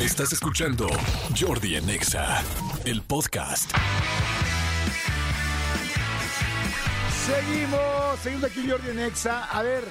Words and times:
Estás 0.00 0.32
escuchando 0.32 0.88
Jordi 1.38 1.76
en 1.76 1.90
Exa, 1.90 2.42
el 2.86 3.02
podcast. 3.02 3.70
Seguimos, 7.26 8.18
seguimos 8.22 8.44
aquí 8.44 8.66
Jordi 8.66 8.92
en 8.92 8.98
Exa. 9.00 9.44
A 9.44 9.62
ver, 9.62 9.84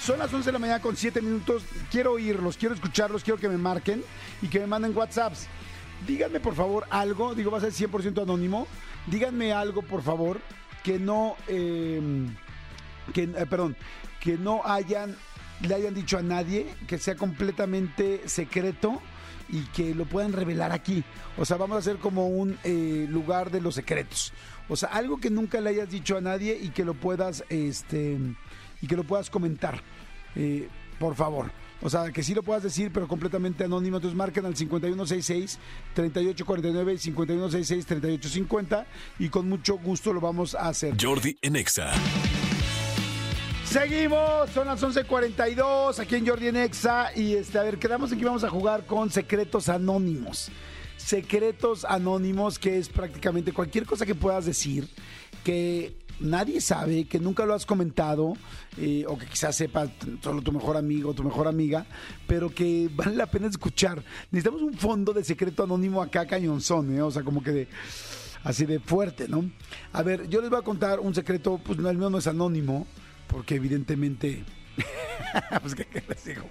son 0.00 0.18
las 0.18 0.34
11 0.34 0.46
de 0.46 0.52
la 0.52 0.58
mañana 0.58 0.82
con 0.82 0.96
7 0.96 1.22
minutos. 1.22 1.62
Quiero 1.92 2.14
oírlos, 2.14 2.56
quiero 2.56 2.74
escucharlos, 2.74 3.22
quiero 3.22 3.38
que 3.38 3.48
me 3.48 3.56
marquen 3.56 4.02
y 4.42 4.48
que 4.48 4.58
me 4.58 4.66
manden 4.66 4.96
WhatsApps. 4.96 5.46
Díganme 6.08 6.40
por 6.40 6.56
favor 6.56 6.84
algo, 6.90 7.36
digo, 7.36 7.52
va 7.52 7.58
a 7.58 7.60
ser 7.60 7.72
100% 7.72 8.20
anónimo. 8.20 8.66
Díganme 9.06 9.52
algo 9.52 9.82
por 9.82 10.02
favor 10.02 10.40
que 10.82 10.98
no, 10.98 11.36
eh, 11.46 12.00
que, 13.14 13.22
eh, 13.22 13.46
perdón, 13.48 13.76
que 14.18 14.36
no 14.36 14.62
hayan, 14.64 15.16
le 15.60 15.72
hayan 15.72 15.94
dicho 15.94 16.18
a 16.18 16.22
nadie, 16.22 16.66
que 16.88 16.98
sea 16.98 17.14
completamente 17.14 18.28
secreto 18.28 19.00
y 19.52 19.60
que 19.66 19.94
lo 19.94 20.06
puedan 20.06 20.32
revelar 20.32 20.72
aquí. 20.72 21.04
O 21.36 21.44
sea, 21.44 21.58
vamos 21.58 21.76
a 21.76 21.78
hacer 21.78 21.98
como 21.98 22.26
un 22.26 22.58
eh, 22.64 23.06
lugar 23.08 23.52
de 23.52 23.60
los 23.60 23.76
secretos. 23.76 24.32
O 24.68 24.74
sea, 24.74 24.88
algo 24.88 25.18
que 25.18 25.30
nunca 25.30 25.60
le 25.60 25.70
hayas 25.70 25.90
dicho 25.90 26.16
a 26.16 26.20
nadie 26.20 26.58
y 26.60 26.70
que 26.70 26.84
lo 26.84 26.94
puedas, 26.94 27.44
este, 27.50 28.18
y 28.80 28.86
que 28.86 28.96
lo 28.96 29.04
puedas 29.04 29.30
comentar. 29.30 29.80
Eh, 30.34 30.68
por 30.98 31.14
favor. 31.14 31.52
O 31.82 31.90
sea, 31.90 32.10
que 32.12 32.22
sí 32.22 32.32
lo 32.34 32.44
puedas 32.44 32.62
decir, 32.62 32.92
pero 32.92 33.08
completamente 33.08 33.64
anónimo. 33.64 33.96
Entonces 33.96 34.16
marquen 34.16 34.46
al 34.46 34.54
5166-3849 34.54 36.94
y 36.94 36.98
5166-3850 37.12 38.86
y 39.18 39.28
con 39.28 39.48
mucho 39.48 39.78
gusto 39.78 40.12
lo 40.12 40.20
vamos 40.20 40.54
a 40.54 40.68
hacer. 40.68 40.94
Jordi 41.00 41.36
en 41.42 41.56
Exa. 41.56 41.90
Seguimos, 43.72 44.50
son 44.50 44.66
las 44.66 44.82
11.42 44.82 45.98
aquí 45.98 46.16
en 46.16 46.26
Jordi 46.26 46.48
en 46.48 46.56
Exa 46.56 47.10
y 47.16 47.32
este, 47.32 47.58
a 47.58 47.62
ver, 47.62 47.78
quedamos 47.78 48.12
aquí, 48.12 48.22
vamos 48.22 48.44
a 48.44 48.50
jugar 48.50 48.84
con 48.84 49.10
secretos 49.10 49.70
anónimos. 49.70 50.50
Secretos 50.98 51.86
anónimos 51.86 52.58
que 52.58 52.76
es 52.76 52.90
prácticamente 52.90 53.50
cualquier 53.50 53.86
cosa 53.86 54.04
que 54.04 54.14
puedas 54.14 54.44
decir 54.44 54.90
que 55.42 55.96
nadie 56.20 56.60
sabe, 56.60 57.06
que 57.06 57.18
nunca 57.18 57.46
lo 57.46 57.54
has 57.54 57.64
comentado 57.64 58.34
eh, 58.76 59.06
o 59.08 59.16
que 59.16 59.24
quizás 59.24 59.56
sepa 59.56 59.88
solo 60.20 60.42
tu 60.42 60.52
mejor 60.52 60.76
amigo 60.76 61.12
o 61.12 61.14
tu 61.14 61.24
mejor 61.24 61.48
amiga, 61.48 61.86
pero 62.26 62.54
que 62.54 62.90
vale 62.94 63.16
la 63.16 63.30
pena 63.30 63.46
escuchar. 63.46 64.04
Necesitamos 64.30 64.60
un 64.60 64.74
fondo 64.74 65.14
de 65.14 65.24
secreto 65.24 65.64
anónimo 65.64 66.02
acá 66.02 66.26
cañonzón, 66.26 66.94
¿eh? 66.94 67.00
o 67.00 67.10
sea, 67.10 67.22
como 67.22 67.42
que 67.42 67.52
de 67.52 67.68
así 68.44 68.66
de 68.66 68.80
fuerte, 68.80 69.28
¿no? 69.28 69.50
A 69.94 70.02
ver, 70.02 70.28
yo 70.28 70.42
les 70.42 70.50
voy 70.50 70.58
a 70.58 70.62
contar 70.62 71.00
un 71.00 71.14
secreto, 71.14 71.58
pues 71.64 71.78
no, 71.78 71.88
el 71.88 71.96
mío 71.96 72.10
no 72.10 72.18
es 72.18 72.26
anónimo, 72.26 72.86
porque 73.32 73.56
evidentemente... 73.56 74.44
pues 75.62 75.74
que 75.74 75.86
les 76.08 76.24
digo. 76.24 76.42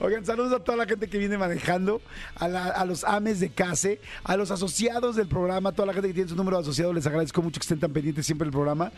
Oigan, 0.00 0.24
saludos 0.26 0.52
a 0.52 0.60
toda 0.60 0.76
la 0.76 0.86
gente 0.86 1.08
que 1.08 1.18
viene 1.18 1.38
manejando, 1.38 2.02
a, 2.36 2.84
los 2.84 3.04
ames 3.04 3.40
de 3.40 3.50
CASE, 3.50 4.00
a 4.22 4.36
los 4.36 4.50
asociados 4.50 5.16
del 5.16 5.28
programa, 5.28 5.72
toda 5.72 5.86
la 5.86 5.94
gente 5.94 6.08
que 6.08 6.14
tiene 6.14 6.28
su 6.28 6.36
número 6.36 6.58
de 6.58 6.62
asociado, 6.62 6.92
les 6.92 7.06
agradezco 7.06 7.40
mucho 7.40 7.58
que 7.58 7.64
estén 7.64 7.80
tan 7.80 7.92
pendientes 7.92 8.26
siempre 8.26 8.46
del 8.46 8.52
programa. 8.52 8.92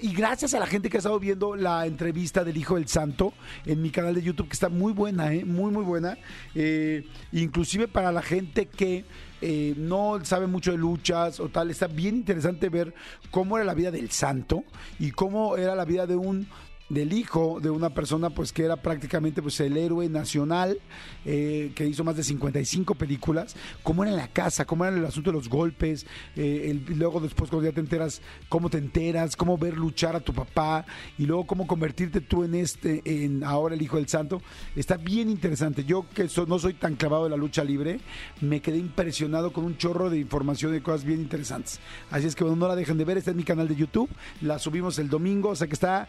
Y 0.00 0.14
gracias 0.14 0.54
a 0.54 0.58
la 0.58 0.66
gente 0.66 0.88
que 0.88 0.96
ha 0.96 1.00
estado 1.00 1.20
viendo 1.20 1.54
la 1.54 1.86
entrevista 1.86 2.44
del 2.44 2.56
Hijo 2.56 2.76
del 2.76 2.88
Santo 2.88 3.34
en 3.66 3.82
mi 3.82 3.90
canal 3.90 4.14
de 4.14 4.22
YouTube, 4.22 4.48
que 4.48 4.54
está 4.54 4.68
muy 4.68 4.92
buena, 4.92 5.34
¿eh? 5.34 5.44
muy, 5.44 5.70
muy 5.70 5.84
buena. 5.84 6.16
Eh, 6.54 7.06
inclusive 7.32 7.88
para 7.88 8.10
la 8.10 8.22
gente 8.22 8.66
que 8.66 9.04
eh, 9.40 9.74
no 9.76 10.24
sabe 10.24 10.46
mucho 10.46 10.72
de 10.72 10.78
luchas 10.78 11.40
o 11.40 11.48
tal, 11.48 11.70
está 11.70 11.86
bien 11.86 12.16
interesante 12.16 12.68
ver 12.68 12.94
cómo 13.30 13.56
era 13.56 13.64
la 13.64 13.74
vida 13.74 13.90
del 13.90 14.10
santo 14.10 14.64
y 14.98 15.10
cómo 15.10 15.56
era 15.56 15.74
la 15.74 15.84
vida 15.84 16.06
de 16.06 16.16
un 16.16 16.46
del 16.88 17.12
hijo 17.12 17.58
de 17.60 17.70
una 17.70 17.90
persona 17.90 18.30
pues 18.30 18.52
que 18.52 18.64
era 18.64 18.76
prácticamente 18.76 19.42
pues 19.42 19.58
el 19.60 19.76
héroe 19.76 20.08
nacional 20.08 20.78
eh, 21.24 21.72
que 21.74 21.86
hizo 21.86 22.04
más 22.04 22.16
de 22.16 22.22
55 22.22 22.94
películas. 22.94 23.56
Cómo 23.82 24.04
era 24.04 24.12
la 24.12 24.28
casa 24.28 24.64
cómo 24.64 24.84
era 24.84 24.96
el 24.96 25.04
asunto 25.04 25.30
de 25.30 25.36
los 25.36 25.48
golpes 25.48 26.06
eh, 26.36 26.78
luego 26.88 27.20
después 27.20 27.50
cuando 27.50 27.68
ya 27.68 27.74
te 27.74 27.80
enteras 27.80 28.22
cómo 28.48 28.70
te 28.70 28.78
enteras 28.78 29.34
cómo 29.36 29.58
ver 29.58 29.76
luchar 29.76 30.14
a 30.16 30.20
tu 30.20 30.32
papá 30.32 30.86
y 31.18 31.26
luego 31.26 31.46
cómo 31.46 31.66
convertirte 31.66 32.20
tú 32.20 32.44
en 32.44 32.54
este 32.54 33.02
en 33.04 33.42
ahora 33.42 33.74
el 33.74 33.82
hijo 33.82 33.96
del 33.96 34.08
santo 34.08 34.40
está 34.76 34.96
bien 34.96 35.28
interesante. 35.30 35.84
Yo 35.84 36.06
que 36.14 36.28
so- 36.28 36.46
no 36.46 36.58
soy 36.58 36.74
tan 36.74 36.94
clavado 36.96 37.24
de 37.24 37.30
la 37.30 37.36
lucha 37.36 37.64
libre 37.64 37.98
me 38.40 38.60
quedé 38.60 38.78
impresionado 38.78 39.52
con 39.52 39.64
un 39.64 39.76
chorro 39.76 40.08
de 40.10 40.18
información 40.18 40.74
y 40.74 40.80
cosas 40.80 41.04
bien 41.04 41.20
interesantes. 41.20 41.80
Así 42.10 42.26
es 42.26 42.34
que 42.36 42.44
no 42.44 42.68
la 42.68 42.76
dejen 42.76 42.96
de 42.98 43.04
ver. 43.04 43.18
Está 43.18 43.32
en 43.32 43.36
mi 43.38 43.44
canal 43.44 43.66
de 43.66 43.74
YouTube. 43.74 44.08
La 44.40 44.58
subimos 44.58 44.98
el 44.98 45.08
domingo. 45.08 45.48
O 45.50 45.56
sea 45.56 45.66
que 45.66 45.74
está 45.74 46.08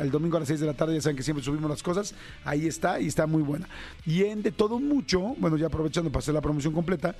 el 0.00 0.10
domingo 0.10 0.36
a 0.36 0.40
las 0.40 0.48
6 0.48 0.60
de 0.60 0.66
la 0.66 0.74
tarde 0.74 0.94
ya 0.94 1.00
saben 1.00 1.16
que 1.16 1.22
siempre 1.22 1.44
subimos 1.44 1.70
las 1.70 1.82
cosas. 1.82 2.14
Ahí 2.44 2.66
está 2.66 3.00
y 3.00 3.06
está 3.06 3.26
muy 3.26 3.42
buena. 3.42 3.68
Y 4.04 4.24
en 4.24 4.42
de 4.42 4.52
todo 4.52 4.78
mucho 4.78 5.34
bueno 5.38 5.56
ya 5.56 5.66
aprovechando 5.66 6.10
para 6.10 6.20
hacer 6.20 6.34
la 6.34 6.40
promoción 6.40 6.72
completa 6.72 7.14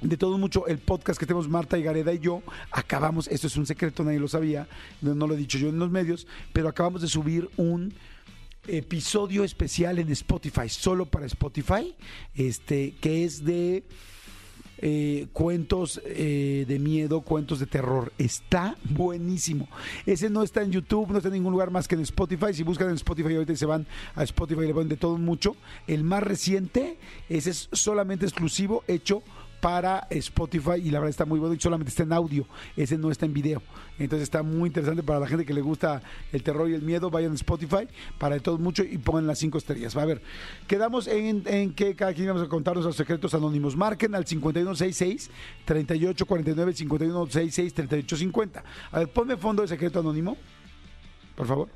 de 0.00 0.16
todo 0.16 0.36
mucho 0.38 0.66
el 0.66 0.78
podcast 0.78 1.18
que 1.18 1.26
tenemos 1.26 1.48
Marta 1.48 1.78
y 1.78 1.82
Gareda 1.82 2.12
y 2.12 2.18
yo 2.18 2.42
acabamos, 2.70 3.28
esto 3.28 3.46
es 3.46 3.56
un 3.56 3.66
secreto, 3.66 4.04
nadie 4.04 4.20
lo 4.20 4.28
sabía, 4.28 4.68
no, 5.00 5.14
no 5.14 5.26
lo 5.26 5.34
he 5.34 5.38
dicho 5.38 5.58
yo 5.58 5.68
en 5.68 5.78
los 5.78 5.90
medios, 5.90 6.26
pero 6.52 6.68
acabamos 6.68 7.00
de 7.00 7.08
subir 7.08 7.48
un 7.56 7.94
episodio 8.68 9.44
especial 9.44 9.98
en 9.98 10.10
Spotify, 10.10 10.68
solo 10.68 11.06
para 11.06 11.26
Spotify, 11.26 11.94
este, 12.34 12.94
que 13.00 13.24
es 13.24 13.44
de 13.44 13.84
eh, 14.78 15.26
cuentos 15.32 16.00
eh, 16.04 16.64
de 16.68 16.78
miedo, 16.78 17.20
cuentos 17.22 17.58
de 17.60 17.66
terror. 17.66 18.12
Está 18.18 18.76
buenísimo. 18.84 19.68
Ese 20.04 20.30
no 20.30 20.42
está 20.42 20.62
en 20.62 20.72
YouTube, 20.72 21.10
no 21.10 21.18
está 21.18 21.28
en 21.28 21.34
ningún 21.34 21.52
lugar 21.52 21.70
más 21.70 21.88
que 21.88 21.94
en 21.94 22.02
Spotify. 22.02 22.52
Si 22.52 22.62
buscan 22.62 22.88
en 22.88 22.94
Spotify 22.94 23.34
ahorita 23.34 23.56
se 23.56 23.66
van 23.66 23.86
a 24.14 24.22
Spotify 24.24 24.62
le 24.62 24.74
ponen 24.74 24.88
de 24.88 24.96
todo 24.96 25.18
mucho. 25.18 25.56
El 25.86 26.04
más 26.04 26.22
reciente, 26.22 26.98
ese 27.28 27.50
es 27.50 27.68
solamente 27.72 28.26
exclusivo, 28.26 28.84
hecho 28.86 29.22
para 29.60 30.06
Spotify 30.10 30.80
y 30.82 30.90
la 30.90 30.98
verdad 30.98 31.10
está 31.10 31.24
muy 31.24 31.38
bueno 31.38 31.54
y 31.54 31.60
solamente 31.60 31.90
está 31.90 32.02
en 32.02 32.12
audio, 32.12 32.46
ese 32.76 32.98
no 32.98 33.10
está 33.10 33.26
en 33.26 33.32
video. 33.32 33.62
Entonces 33.98 34.24
está 34.24 34.42
muy 34.42 34.68
interesante 34.68 35.02
para 35.02 35.18
la 35.20 35.26
gente 35.26 35.44
que 35.44 35.54
le 35.54 35.60
gusta 35.60 36.02
el 36.32 36.42
terror 36.42 36.68
y 36.68 36.74
el 36.74 36.82
miedo, 36.82 37.10
vayan 37.10 37.32
a 37.32 37.34
Spotify 37.34 37.88
para 38.18 38.34
de 38.34 38.40
todo 38.40 38.58
mucho 38.58 38.84
y 38.84 38.98
pongan 38.98 39.26
las 39.26 39.38
cinco 39.38 39.58
estrellas. 39.58 39.96
Va 39.96 40.02
a 40.02 40.06
ver, 40.06 40.22
quedamos 40.66 41.06
en, 41.08 41.42
en 41.46 41.72
que 41.72 41.94
cada 41.94 42.12
quien 42.12 42.28
vamos 42.28 42.42
a 42.42 42.48
contarnos 42.48 42.84
los 42.84 42.96
secretos 42.96 43.34
anónimos. 43.34 43.76
Marquen 43.76 44.14
al 44.14 44.26
5166 44.26 45.30
3849 45.64 46.72
5166 46.74 47.74
3850. 47.74 48.64
A 48.92 48.98
ver, 48.98 49.08
ponme 49.08 49.36
fondo 49.36 49.62
de 49.62 49.68
secreto 49.68 50.00
anónimo, 50.00 50.36
por 51.34 51.46
favor. 51.46 51.68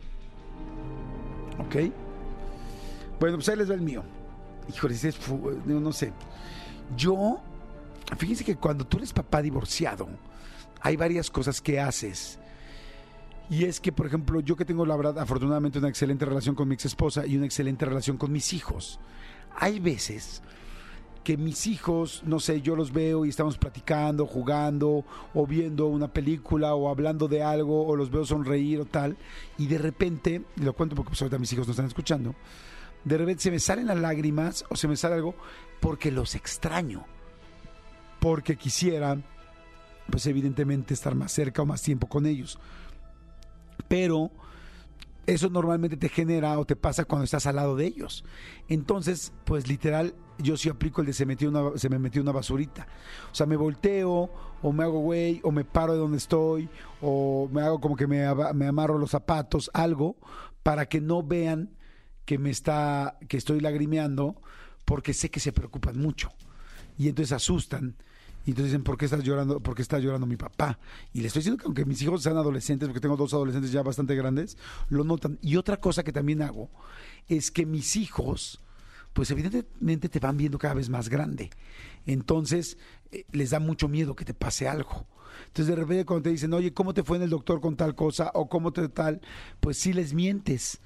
Ok. 1.58 1.76
Bueno, 3.18 3.36
pues 3.36 3.48
ahí 3.50 3.56
les 3.56 3.70
va 3.70 3.74
el 3.74 3.82
mío. 3.82 4.02
Híjole, 4.68 4.94
ese 4.94 5.08
es 5.08 5.18
no 5.66 5.92
sé. 5.92 6.12
Yo, 6.96 7.40
fíjense 8.16 8.44
que 8.44 8.56
cuando 8.56 8.86
tú 8.86 8.98
eres 8.98 9.12
papá 9.12 9.42
divorciado, 9.42 10.08
hay 10.80 10.96
varias 10.96 11.30
cosas 11.30 11.60
que 11.60 11.80
haces. 11.80 12.38
Y 13.48 13.64
es 13.64 13.80
que, 13.80 13.90
por 13.90 14.06
ejemplo, 14.06 14.40
yo 14.40 14.56
que 14.56 14.64
tengo, 14.64 14.86
la 14.86 14.96
verdad, 14.96 15.18
afortunadamente 15.18 15.78
una 15.78 15.88
excelente 15.88 16.24
relación 16.24 16.54
con 16.54 16.68
mi 16.68 16.74
ex 16.74 16.84
esposa 16.84 17.26
y 17.26 17.36
una 17.36 17.46
excelente 17.46 17.84
relación 17.84 18.16
con 18.16 18.30
mis 18.30 18.52
hijos. 18.52 19.00
Hay 19.56 19.80
veces 19.80 20.42
que 21.24 21.36
mis 21.36 21.66
hijos, 21.66 22.22
no 22.24 22.40
sé, 22.40 22.62
yo 22.62 22.76
los 22.76 22.92
veo 22.92 23.26
y 23.26 23.28
estamos 23.28 23.58
platicando, 23.58 24.26
jugando, 24.26 25.04
o 25.34 25.46
viendo 25.46 25.86
una 25.86 26.08
película, 26.08 26.74
o 26.74 26.88
hablando 26.88 27.28
de 27.28 27.42
algo, 27.42 27.86
o 27.86 27.96
los 27.96 28.10
veo 28.10 28.24
sonreír 28.24 28.80
o 28.80 28.84
tal, 28.84 29.16
y 29.58 29.66
de 29.66 29.78
repente, 29.78 30.42
y 30.56 30.62
lo 30.62 30.72
cuento 30.72 30.96
porque 30.96 31.10
pues 31.10 31.20
ahorita 31.20 31.38
mis 31.38 31.52
hijos 31.52 31.66
no 31.66 31.72
están 31.72 31.86
escuchando, 31.86 32.34
de 33.04 33.18
repente 33.18 33.42
se 33.42 33.50
me 33.50 33.58
salen 33.58 33.86
las 33.86 33.98
lágrimas 33.98 34.64
o 34.68 34.76
se 34.76 34.88
me 34.88 34.96
sale 34.96 35.16
algo 35.16 35.34
porque 35.80 36.10
los 36.10 36.34
extraño, 36.34 37.04
porque 38.20 38.56
quisiera, 38.56 39.18
pues 40.10 40.26
evidentemente 40.26 40.94
estar 40.94 41.14
más 41.14 41.32
cerca 41.32 41.62
o 41.62 41.66
más 41.66 41.82
tiempo 41.82 42.06
con 42.06 42.26
ellos. 42.26 42.58
Pero 43.88 44.30
eso 45.26 45.48
normalmente 45.48 45.96
te 45.96 46.08
genera 46.08 46.58
o 46.58 46.64
te 46.64 46.76
pasa 46.76 47.04
cuando 47.04 47.24
estás 47.24 47.46
al 47.46 47.56
lado 47.56 47.76
de 47.76 47.86
ellos. 47.86 48.24
Entonces, 48.68 49.32
pues 49.44 49.68
literal, 49.68 50.14
yo 50.38 50.56
sí 50.56 50.68
aplico 50.68 51.00
el 51.00 51.06
de 51.06 51.12
se, 51.12 51.26
metió 51.26 51.48
una, 51.48 51.78
se 51.78 51.88
me 51.88 51.98
metió 51.98 52.22
una 52.22 52.32
basurita. 52.32 52.86
O 53.30 53.34
sea, 53.34 53.46
me 53.46 53.56
volteo, 53.56 54.30
o 54.62 54.72
me 54.72 54.84
hago 54.84 55.00
güey, 55.00 55.40
o 55.42 55.50
me 55.50 55.64
paro 55.64 55.92
de 55.92 55.98
donde 55.98 56.18
estoy, 56.18 56.68
o 57.00 57.48
me 57.52 57.62
hago 57.62 57.80
como 57.80 57.96
que 57.96 58.06
me, 58.06 58.22
me 58.54 58.66
amarro 58.66 58.98
los 58.98 59.10
zapatos, 59.10 59.70
algo, 59.72 60.16
para 60.62 60.86
que 60.86 61.00
no 61.00 61.22
vean 61.22 61.70
que 62.24 62.38
me 62.38 62.50
está, 62.50 63.18
que 63.28 63.36
estoy 63.36 63.60
lagrimeando, 63.60 64.40
porque 64.84 65.14
sé 65.14 65.30
que 65.30 65.40
se 65.40 65.52
preocupan 65.52 65.98
mucho. 65.98 66.30
Y 66.98 67.08
entonces 67.08 67.32
asustan. 67.32 67.96
Y 68.46 68.50
entonces 68.50 68.72
dicen, 68.72 68.82
¿por 68.82 68.96
qué 68.96 69.04
estás 69.04 69.22
llorando? 69.22 69.60
¿Por 69.60 69.74
qué 69.74 69.82
está 69.82 69.98
llorando 69.98 70.26
mi 70.26 70.36
papá? 70.36 70.78
Y 71.12 71.20
le 71.20 71.26
estoy 71.26 71.40
diciendo 71.40 71.58
que 71.58 71.66
aunque 71.66 71.84
mis 71.84 72.00
hijos 72.02 72.22
sean 72.22 72.36
adolescentes, 72.36 72.88
porque 72.88 73.00
tengo 73.00 73.16
dos 73.16 73.34
adolescentes 73.34 73.70
ya 73.70 73.82
bastante 73.82 74.14
grandes, 74.14 74.56
lo 74.88 75.04
notan. 75.04 75.38
Y 75.42 75.56
otra 75.56 75.78
cosa 75.78 76.02
que 76.02 76.12
también 76.12 76.42
hago 76.42 76.70
es 77.28 77.50
que 77.50 77.66
mis 77.66 77.96
hijos, 77.96 78.60
pues 79.12 79.30
evidentemente 79.30 80.08
te 80.08 80.20
van 80.20 80.36
viendo 80.36 80.58
cada 80.58 80.74
vez 80.74 80.88
más 80.88 81.08
grande. 81.08 81.50
Entonces, 82.06 82.78
eh, 83.12 83.24
les 83.32 83.50
da 83.50 83.60
mucho 83.60 83.88
miedo 83.88 84.16
que 84.16 84.24
te 84.24 84.34
pase 84.34 84.68
algo. 84.68 85.06
Entonces, 85.46 85.66
de 85.74 85.76
repente 85.76 86.04
cuando 86.04 86.22
te 86.24 86.30
dicen, 86.30 86.52
oye, 86.54 86.72
¿cómo 86.72 86.94
te 86.94 87.02
fue 87.02 87.16
en 87.16 87.24
el 87.24 87.30
doctor 87.30 87.60
con 87.60 87.76
tal 87.76 87.94
cosa? 87.94 88.30
O 88.34 88.48
¿cómo 88.48 88.72
te 88.72 88.88
tal? 88.88 89.20
Pues 89.60 89.78
sí 89.78 89.92
les 89.92 90.14
mientes. 90.14 90.80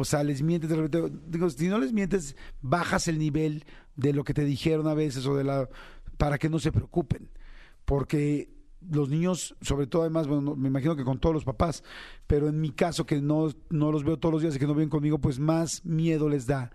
O 0.00 0.04
sea, 0.04 0.22
les 0.22 0.42
mientes 0.42 0.70
de 0.70 0.76
repente. 0.76 1.12
Digo, 1.26 1.50
si 1.50 1.68
no 1.68 1.78
les 1.78 1.92
mientes, 1.92 2.36
bajas 2.62 3.08
el 3.08 3.18
nivel 3.18 3.64
de 3.96 4.12
lo 4.12 4.22
que 4.22 4.32
te 4.32 4.44
dijeron 4.44 4.86
a 4.86 4.94
veces 4.94 5.26
o 5.26 5.36
de 5.36 5.44
la. 5.44 5.68
Para 6.18 6.36
que 6.36 6.50
no 6.50 6.58
se 6.58 6.72
preocupen. 6.72 7.30
Porque 7.86 8.50
los 8.90 9.08
niños, 9.08 9.56
sobre 9.62 9.86
todo 9.86 10.02
además, 10.02 10.26
bueno, 10.26 10.54
me 10.54 10.68
imagino 10.68 10.94
que 10.94 11.04
con 11.04 11.18
todos 11.18 11.34
los 11.34 11.44
papás, 11.44 11.82
pero 12.26 12.48
en 12.48 12.60
mi 12.60 12.70
caso 12.70 13.06
que 13.06 13.20
no, 13.20 13.48
no 13.70 13.90
los 13.90 14.04
veo 14.04 14.18
todos 14.18 14.34
los 14.34 14.42
días 14.42 14.56
y 14.56 14.58
que 14.58 14.66
no 14.66 14.74
viven 14.74 14.90
conmigo, 14.90 15.18
pues 15.18 15.38
más 15.38 15.84
miedo 15.84 16.28
les 16.28 16.46
da 16.46 16.70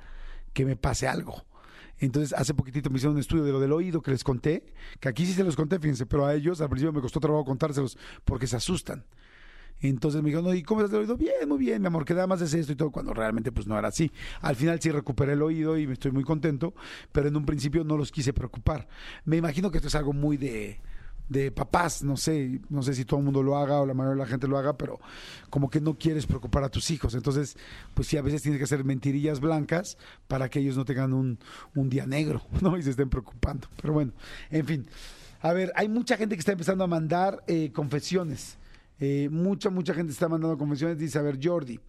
que 0.54 0.66
me 0.66 0.76
pase 0.76 1.08
algo. 1.08 1.46
Entonces, 2.00 2.34
hace 2.34 2.54
poquitito 2.54 2.90
me 2.90 2.98
hicieron 2.98 3.16
un 3.16 3.22
estudio 3.22 3.44
de 3.44 3.52
lo 3.52 3.60
del 3.60 3.72
oído 3.72 4.02
que 4.02 4.12
les 4.12 4.24
conté, 4.24 4.74
que 5.00 5.08
aquí 5.08 5.26
sí 5.26 5.34
se 5.34 5.44
los 5.44 5.56
conté, 5.56 5.80
fíjense, 5.80 6.06
pero 6.06 6.26
a 6.26 6.34
ellos 6.34 6.60
al 6.60 6.70
principio 6.70 6.92
me 6.92 7.02
costó 7.02 7.20
trabajo 7.20 7.46
contárselos 7.46 7.98
porque 8.26 8.48
se 8.48 8.56
asustan. 8.56 9.06
Entonces 9.90 10.22
me 10.22 10.30
dijeron, 10.30 10.56
¿y 10.56 10.64
cómo 10.64 10.82
estás 10.82 10.94
el 10.94 11.02
oído? 11.02 11.18
Bien, 11.18 11.48
muy 11.48 11.58
bien, 11.58 11.82
mi 11.82 11.88
amor, 11.88 12.06
que 12.06 12.14
nada 12.14 12.28
más 12.28 12.42
es 12.42 12.54
esto 12.54 12.72
y 12.72 12.76
todo, 12.76 12.92
cuando 12.92 13.14
realmente 13.14 13.52
pues 13.52 13.68
no 13.68 13.78
era 13.78 13.90
así. 13.90 14.12
Al 14.42 14.56
final 14.56 14.80
sí 14.82 14.92
recuperé 14.92 15.34
el 15.34 15.42
oído 15.42 15.78
y 15.78 15.88
me 15.88 15.94
estoy 15.94 16.12
muy 16.12 16.24
contento, 16.24 16.74
pero 17.12 17.28
en 17.28 17.36
un 17.36 17.46
principio 17.46 17.84
no 17.84 17.98
los 17.98 18.12
quise 18.12 18.34
preocupar. 18.34 18.88
Me 19.26 19.38
imagino 19.38 19.72
que 19.72 19.78
esto 19.78 19.88
es 19.88 19.96
algo 19.96 20.14
muy 20.14 20.38
de, 20.38 20.80
de 21.30 21.52
papás, 21.52 22.04
no 22.04 22.18
sé, 22.18 22.62
no 22.70 22.82
sé 22.84 22.94
si 22.94 23.06
todo 23.06 23.20
el 23.20 23.26
mundo 23.26 23.44
lo 23.44 23.58
haga 23.58 23.82
o 23.82 23.86
la 23.86 23.94
mayoría 23.94 24.16
de 24.16 24.20
la 24.24 24.28
gente 24.28 24.48
lo 24.48 24.58
haga, 24.58 24.78
pero 24.78 25.00
como 25.50 25.70
que 25.70 25.82
no 25.82 25.98
quieres 25.98 26.26
preocupar 26.26 26.64
a 26.64 26.70
tus 26.70 26.92
hijos. 26.92 27.16
Entonces, 27.16 27.58
pues 27.94 28.08
sí, 28.08 28.18
a 28.18 28.22
veces 28.22 28.42
tienes 28.42 28.60
que 28.60 28.66
hacer 28.66 28.84
mentirillas 28.84 29.40
blancas 29.40 29.98
para 30.28 30.50
que 30.50 30.60
ellos 30.60 30.78
no 30.78 30.86
tengan 30.86 31.14
un, 31.14 31.40
un 31.76 31.90
día 31.90 32.06
negro, 32.06 32.42
¿no? 32.62 32.78
Y 32.78 32.84
se 32.84 32.92
estén 32.92 33.10
preocupando. 33.10 33.68
Pero 33.82 33.94
bueno, 33.94 34.14
en 34.50 34.66
fin. 34.66 34.88
A 35.42 35.52
ver, 35.52 35.74
hay 35.76 35.90
mucha 35.90 36.16
gente 36.16 36.36
que 36.36 36.40
está 36.40 36.54
empezando 36.54 36.86
a 36.86 36.88
mandar 36.88 37.44
eh, 37.48 37.72
confesiones. 37.74 38.58
Eh, 39.00 39.30
mucha, 39.32 39.70
mucha 39.70 39.94
gente 39.94 40.12
está 40.12 40.30
mandando 40.30 40.58
confesiones. 40.58 40.98
Dice, 40.98 41.20
a 41.20 41.22
ver, 41.22 41.40
Jordi, 41.42 41.80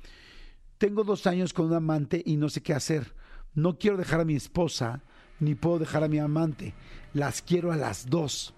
tengo 0.78 1.04
dos 1.04 1.26
años 1.26 1.52
con 1.52 1.66
un 1.66 1.74
amante 1.74 2.22
y 2.24 2.36
no 2.36 2.48
sé 2.48 2.62
qué 2.62 2.74
hacer. 2.74 3.14
No 3.54 3.78
quiero 3.78 3.96
dejar 3.96 4.20
a 4.20 4.24
mi 4.24 4.34
esposa, 4.34 5.02
ni 5.40 5.54
puedo 5.54 5.78
dejar 5.78 6.02
a 6.04 6.08
mi 6.08 6.18
amante. 6.18 6.74
Las 7.12 7.42
quiero 7.42 7.72
a 7.72 7.76
las 7.76 8.08
dos. 8.10 8.54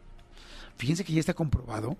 Fíjense 0.76 1.04
que 1.04 1.12
ya 1.12 1.20
está 1.20 1.34
comprobado 1.34 1.96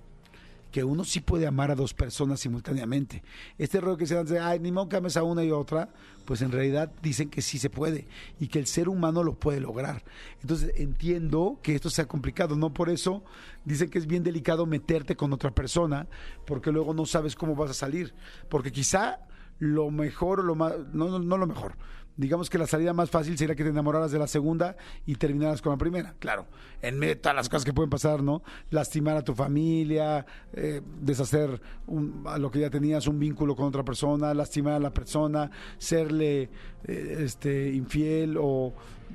que 0.71 0.85
uno 0.85 1.05
sí 1.05 1.21
puede 1.21 1.47
amar 1.47 1.71
a 1.71 1.75
dos 1.75 1.95
personas 1.95 2.41
simultáneamente. 2.41 3.23
Este 3.59 3.81
rollo 3.81 3.97
que 3.97 4.07
se 4.07 4.15
dan 4.15 4.27
de, 4.27 4.39
ay, 4.39 4.59
ni 4.59 4.73
modo 4.73 4.89
que 4.89 4.97
ames 4.97 5.17
a 5.17 5.23
una 5.23 5.45
y 5.45 5.51
otra, 5.51 5.89
pues 6.25 6.43
en 6.43 6.53
realidad 6.53 6.93
dicen 7.03 7.31
que 7.31 7.43
sí 7.43 7.59
se 7.59 7.71
puede 7.71 8.07
y 8.41 8.49
que 8.49 8.59
el 8.59 8.67
ser 8.67 8.89
humano 8.89 9.23
lo 9.23 9.35
puede 9.35 9.61
lograr. 9.61 10.05
Entonces 10.43 10.73
entiendo 10.77 11.59
que 11.63 11.75
esto 11.75 11.91
sea 11.91 12.07
complicado, 12.07 12.57
no 12.57 12.73
por 12.75 12.91
eso 12.91 13.25
dicen 13.65 13.89
que 13.89 13.99
es 13.99 14.07
bien 14.07 14.23
delicado 14.23 14.67
meterte 14.67 15.17
con 15.17 15.33
otra 15.33 15.51
persona, 15.53 16.09
porque 16.47 16.73
luego 16.73 16.95
no 16.95 17.07
sabes 17.07 17.37
cómo 17.37 17.55
vas 17.55 17.71
a 17.71 17.75
salir, 17.75 18.15
porque 18.49 18.73
quizá 18.73 19.21
lo 19.59 19.91
mejor, 19.91 20.45
lo 20.45 20.55
más, 20.55 20.75
no, 20.93 21.09
no, 21.09 21.19
no 21.19 21.39
lo 21.39 21.47
mejor, 21.47 21.77
digamos 22.17 22.49
que 22.51 22.59
la 22.59 22.67
salida 22.67 22.93
más 22.93 23.11
fácil 23.11 23.37
sería 23.37 23.55
que 23.55 23.63
te 23.65 23.71
enamoraras 23.71 24.11
de 24.13 24.19
la 24.19 24.27
segunda 24.27 24.77
y 25.07 25.17
terminaras 25.17 25.61
con 25.63 25.73
la 25.73 25.79
primera. 25.79 26.15
Claro, 26.19 26.47
en 26.83 26.99
medio 26.99 27.15
de 27.15 27.21
todas 27.21 27.37
las 27.37 27.49
cosas 27.49 27.65
que 27.65 27.73
pueden 27.73 27.91
pasar, 27.91 28.23
¿no? 28.23 28.43
Lastimar 28.71 29.17
a 29.17 29.23
tu 29.23 29.35
familia, 29.35 30.25
eh, 30.53 30.81
deshacer 31.01 31.61
un- 31.87 32.25
a 32.27 32.39
lo 32.39 32.51
que 32.51 32.61
ya 32.61 32.71
tenías 32.71 33.07
un 33.07 33.19
vínculo 33.19 33.55
con 33.55 33.67
otra 33.67 33.85
persona, 33.85 34.33
lastimar 34.35 34.75
a 34.75 34.79
la 34.81 34.91
persona, 34.93 35.51
serle 35.79 36.49
eh, 36.89 37.17
este 37.25 37.73
infiel 37.73 38.37
o 38.41 38.73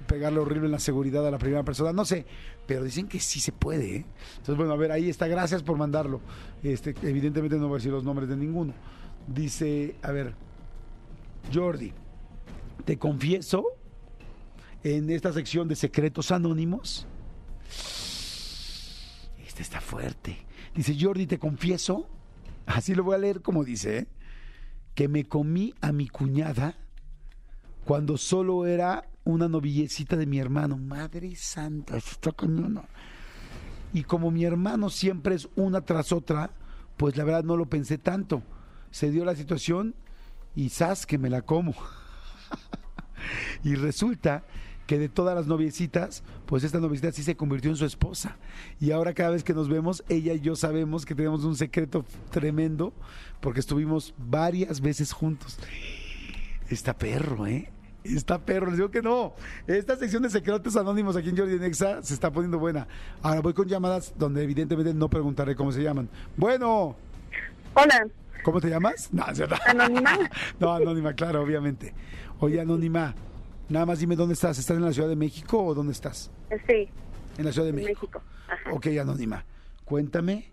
pegarle 0.08 0.40
horrible 0.40 0.66
en 0.66 0.72
la 0.74 0.80
seguridad 0.80 1.26
a 1.26 1.32
la 1.32 1.38
primera 1.38 1.64
persona, 1.64 1.94
no 1.94 2.04
sé, 2.06 2.26
pero 2.68 2.84
dicen 2.84 3.08
que 3.08 3.20
sí 3.20 3.40
se 3.40 3.52
puede. 3.52 3.96
¿eh? 3.98 4.06
Entonces, 4.32 4.58
bueno, 4.58 4.74
a 4.74 4.76
ver, 4.78 4.92
ahí 4.92 5.10
está, 5.10 5.28
gracias 5.28 5.64
por 5.64 5.78
mandarlo. 5.78 6.20
Este, 6.64 6.94
evidentemente 7.04 7.56
no 7.58 7.68
voy 7.68 7.76
a 7.76 7.78
decir 7.78 7.92
los 7.92 8.04
nombres 8.04 8.28
de 8.30 8.36
ninguno. 8.36 8.74
Dice, 9.28 9.96
a 10.02 10.12
ver, 10.12 10.34
Jordi, 11.54 11.94
te 12.82 12.98
confieso 12.98 13.66
en 14.84 15.10
esta 15.10 15.32
sección 15.34 15.68
de 15.68 15.76
secretos 15.76 16.32
anónimos. 16.32 17.08
Este 19.46 19.62
está 19.62 19.82
fuerte. 19.82 20.46
Dice 20.74 20.96
Jordi, 21.00 21.28
te 21.28 21.40
confieso, 21.40 22.10
así 22.66 22.96
lo 22.96 23.04
voy 23.04 23.16
a 23.16 23.20
leer 23.20 23.42
como 23.42 23.64
dice, 23.64 23.98
¿eh? 23.98 24.08
que 24.96 25.08
me 25.08 25.26
comí 25.26 25.74
a 25.82 25.92
mi 25.92 26.08
cuñada 26.08 26.78
cuando 27.86 28.18
solo 28.18 28.66
era 28.66 29.10
una 29.24 29.48
novillecita 29.48 30.16
de 30.16 30.26
mi 30.26 30.40
hermano. 30.40 30.78
Madre 30.78 31.36
santa, 31.36 31.98
esto 31.98 32.12
está 32.12 32.32
cañona. 32.32 32.84
Y 33.94 34.04
como 34.04 34.32
mi 34.32 34.46
hermano 34.46 34.90
siempre 34.90 35.36
es 35.36 35.50
una 35.56 35.82
tras 35.82 36.12
otra, 36.12 36.52
pues 36.98 37.18
la 37.18 37.24
verdad 37.24 37.44
no 37.44 37.58
lo 37.58 37.68
pensé 37.68 37.98
tanto. 37.98 38.42
Se 38.90 39.12
dio 39.12 39.26
la 39.26 39.36
situación 39.36 39.96
y 40.56 40.70
¡zas! 40.70 41.06
que 41.06 41.18
me 41.18 41.30
la 41.30 41.42
como. 41.42 41.74
y 43.64 43.76
resulta 43.76 44.44
que 44.88 44.98
de 44.98 45.10
todas 45.10 45.36
las 45.36 45.48
noviecitas, 45.48 46.24
pues 46.46 46.64
esta 46.64 46.80
noviecita 46.80 47.12
sí 47.12 47.24
se 47.24 47.36
convirtió 47.36 47.72
en 47.72 47.78
su 47.78 47.86
esposa. 47.86 48.38
Y 48.80 48.92
ahora 48.92 49.14
cada 49.14 49.30
vez 49.30 49.44
que 49.44 49.54
nos 49.54 49.70
vemos, 49.70 50.04
ella 50.10 50.34
y 50.34 50.42
yo 50.42 50.56
sabemos 50.56 51.06
que 51.06 51.16
tenemos 51.16 51.44
un 51.46 51.56
secreto 51.56 52.04
tremendo 52.30 52.94
porque 53.40 53.62
estuvimos 53.62 54.14
varias 54.18 54.82
veces 54.82 55.14
juntos. 55.14 55.60
Está 56.70 56.98
perro, 56.98 57.48
¿eh? 57.48 57.72
Está 58.04 58.40
perro, 58.40 58.68
les 58.68 58.78
digo 58.78 58.90
que 58.90 59.02
no. 59.02 59.34
Esta 59.68 59.96
sección 59.96 60.24
de 60.24 60.30
secretos 60.30 60.76
anónimos 60.76 61.16
aquí 61.16 61.30
en 61.30 61.38
Jordi 61.38 61.60
Nexa 61.60 62.02
se 62.02 62.14
está 62.14 62.32
poniendo 62.32 62.58
buena. 62.58 62.88
Ahora 63.22 63.42
voy 63.42 63.54
con 63.54 63.68
llamadas 63.68 64.14
donde 64.18 64.44
evidentemente 64.44 64.94
no 64.94 65.10
preguntaré 65.10 65.56
cómo 65.56 65.72
se 65.72 65.84
llaman. 65.84 66.10
Bueno, 66.36 66.98
Hola, 67.74 68.06
¿cómo 68.44 68.60
te 68.60 68.70
llamas? 68.70 69.10
No. 69.14 69.24
Anónima. 69.66 70.18
No, 70.60 70.74
anónima, 70.74 71.14
claro, 71.14 71.42
obviamente. 71.42 71.94
Oye, 72.42 72.60
anónima, 72.60 73.14
nada 73.70 73.86
más 73.86 74.00
dime 74.00 74.16
dónde 74.16 74.34
estás. 74.34 74.58
¿Estás 74.58 74.76
en 74.78 74.84
la 74.84 74.92
Ciudad 74.92 75.08
de 75.10 75.16
México 75.16 75.64
o 75.64 75.74
dónde 75.76 75.92
estás? 75.94 76.32
sí, 76.68 76.90
En 77.38 77.46
la 77.46 77.52
Ciudad 77.52 77.66
de 77.66 77.70
en 77.70 77.76
México. 77.76 78.02
México. 78.02 78.24
Ajá. 78.48 78.74
Ok, 78.74 78.88
anónima. 79.00 79.46
Cuéntame 79.86 80.52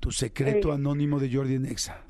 tu 0.00 0.10
secreto 0.10 0.72
anónimo 0.72 1.20
de 1.20 1.32
Jordi 1.32 1.58
Nexa. 1.58 2.02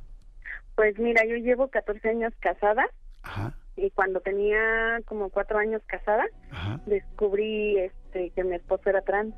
Pues 0.75 0.99
mira, 0.99 1.23
yo 1.27 1.37
llevo 1.37 1.69
14 1.69 2.09
años 2.09 2.33
casada 2.41 2.87
Ajá, 3.23 3.55
y 3.77 3.91
cuando 3.91 4.21
tenía 4.21 5.01
como 5.05 5.29
cuatro 5.29 5.59
años 5.59 5.83
casada, 5.87 6.25
ajá. 6.51 6.81
descubrí 6.87 7.77
este 7.79 8.31
que 8.31 8.43
mi 8.45 8.55
esposo 8.57 8.89
era 8.89 9.03
trans. 9.03 9.35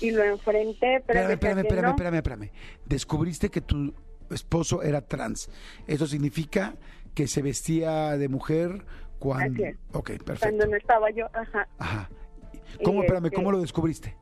Y 0.00 0.10
lo 0.10 0.24
enfrenté, 0.24 1.00
pero 1.06 1.20
Espérame, 1.20 1.32
espérame, 1.34 1.58
espérame, 1.60 1.88
espérame, 1.90 2.14
espérame. 2.16 2.50
Descubriste 2.86 3.50
que 3.50 3.60
tu 3.60 3.94
esposo 4.30 4.82
era 4.82 5.00
trans. 5.02 5.48
Eso 5.86 6.08
significa 6.08 6.74
que 7.14 7.26
se 7.26 7.42
vestía 7.42 8.16
de 8.16 8.28
mujer 8.28 8.84
cuando... 9.18 9.62
Cuando 10.40 10.66
no 10.66 10.76
estaba 10.76 11.10
yo, 11.10 11.26
ajá, 11.32 11.68
Ajá. 11.78 12.10
¿Cómo, 12.84 13.02
espérame, 13.02 13.26
este- 13.26 13.36
cómo 13.36 13.52
lo 13.52 13.60
descubriste? 13.60 14.16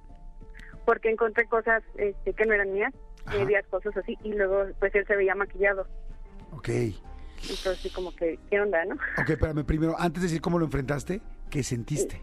porque 0.87 1.11
encontré 1.11 1.47
cosas 1.47 1.85
este, 1.97 2.33
que 2.33 2.45
no 2.47 2.55
eran 2.55 2.73
mías, 2.73 2.93
medias 3.33 3.65
cosas 3.69 3.97
así, 3.97 4.19
y 4.25 4.33
luego 4.33 4.65
pues 4.81 4.93
él 4.97 5.07
se 5.07 5.15
veía 5.15 5.37
maquillado. 5.37 5.87
Ok. 6.53 6.69
Entonces 6.69 7.79
sí 7.79 7.91
como 7.91 8.13
que, 8.17 8.41
¿qué 8.51 8.61
onda, 8.61 8.85
no? 8.87 8.97
Ok, 9.19 9.31
espérame, 9.31 9.65
primero, 9.65 9.95
antes 9.97 10.23
de 10.23 10.29
decir 10.29 10.41
cómo 10.41 10.59
lo 10.59 10.65
enfrentaste, 10.65 11.21
¿qué 11.49 11.63
sentiste? 11.63 12.21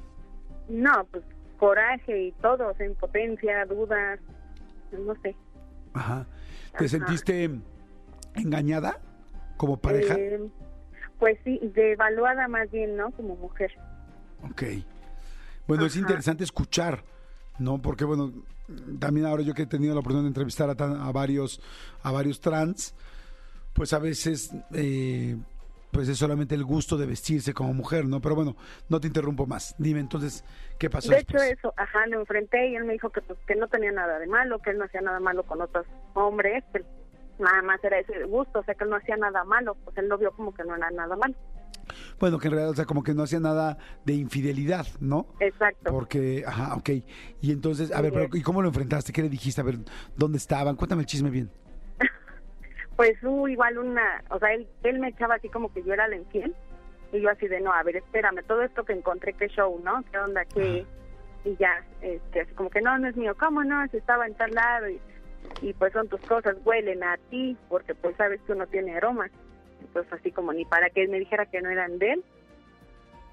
No, 0.68 1.06
pues 1.12 1.24
coraje 1.58 2.24
y 2.24 2.32
todo, 2.34 2.68
o 2.70 2.74
sea, 2.76 2.86
impotencia, 2.86 3.66
dudas, 3.68 4.20
no 4.92 5.16
sé. 5.22 5.34
Ajá. 5.94 6.28
¿Te 6.72 6.86
Ajá. 6.86 6.88
sentiste 6.90 7.50
engañada 8.36 9.00
como 9.56 9.78
pareja? 9.78 10.16
Eh, 10.16 10.42
pues 11.20 11.38
sí, 11.44 11.60
devaluada 11.76 12.48
más 12.48 12.70
bien, 12.72 12.96
¿no? 12.98 13.12
Como 13.12 13.36
mujer. 13.36 13.72
Ok. 14.44 14.64
Bueno, 15.68 15.86
es 15.86 15.96
interesante 15.96 16.44
escuchar, 16.44 17.04
¿no? 17.60 17.82
Porque, 17.82 18.06
bueno, 18.06 18.32
también 19.00 19.26
ahora 19.26 19.44
yo 19.44 19.54
que 19.54 19.64
he 19.64 19.68
tenido 19.68 19.94
la 19.94 20.00
oportunidad 20.00 20.24
de 20.24 20.30
entrevistar 20.30 20.70
a, 20.70 20.76
tan- 20.76 21.02
a 21.02 21.12
varios, 21.12 21.62
a 22.04 22.12
varios 22.12 22.40
trans, 22.40 22.94
pues 23.74 23.94
a 23.94 24.00
veces, 24.00 24.52
eh, 24.74 25.36
pues 25.92 26.08
es 26.10 26.18
solamente 26.18 26.56
el 26.56 26.64
gusto 26.64 26.98
de 26.98 27.06
vestirse 27.06 27.54
como 27.54 27.74
mujer, 27.74 28.06
¿no? 28.06 28.22
Pero 28.22 28.36
bueno, 28.36 28.56
no 28.90 29.00
te 29.00 29.08
interrumpo 29.08 29.46
más. 29.46 29.76
Dime 29.78 30.00
entonces, 30.00 30.44
¿qué 30.78 30.90
pasó 30.90 31.12
De 31.12 31.20
hecho, 31.20 31.38
eso, 31.38 31.74
ajá, 31.78 32.06
lo 32.08 32.20
enfrenté 32.20 32.70
y 32.70 32.76
él 32.76 32.86
me 32.86 32.94
dijo 32.94 33.10
que, 33.10 33.22
pues, 33.22 33.40
que 33.48 33.56
no 33.56 33.68
tenía 33.68 33.92
nada 33.92 34.20
de 34.20 34.28
malo, 34.28 34.60
que 34.60 34.70
él 34.72 34.78
no 34.78 34.86
hacía 34.86 35.02
nada 35.02 35.20
malo 35.20 35.44
con 35.44 35.62
otros 35.62 35.86
hombres, 36.14 36.64
que 36.74 36.84
nada 37.40 37.62
más 37.62 37.84
era 37.84 38.00
ese 38.00 38.24
gusto, 38.24 38.60
o 38.60 38.64
sea, 38.64 38.76
que 38.76 38.84
él 38.84 38.90
no 38.90 38.96
hacía 38.98 39.18
nada 39.18 39.44
malo, 39.44 39.76
pues 39.84 39.98
él 39.98 40.08
lo 40.08 40.18
vio 40.18 40.32
como 40.32 40.54
que 40.54 40.64
no 40.64 40.76
era 40.76 40.90
nada 40.92 41.16
malo. 41.16 41.36
Bueno, 42.20 42.38
que 42.38 42.48
en 42.48 42.54
realidad, 42.54 42.72
o 42.72 42.76
sea, 42.76 42.86
como 42.86 43.04
que 43.04 43.14
no 43.14 43.24
hacía 43.24 43.40
nada 43.40 43.78
de 44.04 44.14
infidelidad, 44.14 44.86
¿no? 45.00 45.28
Exacto. 45.40 45.92
Porque, 45.92 46.44
ajá, 46.46 46.76
ok. 46.76 46.90
Y 47.42 47.52
entonces, 47.52 47.92
a 47.92 47.98
Sí, 47.98 48.02
ver, 48.04 48.14
pero. 48.14 48.28
¿y 48.36 48.42
cómo 48.42 48.62
lo 48.62 48.68
enfrentaste? 48.68 49.14
¿Qué 49.14 49.22
le 49.22 49.30
dijiste? 49.30 49.62
A 49.62 49.64
ver, 49.64 49.78
¿dónde 50.16 50.38
estaban? 50.38 50.76
Cuéntame 50.76 51.02
el 51.04 51.06
chisme 51.06 51.30
bien. 51.30 51.50
Pues 52.96 53.14
hubo 53.22 53.48
igual 53.48 53.78
una, 53.78 54.24
o 54.32 54.40
sea, 54.40 54.54
él, 54.56 54.68
él 54.82 54.98
me 54.98 55.10
echaba 55.10 55.36
así 55.36 55.50
como 55.50 55.72
que 55.72 55.84
yo 55.84 55.94
era 55.94 56.08
la 56.08 56.16
infiel, 56.16 56.56
y 57.14 57.22
yo 57.22 57.30
así 57.30 57.48
de, 57.48 57.62
no, 57.62 57.72
a 57.72 57.84
ver, 57.84 57.98
espérame, 57.98 58.44
todo 58.48 58.64
esto 58.64 58.84
que 58.86 58.94
encontré, 58.94 59.34
qué 59.34 59.48
show, 59.50 59.80
¿no? 59.84 60.04
¿Qué 60.12 60.18
onda? 60.18 60.44
¿Qué? 60.46 60.84
Y 61.46 61.56
ya, 61.58 61.86
este, 62.02 62.42
así 62.42 62.54
como 62.56 62.72
que 62.72 62.82
no, 62.82 62.98
no 62.98 63.08
es 63.08 63.16
mío, 63.16 63.36
¿cómo 63.40 63.64
no? 63.64 63.88
Si 63.90 63.98
estaba 63.98 64.26
en 64.26 64.34
tal 64.34 64.52
lado 64.52 64.90
y, 64.90 65.00
y 65.62 65.74
pues 65.74 65.92
son 65.94 66.08
tus 66.08 66.22
cosas, 66.22 66.56
huelen 66.66 67.04
a 67.04 67.18
ti, 67.30 67.58
porque 67.70 67.96
pues 67.96 68.16
sabes 68.18 68.40
que 68.42 68.54
uno 68.54 68.68
tiene 68.68 68.96
aromas. 68.96 69.32
pues 69.94 70.12
así 70.12 70.32
como 70.32 70.54
ni 70.54 70.66
para 70.66 70.90
que 70.90 71.04
él 71.04 71.10
me 71.10 71.20
dijera 71.20 71.46
que 71.46 71.62
no 71.62 71.70
eran 71.70 71.98
de 72.00 72.14
él. 72.14 72.26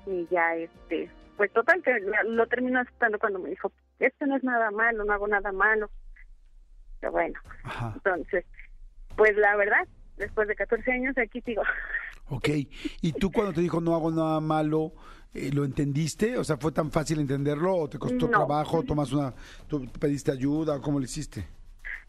Y 0.06 0.26
ya, 0.30 0.54
este, 0.56 1.10
pues 1.36 1.52
total, 1.52 1.82
que 1.82 1.92
lo 2.26 2.46
terminó 2.46 2.80
aceptando 2.80 3.18
cuando 3.18 3.38
me 3.38 3.50
dijo, 3.50 3.72
esto 3.98 4.26
no 4.26 4.36
es 4.36 4.44
nada 4.44 4.70
malo, 4.70 5.04
no 5.04 5.12
hago 5.12 5.26
nada 5.28 5.52
malo. 5.52 5.90
Pero 7.00 7.12
bueno, 7.12 7.38
Ajá. 7.64 7.92
entonces, 7.94 8.44
pues 9.16 9.36
la 9.36 9.56
verdad, 9.56 9.86
después 10.16 10.48
de 10.48 10.54
14 10.54 10.90
años 10.92 11.16
aquí 11.18 11.40
sigo. 11.42 11.62
Ok. 12.28 12.48
¿Y 13.02 13.12
tú 13.12 13.30
cuando 13.30 13.52
te 13.52 13.60
dijo 13.60 13.82
no 13.82 13.94
hago 13.94 14.10
nada 14.10 14.40
malo, 14.40 14.94
eh, 15.34 15.50
lo 15.52 15.62
entendiste? 15.66 16.38
O 16.38 16.44
sea, 16.44 16.56
¿fue 16.56 16.72
tan 16.72 16.90
fácil 16.90 17.20
entenderlo 17.20 17.76
o 17.76 17.86
te 17.88 17.98
costó 17.98 18.24
No. 18.26 18.30
trabajo? 18.38 18.82
¿Tomas 18.82 19.12
una, 19.12 19.34
tú 19.68 19.86
pediste 20.00 20.32
ayuda? 20.32 20.80
¿Cómo 20.80 20.98
lo 20.98 21.04
hiciste? 21.04 21.46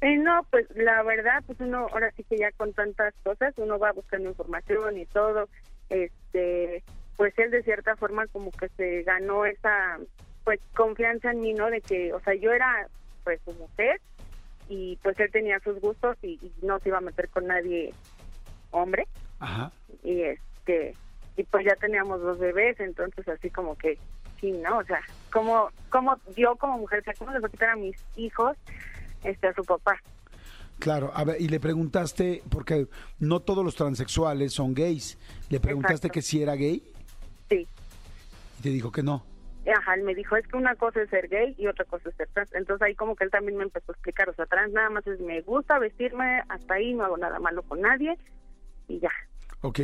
Eh, 0.01 0.17
no, 0.17 0.45
pues 0.51 0.67
la 0.75 1.01
verdad, 1.03 1.43
pues 1.45 1.59
uno 1.61 1.87
ahora 1.91 2.11
sí 2.11 2.23
que 2.23 2.37
ya 2.37 2.51
con 2.51 2.73
tantas 2.73 3.13
cosas, 3.23 3.53
uno 3.57 3.79
va 3.79 3.91
buscando 3.91 4.29
información 4.29 4.97
y 4.97 5.05
todo, 5.05 5.47
este, 5.89 6.83
pues 7.15 7.33
él 7.39 7.51
de 7.51 7.63
cierta 7.63 7.95
forma 7.95 8.27
como 8.27 8.51
que 8.51 8.69
se 8.69 9.03
ganó 9.03 9.45
esa, 9.45 9.97
pues 10.43 10.59
confianza 10.75 11.31
en 11.31 11.41
mí, 11.41 11.53
¿no? 11.53 11.69
De 11.69 11.81
que, 11.81 12.13
o 12.13 12.19
sea, 12.19 12.33
yo 12.35 12.51
era 12.51 12.87
pues 13.23 13.39
su 13.45 13.53
mujer 13.53 14.01
y 14.69 14.97
pues 15.01 15.19
él 15.19 15.31
tenía 15.31 15.59
sus 15.59 15.79
gustos 15.79 16.17
y, 16.21 16.39
y 16.41 16.53
no 16.61 16.79
se 16.79 16.89
iba 16.89 16.97
a 16.97 17.01
meter 17.01 17.29
con 17.29 17.47
nadie 17.47 17.93
hombre 18.71 19.07
Ajá. 19.39 19.71
y 20.03 20.21
este, 20.21 20.93
y 21.37 21.43
pues 21.43 21.65
ya 21.65 21.75
teníamos 21.75 22.21
dos 22.21 22.39
bebés, 22.39 22.79
entonces 22.79 23.27
así 23.27 23.49
como 23.49 23.75
que, 23.75 23.97
sí, 24.39 24.51
¿no? 24.51 24.77
O 24.77 24.83
sea, 24.83 25.01
como, 25.31 25.69
como 25.89 26.17
yo 26.35 26.55
como 26.55 26.77
mujer, 26.77 26.99
o 26.99 27.03
sea, 27.03 27.13
¿cómo 27.17 27.31
les 27.31 27.41
voy 27.41 27.47
a 27.47 27.51
quitar 27.51 27.69
a 27.69 27.75
mis 27.75 27.97
hijos 28.15 28.57
este, 29.25 29.47
a 29.47 29.53
su 29.53 29.63
papá? 29.63 29.99
Claro, 30.79 31.11
a 31.13 31.23
ver, 31.23 31.41
y 31.41 31.47
le 31.47 31.59
preguntaste, 31.59 32.43
porque 32.49 32.87
no 33.19 33.39
todos 33.41 33.63
los 33.63 33.75
transexuales 33.75 34.53
son 34.53 34.73
gays, 34.73 35.17
le 35.49 35.59
preguntaste 35.59 36.07
Exacto. 36.07 36.13
que 36.13 36.21
si 36.21 36.41
era 36.41 36.55
gay 36.55 36.83
Sí. 37.49 37.65
y 38.59 38.61
te 38.61 38.69
dijo 38.69 38.91
que 38.91 39.01
no. 39.03 39.25
Ajá, 39.67 39.95
él 39.95 40.03
me 40.03 40.13
dijo, 40.13 40.35
es 40.35 40.45
que 40.47 40.57
una 40.57 40.75
cosa 40.75 41.01
es 41.01 41.09
ser 41.09 41.27
gay 41.27 41.55
y 41.57 41.65
otra 41.67 41.85
cosa 41.85 42.09
es 42.09 42.15
ser 42.15 42.27
trans. 42.33 42.53
Entonces 42.53 42.85
ahí 42.85 42.93
como 42.93 43.15
que 43.15 43.23
él 43.23 43.31
también 43.31 43.57
me 43.57 43.63
empezó 43.63 43.91
a 43.91 43.93
explicar, 43.93 44.29
o 44.29 44.33
sea, 44.35 44.45
trans 44.45 44.71
nada 44.73 44.89
más 44.91 45.07
es 45.07 45.19
me 45.21 45.41
gusta 45.41 45.79
vestirme, 45.79 46.41
hasta 46.49 46.75
ahí 46.75 46.93
no 46.93 47.03
hago 47.05 47.17
nada 47.17 47.39
malo 47.39 47.63
con 47.63 47.81
nadie 47.81 48.15
y 48.87 48.99
ya. 48.99 49.09
Ok, 49.61 49.79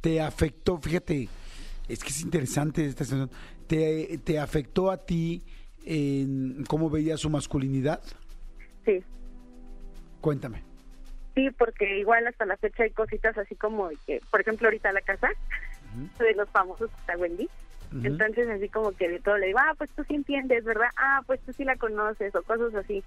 te 0.00 0.20
afectó, 0.20 0.78
fíjate, 0.78 1.28
es 1.88 1.98
que 2.04 2.10
es 2.10 2.20
interesante 2.20 2.84
esta 2.86 3.04
situación, 3.04 3.30
¿te, 3.66 4.18
te 4.18 4.38
afectó 4.38 4.90
a 4.90 4.98
ti 4.98 5.42
en 5.84 6.64
cómo 6.68 6.88
veías 6.88 7.18
su 7.20 7.28
masculinidad? 7.30 8.00
Sí, 8.84 9.02
Cuéntame. 10.20 10.62
sí, 11.34 11.50
porque 11.58 11.98
igual 11.98 12.26
hasta 12.26 12.46
la 12.46 12.56
fecha 12.56 12.82
hay 12.84 12.90
cositas 12.90 13.36
así 13.38 13.54
como 13.56 13.90
que, 14.06 14.20
por 14.30 14.40
ejemplo, 14.40 14.66
ahorita 14.68 14.92
la 14.92 15.00
casa 15.02 15.28
de 16.18 16.34
los 16.34 16.48
famosos 16.50 16.90
que 16.90 16.96
está 17.00 17.16
Wendy. 17.16 17.48
Entonces 18.02 18.48
así 18.48 18.68
como 18.68 18.90
que 18.90 19.08
de 19.08 19.20
todo 19.20 19.38
le 19.38 19.46
digo, 19.46 19.60
ah, 19.60 19.72
pues 19.78 19.88
tú 19.90 20.02
sí 20.08 20.14
entiendes, 20.16 20.64
¿verdad? 20.64 20.88
Ah, 20.96 21.22
pues 21.26 21.38
tú 21.42 21.52
sí 21.52 21.62
la 21.64 21.76
conoces 21.76 22.34
o 22.34 22.42
cosas 22.42 22.74
así. 22.74 23.04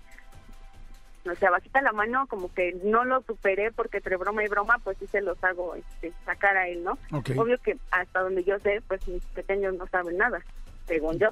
O 1.30 1.36
sea, 1.36 1.52
bajita 1.52 1.82
la 1.82 1.92
mano, 1.92 2.26
como 2.28 2.54
que 2.54 2.74
no 2.86 3.04
lo 3.04 3.22
superé 3.24 3.70
porque 3.74 3.98
entre 3.98 4.16
broma 4.16 4.46
y 4.46 4.48
broma, 4.48 4.80
pues 4.82 4.98
sí 4.98 5.06
se 5.08 5.20
los 5.20 5.44
hago 5.44 5.76
este, 5.76 6.14
sacar 6.26 6.56
a 6.56 6.70
él, 6.70 6.86
¿no? 6.86 6.98
Obvio 7.12 7.58
que 7.58 7.76
hasta 7.92 8.22
donde 8.22 8.46
yo 8.46 8.58
sé, 8.60 8.82
pues 8.88 9.06
mis 9.10 9.22
pequeños 9.26 9.74
no 9.76 9.88
saben 9.88 10.16
nada, 10.18 10.40
según 10.86 11.20
yo. 11.20 11.32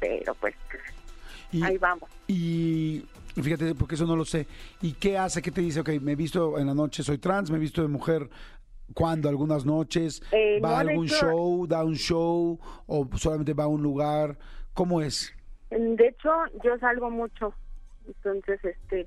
Pero 0.00 0.34
pues 0.36 0.54
Y, 1.52 1.62
ahí 1.62 1.76
vamos. 1.76 2.08
y 2.28 3.04
fíjate, 3.34 3.74
porque 3.74 3.94
eso 3.94 4.06
no 4.06 4.16
lo 4.16 4.24
sé. 4.24 4.46
¿Y 4.82 4.92
qué 4.94 5.16
hace? 5.18 5.40
¿Qué 5.42 5.50
te 5.50 5.60
dice? 5.60 5.80
Ok, 5.80 5.90
me 6.00 6.12
he 6.12 6.16
visto 6.16 6.58
en 6.58 6.66
la 6.66 6.74
noche, 6.74 7.02
soy 7.02 7.18
trans, 7.18 7.50
me 7.50 7.56
he 7.56 7.60
visto 7.60 7.82
de 7.82 7.88
mujer. 7.88 8.28
¿Cuándo? 8.92 9.28
¿Algunas 9.28 9.64
noches? 9.64 10.20
Eh, 10.32 10.60
¿Va 10.60 10.80
a 10.80 10.84
no, 10.84 10.90
algún 10.90 11.06
hecho- 11.06 11.16
show? 11.30 11.66
¿Da 11.68 11.84
un 11.84 11.94
show? 11.94 12.58
¿O 12.86 13.08
solamente 13.16 13.54
va 13.54 13.64
a 13.64 13.68
un 13.68 13.82
lugar? 13.82 14.36
¿Cómo 14.74 15.00
es? 15.00 15.32
De 15.70 16.08
hecho, 16.08 16.30
yo 16.64 16.76
salgo 16.78 17.08
mucho, 17.10 17.54
entonces, 18.08 18.58
este, 18.64 19.06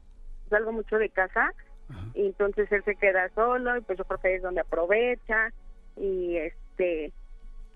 salgo 0.50 0.72
mucho 0.72 0.98
de 0.98 1.10
casa, 1.10 1.52
y 2.14 2.28
entonces 2.28 2.72
él 2.72 2.82
se 2.86 2.96
queda 2.96 3.30
solo, 3.36 3.76
y 3.76 3.82
pues 3.82 3.98
yo 3.98 4.06
creo 4.06 4.20
que 4.20 4.28
ahí 4.30 4.34
es 4.36 4.42
donde 4.42 4.62
aprovecha, 4.62 5.52
y 5.98 6.38
este, 6.38 7.12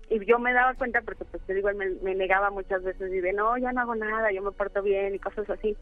y 0.08 0.24
yo 0.24 0.38
me 0.38 0.54
daba 0.54 0.72
cuenta 0.74 1.02
porque, 1.02 1.26
pues 1.26 1.42
te 1.42 1.52
digo, 1.52 1.68
él 1.68 1.76
me, 1.76 1.90
me 2.02 2.14
negaba 2.14 2.50
muchas 2.50 2.82
veces, 2.82 3.12
y 3.12 3.20
de, 3.20 3.34
no, 3.34 3.58
ya 3.58 3.72
no 3.72 3.82
hago 3.82 3.94
nada, 3.94 4.32
yo 4.32 4.40
me 4.40 4.52
porto 4.52 4.82
bien, 4.82 5.14
y 5.14 5.18
cosas 5.18 5.48
así, 5.50 5.76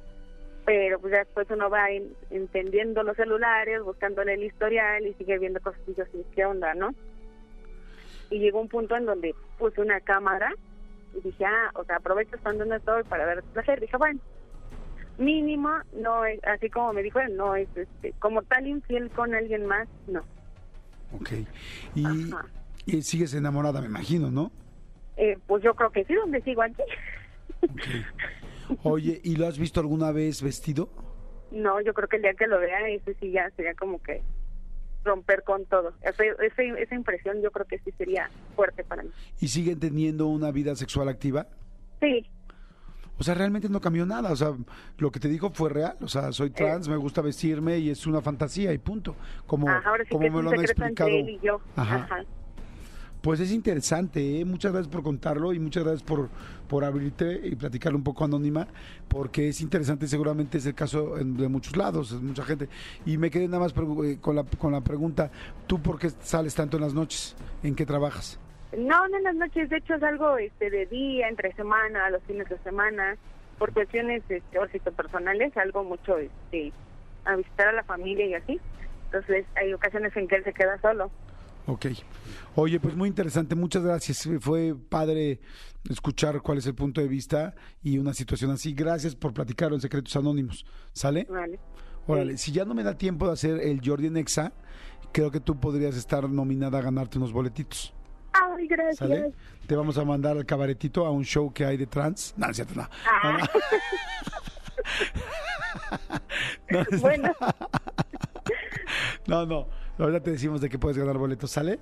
pero 0.66 0.99
pues 1.00 1.12
ya 1.12 1.18
después 1.20 1.46
uno 1.50 1.70
va 1.70 1.90
en- 1.90 2.12
entendiendo 2.30 3.02
los 3.04 3.16
celulares, 3.16 3.80
buscándole 3.82 4.35
el 4.35 4.42
historial, 4.42 5.06
y 5.06 5.14
sigue 5.14 5.38
viendo 5.38 5.61
cosas, 5.61 5.80
y 5.87 5.94
yo 5.94 6.02
así, 6.02 6.23
¿qué 6.35 6.44
onda, 6.44 6.75
no? 6.75 6.90
Y 8.30 8.40
llegó 8.40 8.61
un 8.61 8.68
punto 8.68 8.96
en 8.96 9.06
donde 9.06 9.35
puse 9.58 9.80
una 9.80 10.00
cámara, 10.00 10.52
y 11.14 11.20
dije, 11.23 11.44
ah, 11.46 11.70
o 11.75 11.85
sea, 11.85 11.96
aprovecho 11.96 12.37
estando 12.37 12.64
donde 12.64 12.76
estoy 12.76 13.04
para 13.04 13.25
ver 13.25 13.42
placer. 13.54 13.80
Dije, 13.80 13.96
bueno, 13.96 14.20
mínimo, 15.18 15.70
no 15.94 16.25
es, 16.26 16.38
así 16.44 16.68
como 16.68 16.92
me 16.92 17.02
dijo 17.02 17.20
no 17.30 17.54
es 17.56 17.68
este, 17.75 18.12
como 18.18 18.42
tal 18.42 18.66
infiel 18.66 19.08
con 19.11 19.35
alguien 19.35 19.64
más, 19.64 19.88
no. 20.08 20.20
Ok. 21.12 21.30
Y, 21.94 22.04
Ajá. 22.04 22.44
y 22.85 23.00
sigues 23.02 23.32
enamorada, 23.35 23.80
me 23.80 23.87
imagino, 23.87 24.30
¿no? 24.30 24.50
Eh, 25.16 25.38
pues 25.46 25.62
yo 25.62 25.75
creo 25.75 25.90
que 25.90 26.04
sí, 26.04 26.12
donde 26.14 26.42
sigo 26.42 26.61
aquí. 26.62 26.82
Ok. 27.62 27.82
Oye, 28.82 29.20
¿y 29.25 29.37
lo 29.37 29.46
has 29.46 29.58
visto 29.58 29.80
alguna 29.80 30.12
vez 30.12 30.42
vestido? 30.42 30.88
no, 31.52 31.80
yo 31.80 31.94
creo 31.94 32.08
que 32.08 32.16
el 32.16 32.23
día 32.23 32.35
que 32.35 32.46
lo 32.49 32.58
vea, 32.58 32.88
ese 32.88 33.14
sí 33.20 33.30
ya 33.30 33.49
sería 33.56 33.73
como 33.75 34.02
que 34.02 34.20
romper 35.04 35.44
con 35.44 35.64
todo. 35.66 35.92
Ese- 36.02 36.35
ese- 36.44 36.82
esa 36.82 36.94
impresión 36.96 37.40
yo 37.40 37.50
creo 37.52 37.64
que 37.66 37.78
sí 37.78 37.92
sería 37.96 38.28
fuerte 38.56 38.82
para 38.82 39.04
mí. 39.04 39.11
¿Y 39.40 39.49
siguen 39.49 39.78
teniendo 39.78 40.26
una 40.26 40.50
vida 40.50 40.75
sexual 40.75 41.08
activa? 41.08 41.46
Sí, 42.00 42.26
O 43.18 43.23
sea, 43.25 43.35
realmente 43.35 43.70
no 43.70 43.80
cambió 43.80 44.04
nada. 44.04 44.30
O 44.30 44.37
sea, 44.37 44.52
lo 44.99 45.11
que 45.11 45.18
te 45.18 45.28
dijo 45.28 45.49
fue 45.49 45.70
real. 45.70 45.96
O 46.02 46.08
sea, 46.08 46.32
soy 46.32 46.50
trans, 46.50 46.87
me 46.87 46.96
gusta 46.96 47.23
vestirme 47.23 47.78
y 47.78 47.88
es 47.88 48.06
una 48.06 48.20
fantasía 48.20 48.75
y 48.75 48.78
punto. 48.78 49.16
Como, 49.46 49.66
Ajá, 49.70 49.88
ahora 49.88 50.04
sí 50.04 50.11
como 50.11 50.25
que 50.25 50.30
me 50.30 50.42
lo 50.42 50.50
han 50.50 50.61
explicado. 50.61 51.08
entre 51.08 51.20
él 51.20 51.28
y 51.30 51.38
yo. 51.46 51.58
Ajá. 51.76 51.96
Ajá. 52.04 52.25
Pues 53.26 53.40
es 53.40 53.50
interesante, 53.50 54.38
¿eh? 54.38 54.45
muchas 54.45 54.71
gracias 54.71 54.87
por 54.92 55.02
contarlo 55.02 55.52
y 55.52 55.59
muchas 55.59 55.83
gracias 55.83 56.04
por, 56.04 56.28
por 56.68 56.85
abrirte 56.85 57.40
y 57.42 57.56
platicarlo 57.56 57.99
un 57.99 58.04
poco 58.04 58.25
anónima, 58.25 58.68
porque 59.09 59.49
es 59.49 59.61
interesante, 59.61 60.06
seguramente 60.06 60.59
es 60.59 60.66
el 60.66 60.76
caso 60.76 61.18
en- 61.18 61.37
de 61.37 61.49
muchos 61.49 61.76
lados, 61.76 62.12
es 62.12 62.23
mucha 62.23 62.45
gente. 62.45 62.68
Y 63.04 63.18
me 63.18 63.28
quedé 63.28 63.49
nada 63.49 63.64
más 63.64 63.73
eh, 64.04 64.18
con 64.21 64.37
la, 64.37 64.45
con 64.45 64.71
la 64.71 64.80
pregunta, 64.80 65.33
¿tú 65.66 65.83
por 65.83 65.99
qué 65.99 66.11
sales 66.11 66.54
tanto 66.54 66.76
en 66.76 66.85
las 66.85 66.95
noches? 66.95 67.35
¿En 67.64 67.75
qué 67.75 67.85
trabajas? 67.85 68.38
No, 68.78 69.09
no 69.09 69.16
en 69.16 69.25
las 69.25 69.35
noches, 69.35 69.71
de 69.71 69.78
hecho 69.78 69.95
es 69.97 70.04
algo 70.04 70.38
este, 70.38 70.71
de 70.71 70.87
día, 70.87 71.26
entre 71.28 71.52
semana, 71.54 72.09
los 72.11 72.23
fines 72.28 72.49
de 72.49 72.59
semana, 72.59 73.16
por 73.59 73.73
cuestiones 73.73 74.23
este, 74.28 74.61
personales, 74.92 75.56
algo 75.56 75.83
mucho 75.83 76.16
este, 76.18 76.73
a 77.25 77.35
visitar 77.35 77.66
a 77.66 77.73
la 77.73 77.83
familia 77.83 78.25
y 78.25 78.35
así. 78.35 78.61
Entonces 79.06 79.47
hay 79.56 79.73
ocasiones 79.73 80.16
en 80.16 80.28
que 80.28 80.37
él 80.37 80.45
se 80.45 80.52
queda 80.52 80.80
solo. 80.80 81.11
Ok. 81.66 81.87
Oye, 82.54 82.80
pues 82.80 82.94
muy 82.96 83.08
interesante, 83.08 83.54
muchas 83.54 83.82
gracias. 83.82 84.28
Fue 84.40 84.75
padre 84.75 85.40
escuchar 85.90 86.40
cuál 86.40 86.58
es 86.58 86.66
el 86.66 86.75
punto 86.75 87.00
de 87.00 87.08
vista 87.08 87.54
y 87.82 87.99
una 87.99 88.14
situación 88.14 88.50
así. 88.52 88.73
Gracias 88.73 89.14
por 89.14 89.35
platicarlo 89.35 89.75
en 89.76 89.80
Secretos 89.80 90.14
Anónimos. 90.16 90.64
¿Sale? 90.92 91.26
Vale. 91.28 91.58
Órale, 92.06 92.38
si 92.38 92.52
ya 92.52 92.64
no 92.64 92.73
me 92.73 92.85
da 92.85 92.96
tiempo 92.96 93.26
de 93.26 93.32
hacer 93.32 93.61
el 93.61 93.80
Jordi 93.85 94.11
Nexa, 94.11 94.52
creo 95.12 95.30
que 95.30 95.40
tú 95.40 95.58
podrías 95.58 95.96
estar 95.96 96.28
nominada 96.28 96.78
a 96.78 96.82
ganarte 96.82 97.18
unos 97.18 97.32
boletitos. 97.32 97.92
Ay, 98.32 98.68
gracias. 98.68 98.99
¿Sale? 98.99 99.32
Te 99.66 99.75
vamos 99.75 99.99
a 99.99 100.04
mandar 100.04 100.37
al 100.37 100.46
cabaretito 100.46 101.04
a 101.04 101.11
un 101.11 101.25
show 101.25 101.52
que 101.52 101.64
hay 101.64 101.76
de 101.76 101.87
trans. 101.87 102.32
No, 102.37 102.46
no 102.46 102.50
es 102.52 102.56
cierto, 102.56 102.75
no. 102.76 102.88
Ah. 103.04 103.38
No, 106.70 106.78
no, 106.78 106.99
Bueno, 107.00 107.32
no, 109.26 109.46
no. 109.46 109.66
Ahorita 109.99 110.21
te 110.23 110.31
decimos 110.33 110.61
de 110.61 110.69
que 110.69 110.79
puedes 110.79 110.99
ganar 110.99 111.19
boletos, 111.19 111.50
¿sale? 111.50 111.79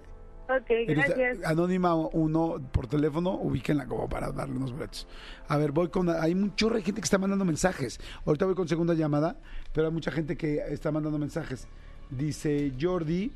ok, 0.49 0.71
gracias. 0.87 1.39
Anónima 1.45 1.95
uno 1.95 2.57
por 2.73 2.87
teléfono, 2.87 3.35
ubíquenla 3.35 3.87
como 3.87 4.09
para 4.09 4.31
darle 4.31 4.57
unos 4.57 4.73
boletos. 4.73 5.07
A 5.49 5.57
ver, 5.57 5.73
voy 5.73 5.89
con. 5.89 6.09
Hay 6.09 6.33
un 6.33 6.55
chorro 6.55 6.77
de 6.77 6.83
gente 6.83 7.01
que 7.01 7.05
está 7.05 7.19
mandando 7.19 7.45
mensajes. 7.45 7.99
Ahorita 8.25 8.45
voy 8.47 8.55
con 8.55 8.69
segunda 8.69 8.95
llamada, 8.95 9.37
pero 9.73 9.89
hay 9.89 9.93
mucha 9.93 10.11
gente 10.11 10.37
que 10.37 10.59
está 10.69 10.93
mandando 10.93 11.19
mensajes. 11.19 11.67
Dice 12.11 12.73
Jordi. 12.81 13.33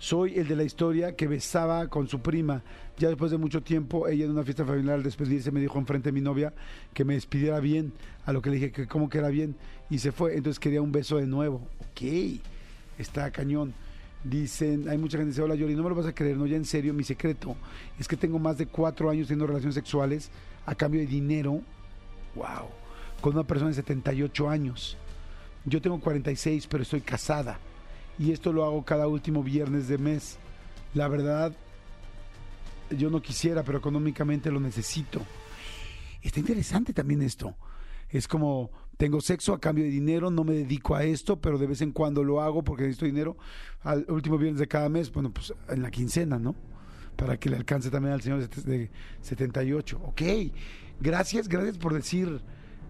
Soy 0.00 0.38
el 0.38 0.46
de 0.46 0.54
la 0.54 0.62
historia 0.62 1.16
que 1.16 1.26
besaba 1.26 1.88
con 1.88 2.06
su 2.06 2.20
prima. 2.20 2.62
Ya 2.98 3.08
después 3.08 3.32
de 3.32 3.36
mucho 3.36 3.64
tiempo, 3.64 4.06
ella 4.06 4.26
en 4.26 4.30
una 4.30 4.44
fiesta 4.44 4.64
familiar 4.64 4.94
al 4.94 5.02
despedirse 5.02 5.50
me 5.50 5.58
dijo 5.58 5.76
enfrente 5.76 6.10
de 6.10 6.12
mi 6.12 6.20
novia 6.20 6.54
que 6.94 7.04
me 7.04 7.14
despidiera 7.14 7.58
bien. 7.58 7.92
A 8.24 8.32
lo 8.32 8.40
que 8.40 8.50
le 8.50 8.56
dije 8.56 8.70
que 8.70 8.86
cómo 8.86 9.08
que 9.08 9.18
era 9.18 9.28
bien. 9.28 9.56
Y 9.90 9.98
se 9.98 10.12
fue. 10.12 10.36
Entonces 10.36 10.60
quería 10.60 10.82
un 10.82 10.92
beso 10.92 11.16
de 11.16 11.26
nuevo. 11.26 11.66
Ok. 11.90 12.02
Está 12.98 13.30
cañón. 13.30 13.72
Dicen, 14.24 14.88
hay 14.88 14.98
mucha 14.98 15.16
gente 15.16 15.28
que 15.28 15.30
dice, 15.30 15.42
hola 15.42 15.54
Yori, 15.54 15.76
no 15.76 15.84
me 15.84 15.90
lo 15.90 15.94
vas 15.94 16.06
a 16.06 16.14
creer, 16.14 16.36
no, 16.36 16.44
ya 16.44 16.56
en 16.56 16.64
serio, 16.64 16.92
mi 16.92 17.04
secreto 17.04 17.56
es 18.00 18.08
que 18.08 18.16
tengo 18.16 18.40
más 18.40 18.58
de 18.58 18.66
cuatro 18.66 19.08
años 19.08 19.28
teniendo 19.28 19.46
relaciones 19.46 19.76
sexuales 19.76 20.30
a 20.66 20.74
cambio 20.74 21.00
de 21.00 21.06
dinero. 21.06 21.62
Wow. 22.34 22.68
Con 23.20 23.34
una 23.34 23.44
persona 23.44 23.70
de 23.70 23.76
78 23.76 24.48
años. 24.50 24.96
Yo 25.64 25.80
tengo 25.80 26.00
46, 26.00 26.66
pero 26.66 26.82
estoy 26.82 27.00
casada. 27.00 27.58
y 28.18 28.32
esto 28.32 28.52
lo 28.52 28.64
hago 28.64 28.84
cada 28.84 29.06
último 29.06 29.44
viernes 29.44 29.86
de 29.86 29.98
mes. 29.98 30.38
La 30.94 31.06
verdad, 31.06 31.52
yo 32.90 33.10
no 33.10 33.20
quisiera, 33.22 33.62
pero 33.62 33.78
económicamente 33.78 34.50
lo 34.50 34.60
necesito. 34.60 35.20
Está 36.22 36.40
interesante 36.40 36.92
también 36.92 37.22
esto. 37.22 37.54
Es 38.08 38.26
como, 38.26 38.70
tengo 38.98 39.20
sexo 39.20 39.54
a 39.54 39.60
cambio 39.60 39.84
de 39.84 39.90
dinero, 39.90 40.28
no 40.28 40.42
me 40.42 40.54
dedico 40.54 40.96
a 40.96 41.04
esto, 41.04 41.40
pero 41.40 41.56
de 41.56 41.68
vez 41.68 41.80
en 41.82 41.92
cuando 41.92 42.24
lo 42.24 42.42
hago 42.42 42.64
porque 42.64 42.82
necesito 42.82 43.06
dinero. 43.06 43.36
Al 43.82 44.04
último 44.08 44.36
viernes 44.36 44.58
de 44.58 44.66
cada 44.66 44.88
mes, 44.88 45.12
bueno, 45.12 45.32
pues 45.32 45.54
en 45.68 45.82
la 45.82 45.90
quincena, 45.90 46.38
¿no? 46.38 46.56
Para 47.14 47.38
que 47.38 47.48
le 47.48 47.56
alcance 47.56 47.90
también 47.90 48.12
al 48.12 48.20
señor 48.22 48.48
de 48.48 48.90
78. 49.20 50.00
Ok, 50.04 50.22
gracias, 51.00 51.48
gracias 51.48 51.78
por 51.78 51.94
decir, 51.94 52.40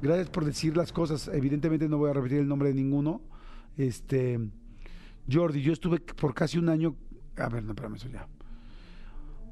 gracias 0.01 0.31
por 0.31 0.47
decir 0.47 0.79
las 0.79 0.93
cosas. 0.93 1.29
Evidentemente 1.29 1.91
no 1.91 1.99
voy 1.99 2.11
a 2.11 2.15
repetir 2.15 2.39
el 2.39 2.49
nombre 2.49 2.71
de 2.71 2.75
ninguno. 2.75 3.21
Este, 3.77 4.41
Jordi, 5.31 5.61
yo 5.61 5.75
estuve 5.75 6.01
por 6.01 6.33
casi 6.33 6.57
un 6.57 6.71
año, 6.71 6.97
a 7.37 7.51
ver, 7.51 7.63
no, 7.63 7.73
espérame, 7.73 7.97
eso 7.97 8.09
ya. 8.09 8.27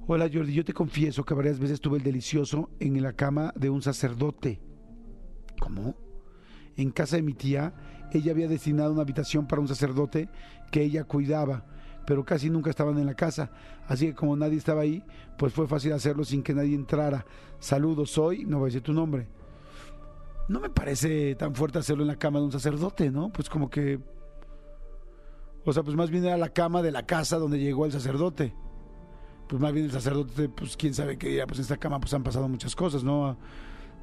Hola 0.07 0.31
Jordi, 0.33 0.55
yo 0.55 0.65
te 0.65 0.73
confieso 0.73 1.23
que 1.23 1.35
varias 1.35 1.59
veces 1.59 1.83
tuve 1.83 1.99
el 1.99 2.03
delicioso 2.03 2.71
en 2.81 3.03
la 3.03 3.13
cama 3.13 3.53
de 3.57 3.69
un 3.69 3.83
sacerdote. 3.83 4.59
¿Cómo? 5.61 6.06
En 6.77 6.91
casa 6.91 7.17
de 7.17 7.23
mi 7.23 7.35
tía, 7.35 7.73
ella 8.13 8.33
había 8.33 8.49
destinado 8.49 8.93
una 8.93 9.03
habitación 9.03 9.47
para 9.47 9.61
un 9.61 9.69
sacerdote 9.69 10.29
que 10.71 10.83
ella 10.83 11.05
cuidaba, 11.05 11.65
pero 12.07 12.25
casi 12.25 12.51
nunca 12.51 12.71
estaban 12.71 12.99
en 12.99 13.07
la 13.07 13.15
casa. 13.15 13.51
Así 13.89 14.07
que 14.07 14.15
como 14.15 14.37
nadie 14.37 14.59
estaba 14.59 14.83
ahí, 14.83 15.03
pues 15.39 15.53
fue 15.53 15.67
fácil 15.67 15.93
hacerlo 15.93 16.25
sin 16.25 16.43
que 16.43 16.55
nadie 16.55 16.75
entrara. 16.75 17.25
Saludos, 17.59 18.11
soy, 18.11 18.45
no 18.45 18.59
voy 18.59 18.67
a 18.67 18.69
decir 18.69 18.83
tu 18.83 18.93
nombre. 18.93 19.29
No 20.49 20.61
me 20.61 20.71
parece 20.71 21.35
tan 21.35 21.55
fuerte 21.55 21.79
hacerlo 21.79 22.03
en 22.03 22.09
la 22.09 22.17
cama 22.17 22.39
de 22.39 22.45
un 22.45 22.53
sacerdote, 22.53 23.11
¿no? 23.11 23.31
Pues 23.31 23.49
como 23.49 23.69
que... 23.69 23.99
O 25.65 25.73
sea, 25.73 25.83
pues 25.83 25.97
más 25.97 26.11
bien 26.11 26.25
era 26.25 26.37
la 26.37 26.51
cama 26.51 26.81
de 26.83 26.93
la 26.93 27.05
casa 27.05 27.39
donde 27.39 27.59
llegó 27.59 27.87
el 27.87 27.93
sacerdote 27.93 28.55
pues 29.47 29.63
más 29.63 29.73
bien 29.73 29.87
el 29.87 29.93
sacerdote, 29.93 30.49
pues 30.49 30.77
quién 30.77 30.95
sabe 30.95 31.17
qué 31.17 31.29
día, 31.29 31.47
pues 31.47 31.59
en 31.59 31.63
esta 31.63 31.77
cama 31.77 32.01
pues 32.01 32.13
han 32.15 32.23
pasado 32.23 32.49
muchas 32.49 32.75
cosas, 32.75 33.05
¿no? 33.05 33.37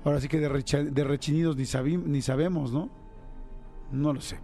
Ahora 0.04 0.20
sí 0.20 0.28
que 0.28 0.40
de, 0.40 0.50
rechinidos 1.04 1.56
ni, 1.56 1.98
ni 1.98 2.22
sabemos, 2.22 2.74
¿no? 2.74 2.90
No 3.92 4.14
lo 4.14 4.22
sé. 4.22 4.40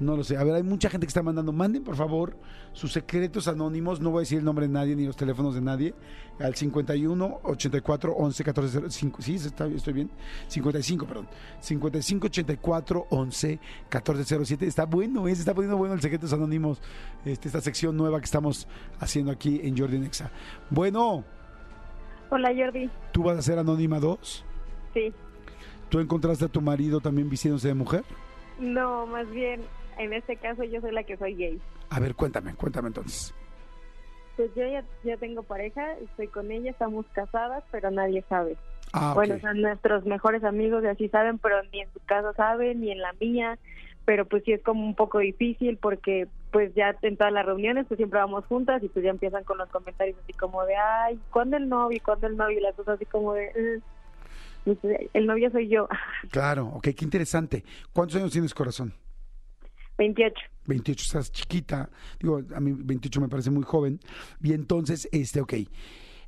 No 0.00 0.16
lo 0.16 0.24
sé. 0.24 0.36
A 0.36 0.42
ver, 0.42 0.54
hay 0.54 0.62
mucha 0.64 0.90
gente 0.90 1.06
que 1.06 1.08
está 1.08 1.22
mandando. 1.22 1.52
Manden, 1.52 1.84
por 1.84 1.94
favor, 1.94 2.36
sus 2.72 2.92
secretos 2.92 3.46
anónimos. 3.46 4.00
No 4.00 4.10
voy 4.10 4.20
a 4.20 4.22
decir 4.22 4.38
el 4.38 4.44
nombre 4.44 4.66
de 4.66 4.72
nadie 4.72 4.96
ni 4.96 5.06
los 5.06 5.16
teléfonos 5.16 5.54
de 5.54 5.60
nadie. 5.60 5.94
Al 6.40 6.56
51 6.56 7.40
84 7.44 8.12
11 8.12 8.44
14 8.44 8.90
05. 8.90 9.22
Sí, 9.22 9.36
está, 9.36 9.66
estoy 9.66 9.92
bien. 9.92 10.10
55, 10.48 11.06
perdón. 11.06 11.28
55 11.60 12.26
84 12.26 13.06
11 13.08 13.60
14 13.88 14.44
07. 14.44 14.66
Está 14.66 14.84
bueno, 14.84 15.28
¿eh? 15.28 15.34
se 15.34 15.42
está 15.42 15.54
poniendo 15.54 15.76
bueno 15.76 15.94
el 15.94 16.00
secretos 16.00 16.32
anónimos. 16.32 16.82
Este, 17.24 17.48
esta 17.48 17.60
sección 17.60 17.96
nueva 17.96 18.18
que 18.18 18.24
estamos 18.24 18.66
haciendo 18.98 19.30
aquí 19.30 19.60
en 19.62 19.78
Jordi 19.78 20.00
Nexa. 20.00 20.32
Bueno. 20.70 21.24
Hola, 22.30 22.50
Jordi. 22.54 22.90
¿Tú 23.12 23.22
vas 23.22 23.38
a 23.38 23.42
ser 23.42 23.60
Anónima 23.60 24.00
2? 24.00 24.44
Sí. 24.94 25.12
¿Tú 25.90 26.00
encontraste 26.00 26.46
a 26.46 26.48
tu 26.48 26.60
marido 26.60 27.00
también 27.00 27.28
vistiéndose 27.28 27.68
de 27.68 27.74
mujer? 27.74 28.04
No, 28.58 29.06
más 29.06 29.30
bien 29.30 29.60
en 29.98 30.12
este 30.12 30.36
caso 30.36 30.64
yo 30.64 30.80
soy 30.80 30.92
la 30.92 31.04
que 31.04 31.16
soy 31.16 31.34
gay. 31.34 31.60
A 31.90 32.00
ver, 32.00 32.14
cuéntame, 32.14 32.54
cuéntame 32.54 32.88
entonces. 32.88 33.34
Pues 34.36 34.50
yo 34.56 34.62
ya, 34.66 35.16
tengo 35.16 35.44
pareja, 35.44 35.92
estoy 35.98 36.26
con 36.26 36.50
ella, 36.50 36.70
estamos 36.70 37.06
casadas, 37.12 37.62
pero 37.70 37.90
nadie 37.90 38.24
sabe. 38.28 38.56
Ah, 38.92 39.12
bueno, 39.14 39.38
son 39.40 39.60
nuestros 39.60 40.04
mejores 40.04 40.42
amigos 40.42 40.82
y 40.82 40.88
así 40.88 41.08
saben, 41.08 41.38
pero 41.38 41.62
ni 41.72 41.82
en 41.82 41.92
su 41.92 42.00
casa 42.00 42.32
saben, 42.32 42.80
ni 42.80 42.90
en 42.90 43.00
la 43.00 43.12
mía, 43.20 43.58
pero 44.04 44.26
pues 44.26 44.42
sí 44.44 44.52
es 44.52 44.62
como 44.62 44.84
un 44.84 44.94
poco 44.94 45.18
difícil 45.18 45.78
porque 45.78 46.26
pues 46.50 46.74
ya 46.74 46.96
en 47.02 47.16
todas 47.16 47.32
las 47.32 47.46
reuniones 47.46 47.86
pues 47.86 47.98
siempre 47.98 48.20
vamos 48.20 48.44
juntas 48.46 48.82
y 48.82 48.88
pues 48.88 49.04
ya 49.04 49.10
empiezan 49.10 49.44
con 49.44 49.58
los 49.58 49.68
comentarios 49.70 50.16
así 50.22 50.32
como 50.32 50.64
de, 50.64 50.76
ay, 50.76 51.18
¿cuándo 51.30 51.56
el 51.56 51.68
novio? 51.68 52.00
¿Cuándo 52.04 52.26
el 52.26 52.36
novio? 52.36 52.58
Y 52.58 52.62
las 52.62 52.74
cosas 52.74 52.96
así 52.96 53.06
como 53.06 53.34
de, 53.34 53.50
pues, 53.52 53.82
el 54.64 55.26
novio 55.26 55.50
soy 55.50 55.68
yo. 55.68 55.88
Claro, 56.30 56.66
ok, 56.68 56.88
qué 56.96 57.04
interesante. 57.04 57.64
¿Cuántos 57.92 58.16
años 58.16 58.32
tienes, 58.32 58.54
corazón? 58.54 58.94
28. 59.98 60.34
28, 60.66 61.02
estás 61.02 61.32
chiquita. 61.32 61.90
Digo, 62.18 62.40
a 62.54 62.60
mí 62.60 62.72
28 62.76 63.20
me 63.20 63.28
parece 63.28 63.50
muy 63.50 63.62
joven. 63.62 64.00
Y 64.42 64.52
entonces, 64.52 65.08
este, 65.12 65.40
ok. 65.40 65.54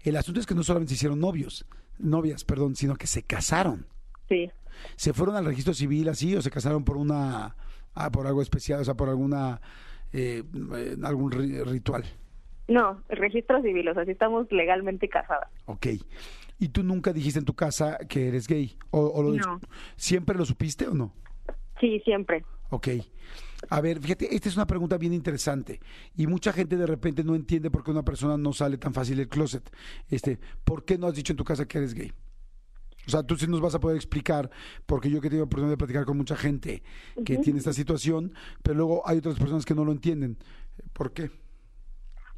El 0.02 0.16
asunto 0.16 0.40
es 0.40 0.46
que 0.46 0.54
no 0.54 0.62
solamente 0.62 0.90
se 0.90 0.96
hicieron 0.96 1.18
novios, 1.18 1.66
novias, 1.98 2.44
perdón, 2.44 2.76
sino 2.76 2.94
que 2.96 3.06
se 3.06 3.22
casaron. 3.22 3.86
Sí. 4.28 4.50
¿Se 4.96 5.12
fueron 5.12 5.36
al 5.36 5.44
registro 5.44 5.74
civil 5.74 6.08
así 6.08 6.36
o 6.36 6.42
se 6.42 6.50
casaron 6.50 6.84
por 6.84 6.96
una, 6.96 7.56
ah, 7.94 8.10
por 8.10 8.26
algo 8.26 8.42
especial, 8.42 8.80
o 8.80 8.84
sea, 8.84 8.94
por 8.94 9.08
alguna, 9.08 9.60
eh, 10.12 10.44
algún 11.02 11.32
ritual? 11.32 12.04
No, 12.68 13.02
el 13.08 13.16
registro 13.16 13.62
civil, 13.62 13.88
o 13.88 13.94
sea, 13.94 14.04
sí 14.04 14.10
estamos 14.10 14.50
legalmente 14.50 15.08
casadas. 15.08 15.48
Ok. 15.66 15.86
¿Y 16.58 16.68
tú 16.68 16.82
nunca 16.82 17.12
dijiste 17.12 17.38
en 17.38 17.44
tu 17.44 17.54
casa 17.54 17.98
que 18.08 18.28
eres 18.28 18.46
gay? 18.46 18.76
¿O, 18.90 19.22
no. 19.22 19.60
¿Siempre 19.96 20.36
lo 20.36 20.44
supiste 20.44 20.86
o 20.86 20.94
no? 20.94 21.12
Sí, 21.80 22.00
siempre. 22.00 22.44
Ok. 22.70 22.88
A 23.70 23.80
ver, 23.80 24.00
fíjate, 24.00 24.34
esta 24.34 24.48
es 24.48 24.56
una 24.56 24.66
pregunta 24.66 24.96
bien 24.98 25.12
interesante 25.12 25.80
y 26.16 26.26
mucha 26.26 26.52
gente 26.52 26.76
de 26.76 26.86
repente 26.86 27.24
no 27.24 27.34
entiende 27.34 27.70
por 27.70 27.82
qué 27.82 27.90
una 27.90 28.04
persona 28.04 28.36
no 28.36 28.52
sale 28.52 28.78
tan 28.78 28.94
fácil 28.94 29.16
del 29.16 29.28
closet. 29.28 29.70
Este, 30.08 30.38
¿por 30.64 30.84
qué 30.84 30.98
no 30.98 31.06
has 31.06 31.14
dicho 31.14 31.32
en 31.32 31.36
tu 31.36 31.44
casa 31.44 31.66
que 31.66 31.78
eres 31.78 31.94
gay? 31.94 32.12
O 33.06 33.10
sea, 33.10 33.22
tú 33.22 33.36
sí 33.36 33.46
nos 33.46 33.60
vas 33.60 33.74
a 33.74 33.80
poder 33.80 33.96
explicar, 33.96 34.50
porque 34.84 35.10
yo 35.10 35.20
que 35.20 35.30
tengo 35.30 35.44
oportunidad 35.44 35.74
de 35.74 35.78
platicar 35.78 36.04
con 36.04 36.16
mucha 36.16 36.36
gente 36.36 36.82
que 37.24 37.38
tiene 37.38 37.60
esta 37.60 37.72
situación, 37.72 38.34
pero 38.62 38.76
luego 38.76 39.02
hay 39.06 39.18
otras 39.18 39.38
personas 39.38 39.64
que 39.64 39.74
no 39.74 39.84
lo 39.84 39.92
entienden. 39.92 40.36
¿Por 40.92 41.12
qué? 41.12 41.30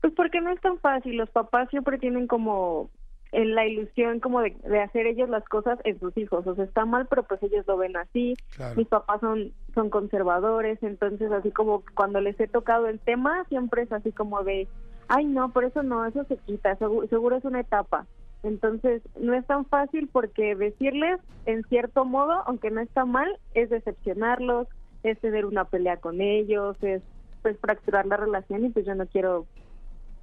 Pues 0.02 0.12
porque 0.14 0.40
no 0.40 0.50
es 0.52 0.60
tan 0.60 0.78
fácil. 0.78 1.16
Los 1.16 1.30
papás 1.30 1.70
siempre 1.70 1.98
tienen 1.98 2.26
como 2.26 2.90
en 3.32 3.54
la 3.54 3.66
ilusión 3.66 4.20
como 4.20 4.40
de, 4.40 4.54
hacer 4.82 5.06
ellos 5.06 5.28
las 5.28 5.44
cosas 5.44 5.78
en 5.84 5.98
sus 6.00 6.16
hijos. 6.16 6.46
O 6.46 6.54
sea, 6.54 6.64
está 6.64 6.84
mal, 6.84 7.06
pero 7.08 7.24
pues 7.24 7.42
ellos 7.42 7.66
lo 7.66 7.76
ven 7.76 7.96
así. 7.96 8.34
Mis 8.76 8.88
papás 8.88 9.20
son, 9.20 9.52
son 9.74 9.90
conservadores, 9.90 10.82
entonces 10.82 11.30
así 11.32 11.50
como 11.50 11.82
cuando 11.94 12.20
les 12.20 12.38
he 12.40 12.48
tocado 12.48 12.88
el 12.88 13.00
tema, 13.00 13.44
siempre 13.48 13.82
es 13.82 13.92
así 13.92 14.12
como 14.12 14.42
de, 14.44 14.66
ay 15.08 15.26
no, 15.26 15.50
por 15.52 15.64
eso 15.64 15.82
no, 15.82 16.06
eso 16.06 16.24
se 16.24 16.36
quita, 16.38 16.76
seguro, 16.76 17.36
es 17.36 17.44
una 17.44 17.60
etapa. 17.60 18.06
Entonces, 18.44 19.02
no 19.20 19.34
es 19.34 19.44
tan 19.46 19.66
fácil 19.66 20.08
porque 20.12 20.54
decirles, 20.54 21.20
en 21.44 21.64
cierto 21.64 22.04
modo, 22.04 22.44
aunque 22.46 22.70
no 22.70 22.80
está 22.80 23.04
mal, 23.04 23.28
es 23.54 23.68
decepcionarlos, 23.68 24.68
es 25.02 25.18
tener 25.18 25.44
una 25.44 25.64
pelea 25.64 25.96
con 25.96 26.20
ellos, 26.20 26.76
es 26.82 27.02
pues 27.42 27.58
fracturar 27.58 28.06
la 28.06 28.16
relación 28.16 28.64
y 28.64 28.70
pues 28.70 28.86
yo 28.86 28.94
no 28.94 29.06
quiero 29.06 29.46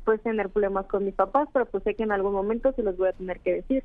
pues 0.06 0.22
tener 0.22 0.50
problemas 0.50 0.86
con 0.86 1.04
mis 1.04 1.16
papás, 1.16 1.50
pero 1.52 1.66
pues 1.66 1.84
sé 1.84 1.96
que 1.96 2.04
en 2.04 2.12
algún 2.12 2.34
momento 2.34 2.72
se 2.74 2.84
los 2.84 2.96
voy 2.96 3.10
a 3.10 3.14
tener 3.14 3.40
que 3.40 3.56
decir. 3.56 3.84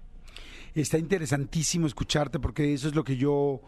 Está 0.74 0.98
interesantísimo 0.98 1.86
escucharte 1.86 2.38
porque 2.38 2.72
eso 2.72 2.86
es 2.86 2.94
lo 2.94 3.02
que 3.02 3.16
yo 3.16 3.62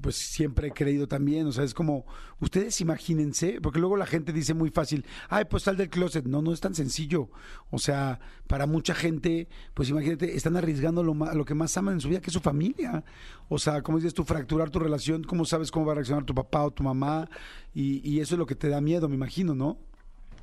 pues 0.00 0.16
siempre 0.16 0.68
he 0.68 0.72
creído 0.72 1.08
también, 1.08 1.46
o 1.46 1.52
sea, 1.52 1.64
es 1.64 1.72
como, 1.72 2.04
ustedes 2.40 2.80
imagínense, 2.80 3.60
porque 3.62 3.78
luego 3.78 3.96
la 3.96 4.06
gente 4.06 4.32
dice 4.32 4.52
muy 4.52 4.70
fácil, 4.70 5.06
ay, 5.28 5.46
pues 5.46 5.62
sal 5.62 5.76
del 5.76 5.88
closet, 5.88 6.26
no, 6.26 6.42
no 6.42 6.52
es 6.52 6.60
tan 6.60 6.74
sencillo, 6.74 7.30
o 7.70 7.78
sea, 7.78 8.20
para 8.46 8.66
mucha 8.66 8.94
gente, 8.94 9.48
pues 9.74 9.88
imagínate, 9.88 10.36
están 10.36 10.56
arriesgando 10.56 11.02
lo, 11.02 11.14
lo 11.14 11.44
que 11.44 11.54
más 11.54 11.76
aman 11.76 11.94
en 11.94 12.00
su 12.00 12.08
vida, 12.08 12.20
que 12.20 12.28
es 12.28 12.34
su 12.34 12.40
familia, 12.40 13.04
o 13.48 13.58
sea, 13.58 13.82
como 13.82 13.98
dices 13.98 14.14
tú, 14.14 14.24
fracturar 14.24 14.70
tu 14.70 14.78
relación, 14.78 15.24
¿cómo 15.24 15.44
sabes 15.44 15.70
cómo 15.70 15.86
va 15.86 15.92
a 15.92 15.96
reaccionar 15.96 16.24
tu 16.24 16.34
papá 16.34 16.64
o 16.64 16.70
tu 16.70 16.82
mamá? 16.82 17.28
Y, 17.74 18.06
y 18.08 18.20
eso 18.20 18.34
es 18.34 18.38
lo 18.38 18.46
que 18.46 18.54
te 18.54 18.68
da 18.68 18.80
miedo, 18.80 19.08
me 19.08 19.14
imagino, 19.14 19.54
¿no? 19.54 19.78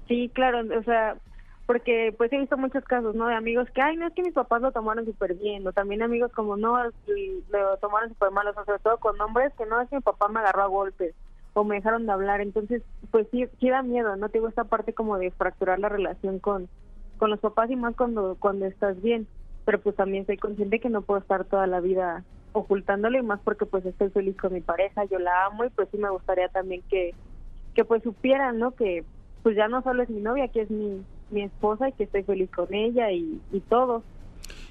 Sí, 0.08 0.32
claro, 0.34 0.62
o 0.78 0.84
sea, 0.84 1.15
porque 1.65 2.13
pues 2.17 2.32
he 2.34 2.39
visto 2.39 2.58
muchos 2.58 2.84
casos, 2.84 3.15
¿no? 3.15 3.28
De 3.28 3.36
amigos 3.36 3.69
que, 3.71 3.82
ay, 3.82 3.95
no 3.95 4.08
es 4.08 4.13
que 4.13 4.23
mis 4.23 4.34
papás 4.34 4.62
lo 4.62 4.71
tomaron 4.71 5.06
súper 5.06 5.36
bien, 5.36 5.65
o 5.65 5.71
también 5.71 6.02
amigos 6.02 6.32
como, 6.34 6.58
no, 6.58 6.78
lo 6.84 7.78
tomaron 7.82 8.10
súper 8.10 8.32
mal, 8.32 8.54
sobre 8.54 8.80
todo 8.80 8.97
con 8.97 9.19
hombres 9.21 9.54
que 9.58 9.65
no, 9.65 9.80
es 9.82 9.89
que 9.89 9.97
mi 9.97 10.02
papá 10.02 10.28
me 10.28 10.39
agarró 10.39 10.63
a 10.63 10.67
golpes 10.67 11.15
o 11.54 11.63
me 11.63 11.76
dejaron 11.76 12.06
de 12.06 12.12
hablar, 12.12 12.41
entonces, 12.41 12.82
pues 13.12 13.28
sí, 13.32 13.47
sí 13.60 13.69
da 13.69 13.84
miedo, 13.84 14.15
¿no? 14.15 14.30
Tengo 14.30 14.47
esta 14.47 14.63
parte 14.63 14.93
como 14.93 15.17
de 15.17 15.32
fracturar 15.32 15.80
la 15.80 15.88
relación 15.88 16.39
con, 16.39 16.67
con 17.17 17.30
los 17.30 17.39
papás 17.39 17.69
y 17.69 17.76
más 17.76 17.95
cuando, 17.95 18.36
cuando 18.39 18.65
estás 18.65 18.99
bien, 19.02 19.28
pero 19.63 19.80
pues 19.80 19.95
también 19.95 20.26
soy 20.26 20.38
consciente 20.38 20.80
que 20.80 20.89
no 20.89 21.04
puedo 21.04 21.19
estar 21.21 21.45
toda 21.45 21.67
la 21.67 21.80
vida 21.80 22.26
ocultándolo 22.54 23.17
y 23.17 23.23
más 23.23 23.39
porque 23.43 23.65
pues 23.65 23.86
estoy 23.86 24.10
feliz 24.10 24.36
con 24.38 24.54
mi 24.54 24.62
pareja, 24.62 25.06
yo 25.06 25.19
la 25.19 25.45
amo 25.45 25.63
y 25.65 25.69
pues 25.69 25.88
sí 25.91 25.97
me 25.97 26.10
gustaría 26.10 26.49
también 26.49 26.84
que, 26.89 27.15
que 27.76 27.86
pues 27.86 28.02
supieran, 28.04 28.58
¿no? 28.60 28.71
Que 28.71 29.06
pues 29.43 29.56
ya 29.56 29.67
no 29.67 29.82
solo 29.84 30.04
es 30.04 30.10
mi 30.10 30.21
novia, 30.21 30.47
que 30.47 30.62
es 30.62 30.71
mi, 30.71 31.06
mi 31.31 31.43
esposa 31.43 31.89
y 31.89 31.93
que 31.93 32.03
estoy 32.03 32.23
feliz 32.23 32.49
con 32.51 32.73
ella 32.73 33.12
y, 33.12 33.41
y 33.51 33.59
todo. 33.62 34.03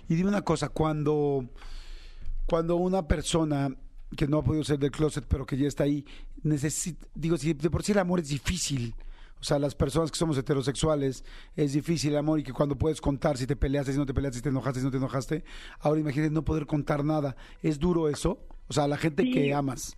Y 0.09 0.15
dime 0.15 0.29
una 0.29 0.43
cosa, 0.43 0.69
cuando, 0.69 1.45
cuando 2.47 2.77
una 2.77 3.07
persona 3.07 3.75
que 4.17 4.27
no 4.27 4.39
ha 4.39 4.45
podido 4.45 4.65
ser 4.65 4.79
del 4.79 4.91
closet, 4.91 5.25
pero 5.27 5.47
que 5.47 5.57
ya 5.57 5.67
está 5.67 5.85
ahí, 5.85 6.05
necesita, 6.43 7.07
digo, 7.15 7.37
si 7.37 7.55
de 7.55 7.71
por 7.71 7.83
sí 7.83 7.93
el 7.93 7.99
amor 7.99 8.21
es 8.21 8.29
difícil, 8.29 8.95
o 9.41 9.45
sea, 9.45 9.59
las 9.59 9.75
personas 9.75 10.13
que 10.13 10.19
somos 10.19 10.39
heterosexuales, 10.39 11.25
es 11.57 11.73
difícil 11.73 12.13
el 12.13 12.19
amor 12.19 12.39
y 12.39 12.45
que 12.45 12.53
cuando 12.53 12.77
puedes 12.77 13.01
contar 13.01 13.37
si 13.37 13.47
te 13.47 13.57
peleaste, 13.57 13.93
si 13.93 13.99
no 13.99 14.07
te 14.07 14.15
peleaste, 14.15 14.39
si 14.39 14.43
te 14.43 14.51
enojaste, 14.51 14.79
si 14.79 14.85
no 14.85 14.93
te 14.93 14.99
enojaste, 14.99 15.45
ahora 15.81 15.99
imagínate 15.99 16.31
no 16.33 16.45
poder 16.45 16.67
contar 16.67 17.05
nada. 17.05 17.35
¿Es 17.61 17.81
duro 17.81 18.09
eso? 18.09 18.39
O 18.69 18.73
sea, 18.73 18.87
la 18.87 18.97
gente 18.97 19.29
que 19.29 19.53
amas. 19.53 19.97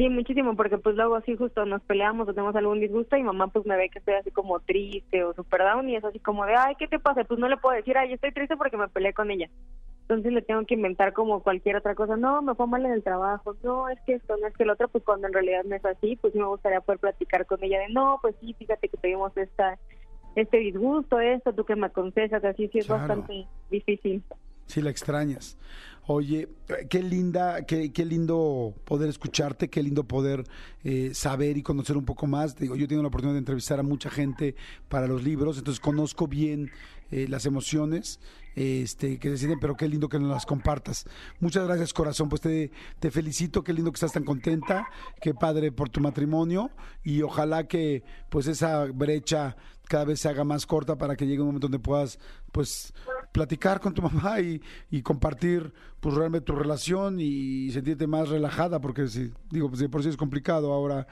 Sí, 0.00 0.08
muchísimo, 0.08 0.56
porque 0.56 0.78
pues 0.78 0.96
luego 0.96 1.16
así 1.16 1.36
justo 1.36 1.66
nos 1.66 1.82
peleamos 1.82 2.26
o 2.26 2.32
tenemos 2.32 2.56
algún 2.56 2.80
disgusto 2.80 3.18
y 3.18 3.22
mamá 3.22 3.48
pues 3.48 3.66
me 3.66 3.76
ve 3.76 3.90
que 3.90 3.98
estoy 3.98 4.14
así 4.14 4.30
como 4.30 4.58
triste 4.60 5.22
o 5.22 5.34
super 5.34 5.60
down 5.60 5.90
y 5.90 5.96
es 5.96 6.02
así 6.02 6.18
como 6.18 6.46
de, 6.46 6.54
ay, 6.56 6.74
¿qué 6.78 6.88
te 6.88 6.98
pasa? 6.98 7.24
Pues 7.24 7.38
no 7.38 7.50
le 7.50 7.58
puedo 7.58 7.76
decir, 7.76 7.98
ay, 7.98 8.14
estoy 8.14 8.32
triste 8.32 8.56
porque 8.56 8.78
me 8.78 8.88
peleé 8.88 9.12
con 9.12 9.30
ella. 9.30 9.50
Entonces 10.00 10.32
le 10.32 10.40
tengo 10.40 10.64
que 10.64 10.72
inventar 10.72 11.12
como 11.12 11.42
cualquier 11.42 11.76
otra 11.76 11.94
cosa. 11.94 12.16
No, 12.16 12.40
me 12.40 12.54
fue 12.54 12.66
mal 12.66 12.86
en 12.86 12.92
el 12.92 13.02
trabajo. 13.02 13.54
No, 13.62 13.90
es 13.90 14.00
que 14.06 14.14
esto, 14.14 14.38
no 14.38 14.46
es 14.46 14.56
que 14.56 14.62
el 14.62 14.70
otro. 14.70 14.88
Pues 14.88 15.04
cuando 15.04 15.26
en 15.26 15.34
realidad 15.34 15.64
no 15.64 15.76
es 15.76 15.84
así, 15.84 16.16
pues 16.16 16.32
sí 16.32 16.38
me 16.38 16.46
gustaría 16.46 16.80
poder 16.80 16.98
platicar 16.98 17.44
con 17.44 17.62
ella 17.62 17.80
de, 17.80 17.90
no, 17.90 18.20
pues 18.22 18.34
sí, 18.40 18.54
fíjate 18.54 18.88
que 18.88 18.96
tuvimos 18.96 19.36
esta 19.36 19.78
este 20.34 20.56
disgusto, 20.56 21.20
esto, 21.20 21.52
tú 21.52 21.66
que 21.66 21.76
me 21.76 21.88
aconsejas, 21.88 22.42
así 22.42 22.68
sí 22.68 22.78
es 22.78 22.86
Claro. 22.86 23.00
bastante 23.06 23.46
difícil. 23.70 24.22
Sí, 24.64 24.80
la 24.80 24.90
extrañas. 24.90 25.58
Oye, 26.12 26.48
eh, 26.66 26.88
qué 26.90 27.04
linda, 27.04 27.64
qué, 27.66 27.92
qué 27.92 28.04
lindo 28.04 28.74
poder 28.84 29.08
escucharte, 29.08 29.70
qué 29.70 29.80
lindo 29.80 30.02
poder 30.02 30.42
eh, 30.82 31.12
saber 31.14 31.56
y 31.56 31.62
conocer 31.62 31.96
un 31.96 32.04
poco 32.04 32.26
más. 32.26 32.56
Digo, 32.56 32.74
yo 32.74 32.88
tengo 32.88 33.00
la 33.00 33.06
oportunidad 33.06 33.34
de 33.34 33.38
entrevistar 33.38 33.78
a 33.78 33.84
mucha 33.84 34.10
gente 34.10 34.56
para 34.88 35.06
los 35.06 35.22
libros, 35.22 35.56
entonces 35.56 35.78
conozco 35.78 36.26
bien 36.26 36.72
eh, 37.12 37.28
las 37.28 37.46
emociones 37.46 38.18
este, 38.56 39.20
que 39.20 39.28
se 39.28 39.38
sienten, 39.38 39.60
pero 39.60 39.76
qué 39.76 39.86
lindo 39.86 40.08
que 40.08 40.18
nos 40.18 40.30
las 40.30 40.46
compartas. 40.46 41.06
Muchas 41.38 41.64
gracias, 41.64 41.92
corazón. 41.92 42.28
Pues 42.28 42.40
te, 42.40 42.72
te 42.98 43.12
felicito, 43.12 43.62
qué 43.62 43.72
lindo 43.72 43.92
que 43.92 43.96
estás 43.96 44.12
tan 44.12 44.24
contenta, 44.24 44.88
qué 45.20 45.32
padre 45.32 45.70
por 45.70 45.90
tu 45.90 46.00
matrimonio 46.00 46.72
y 47.04 47.22
ojalá 47.22 47.68
que 47.68 48.02
pues 48.30 48.48
esa 48.48 48.86
brecha 48.86 49.56
cada 49.86 50.06
vez 50.06 50.18
se 50.18 50.28
haga 50.28 50.42
más 50.42 50.66
corta 50.66 50.98
para 50.98 51.14
que 51.14 51.26
llegue 51.26 51.40
un 51.40 51.48
momento 51.48 51.68
donde 51.68 51.78
puedas 51.78 52.18
pues 52.50 52.94
platicar 53.32 53.80
con 53.80 53.94
tu 53.94 54.02
mamá 54.10 54.40
y, 54.40 54.60
y 54.90 55.02
compartir 55.02 55.72
pues 56.00 56.14
realmente 56.14 56.46
tu 56.46 56.54
relación 56.54 57.20
y 57.20 57.70
sentirte 57.70 58.06
más 58.06 58.28
relajada 58.28 58.80
porque 58.80 59.06
si 59.06 59.30
digo 59.50 59.70
pues 59.70 59.86
por 59.88 60.02
sí 60.02 60.08
es 60.08 60.16
complicado 60.16 60.72
ahora 60.72 61.06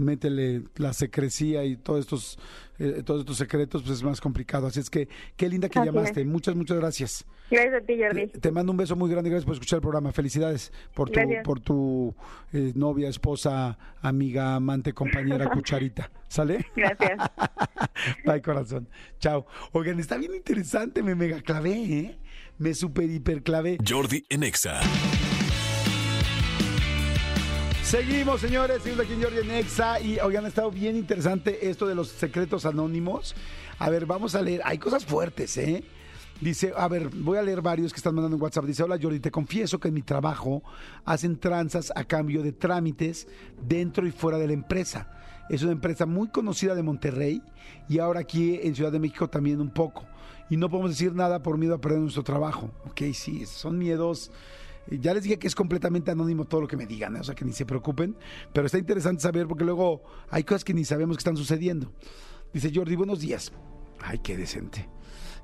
métele 0.00 0.62
la 0.76 0.92
secrecía 0.92 1.64
y 1.64 1.76
todos 1.76 2.00
estos 2.00 2.38
eh, 2.78 3.02
todos 3.04 3.20
estos 3.20 3.36
secretos 3.36 3.82
pues 3.82 3.98
es 3.98 4.02
más 4.02 4.20
complicado 4.20 4.66
así 4.66 4.80
es 4.80 4.88
que 4.90 5.08
qué 5.36 5.48
linda 5.48 5.68
que 5.68 5.78
Así 5.78 5.86
llamaste 5.86 6.22
es. 6.22 6.26
muchas 6.26 6.54
muchas 6.56 6.78
gracias 6.78 7.24
Gracias 7.50 7.74
a 7.74 7.80
ti, 7.80 7.96
te, 7.96 8.02
Jordi. 8.06 8.26
te 8.28 8.50
mando 8.52 8.70
un 8.72 8.78
beso 8.78 8.94
muy 8.96 9.10
grande 9.10 9.28
gracias 9.28 9.44
por 9.44 9.54
escuchar 9.54 9.76
el 9.78 9.82
programa 9.82 10.12
felicidades 10.12 10.72
por 10.94 11.08
tu 11.10 11.14
Gracias. 11.20 11.44
por 11.44 11.60
tu 11.60 12.14
eh, 12.52 12.72
novia 12.74 13.08
esposa 13.08 13.76
amiga 14.00 14.54
amante 14.54 14.92
compañera 14.94 15.50
cucharita 15.52 16.10
sale 16.28 16.64
Gracias. 16.76 17.18
Bye, 18.24 18.40
corazón. 18.40 18.88
Chao. 19.18 19.46
Oigan, 19.72 19.98
está 20.00 20.16
bien 20.16 20.34
interesante, 20.34 21.02
me 21.02 21.14
mega 21.14 21.40
clavé, 21.42 21.72
¿eh? 21.74 22.18
Me 22.58 22.72
super 22.74 23.10
hiper 23.10 23.42
clavé. 23.42 23.76
Jordi 23.86 24.24
en 24.30 24.44
Exa. 24.44 24.80
Seguimos, 27.90 28.40
señores, 28.40 28.84
seguimos 28.84 29.04
aquí 29.04 29.14
en 29.14 29.22
Jordi 29.24 29.38
en 29.38 29.50
Exa 29.50 30.00
y 30.00 30.20
oigan, 30.20 30.44
ha 30.44 30.48
estado 30.48 30.70
bien 30.70 30.94
interesante 30.94 31.68
esto 31.68 31.88
de 31.88 31.96
los 31.96 32.06
secretos 32.06 32.64
anónimos. 32.64 33.34
A 33.80 33.90
ver, 33.90 34.06
vamos 34.06 34.36
a 34.36 34.42
leer, 34.42 34.60
hay 34.64 34.78
cosas 34.78 35.04
fuertes, 35.04 35.56
¿eh? 35.56 35.82
Dice, 36.40 36.72
a 36.76 36.86
ver, 36.86 37.08
voy 37.08 37.36
a 37.36 37.42
leer 37.42 37.62
varios 37.62 37.92
que 37.92 37.96
están 37.96 38.14
mandando 38.14 38.36
en 38.36 38.42
WhatsApp. 38.44 38.64
Dice, 38.64 38.84
hola 38.84 38.96
Jordi, 39.02 39.18
te 39.18 39.32
confieso 39.32 39.80
que 39.80 39.88
en 39.88 39.94
mi 39.94 40.02
trabajo 40.02 40.62
hacen 41.04 41.36
tranzas 41.40 41.92
a 41.96 42.04
cambio 42.04 42.44
de 42.44 42.52
trámites 42.52 43.26
dentro 43.60 44.06
y 44.06 44.12
fuera 44.12 44.38
de 44.38 44.46
la 44.46 44.52
empresa. 44.52 45.10
Es 45.48 45.64
una 45.64 45.72
empresa 45.72 46.06
muy 46.06 46.28
conocida 46.28 46.76
de 46.76 46.84
Monterrey 46.84 47.42
y 47.88 47.98
ahora 47.98 48.20
aquí 48.20 48.60
en 48.62 48.76
Ciudad 48.76 48.92
de 48.92 49.00
México 49.00 49.28
también 49.28 49.60
un 49.60 49.70
poco. 49.70 50.04
Y 50.48 50.56
no 50.56 50.70
podemos 50.70 50.92
decir 50.92 51.12
nada 51.12 51.42
por 51.42 51.58
miedo 51.58 51.74
a 51.74 51.80
perder 51.80 51.98
nuestro 51.98 52.22
trabajo. 52.22 52.70
Ok, 52.88 53.02
sí, 53.14 53.46
son 53.46 53.78
miedos. 53.78 54.30
Ya 54.88 55.14
les 55.14 55.22
dije 55.22 55.38
que 55.38 55.46
es 55.46 55.54
completamente 55.54 56.10
anónimo 56.10 56.46
todo 56.46 56.62
lo 56.62 56.68
que 56.68 56.76
me 56.76 56.86
digan, 56.86 57.16
¿eh? 57.16 57.20
o 57.20 57.24
sea 57.24 57.34
que 57.34 57.44
ni 57.44 57.52
se 57.52 57.66
preocupen, 57.66 58.16
pero 58.52 58.66
está 58.66 58.78
interesante 58.78 59.22
saber 59.22 59.46
porque 59.46 59.64
luego 59.64 60.02
hay 60.30 60.42
cosas 60.42 60.64
que 60.64 60.74
ni 60.74 60.84
sabemos 60.84 61.16
que 61.16 61.20
están 61.20 61.36
sucediendo. 61.36 61.92
Dice 62.52 62.72
Jordi, 62.74 62.96
buenos 62.96 63.20
días. 63.20 63.52
Ay, 64.00 64.18
qué 64.18 64.36
decente. 64.36 64.88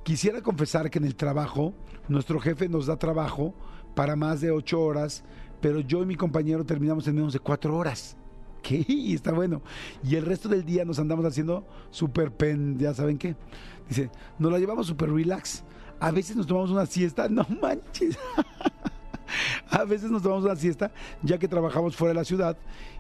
Quisiera 0.02 0.40
confesar 0.40 0.90
que 0.90 0.98
en 0.98 1.04
el 1.04 1.14
trabajo, 1.14 1.74
nuestro 2.08 2.40
jefe 2.40 2.68
nos 2.68 2.86
da 2.86 2.96
trabajo 2.96 3.54
para 3.94 4.16
más 4.16 4.40
de 4.40 4.50
ocho 4.50 4.80
horas, 4.80 5.24
pero 5.60 5.80
yo 5.80 6.02
y 6.02 6.06
mi 6.06 6.16
compañero 6.16 6.64
terminamos 6.64 7.06
en 7.08 7.16
menos 7.16 7.32
de 7.32 7.38
cuatro 7.38 7.76
horas. 7.76 8.16
¿Qué? 8.62 8.84
Está 9.14 9.32
bueno. 9.32 9.62
Y 10.02 10.16
el 10.16 10.24
resto 10.24 10.48
del 10.48 10.64
día 10.64 10.84
nos 10.84 10.98
andamos 10.98 11.24
haciendo 11.24 11.66
súper 11.90 12.32
pen, 12.32 12.78
ya 12.78 12.94
saben 12.94 13.18
qué. 13.18 13.36
Dice, 13.88 14.10
nos 14.38 14.50
la 14.50 14.58
llevamos 14.58 14.86
súper 14.86 15.10
relax. 15.10 15.64
A 16.00 16.10
veces 16.10 16.36
nos 16.36 16.46
tomamos 16.46 16.70
una 16.70 16.86
siesta, 16.86 17.28
no 17.30 17.46
manches. 17.60 18.18
A 19.76 19.84
veces 19.84 20.10
nos 20.10 20.22
tomamos 20.22 20.46
una 20.46 20.56
siesta 20.56 20.90
ya 21.22 21.36
que 21.36 21.48
trabajamos 21.48 21.94
fuera 21.94 22.14
de 22.14 22.20
la 22.20 22.24
ciudad 22.24 22.56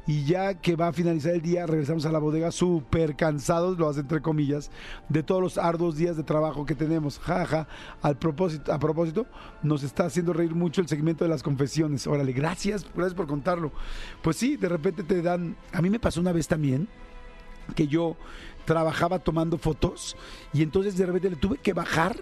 y 0.06 0.24
ya 0.24 0.60
que 0.60 0.76
va 0.76 0.88
a 0.88 0.92
finalizar 0.92 1.32
el 1.32 1.40
día 1.40 1.64
regresamos 1.64 2.04
a 2.04 2.12
la 2.12 2.18
bodega 2.18 2.52
súper 2.52 3.16
cansados, 3.16 3.78
lo 3.78 3.88
hace 3.88 4.00
entre 4.00 4.20
comillas, 4.20 4.70
de 5.08 5.22
todos 5.22 5.40
los 5.40 5.56
arduos 5.56 5.96
días 5.96 6.18
de 6.18 6.22
trabajo 6.22 6.66
que 6.66 6.74
tenemos. 6.74 7.18
Jaja, 7.18 7.66
al 8.02 8.18
propósito, 8.18 8.74
a 8.74 8.78
propósito, 8.78 9.26
nos 9.62 9.84
está 9.84 10.04
haciendo 10.04 10.34
reír 10.34 10.54
mucho 10.54 10.82
el 10.82 10.88
segmento 10.88 11.24
de 11.24 11.30
las 11.30 11.42
confesiones. 11.42 12.06
Órale, 12.06 12.34
gracias, 12.34 12.84
gracias 12.94 13.14
por 13.14 13.26
contarlo. 13.26 13.72
Pues 14.20 14.36
sí, 14.36 14.58
de 14.58 14.68
repente 14.68 15.02
te 15.02 15.22
dan, 15.22 15.56
a 15.72 15.80
mí 15.80 15.88
me 15.88 15.98
pasó 15.98 16.20
una 16.20 16.32
vez 16.32 16.46
también 16.46 16.88
que 17.74 17.86
yo 17.86 18.18
trabajaba 18.66 19.18
tomando 19.18 19.56
fotos 19.56 20.14
y 20.52 20.62
entonces 20.62 20.98
de 20.98 21.06
repente 21.06 21.30
le 21.30 21.36
tuve 21.36 21.56
que 21.56 21.72
bajar. 21.72 22.16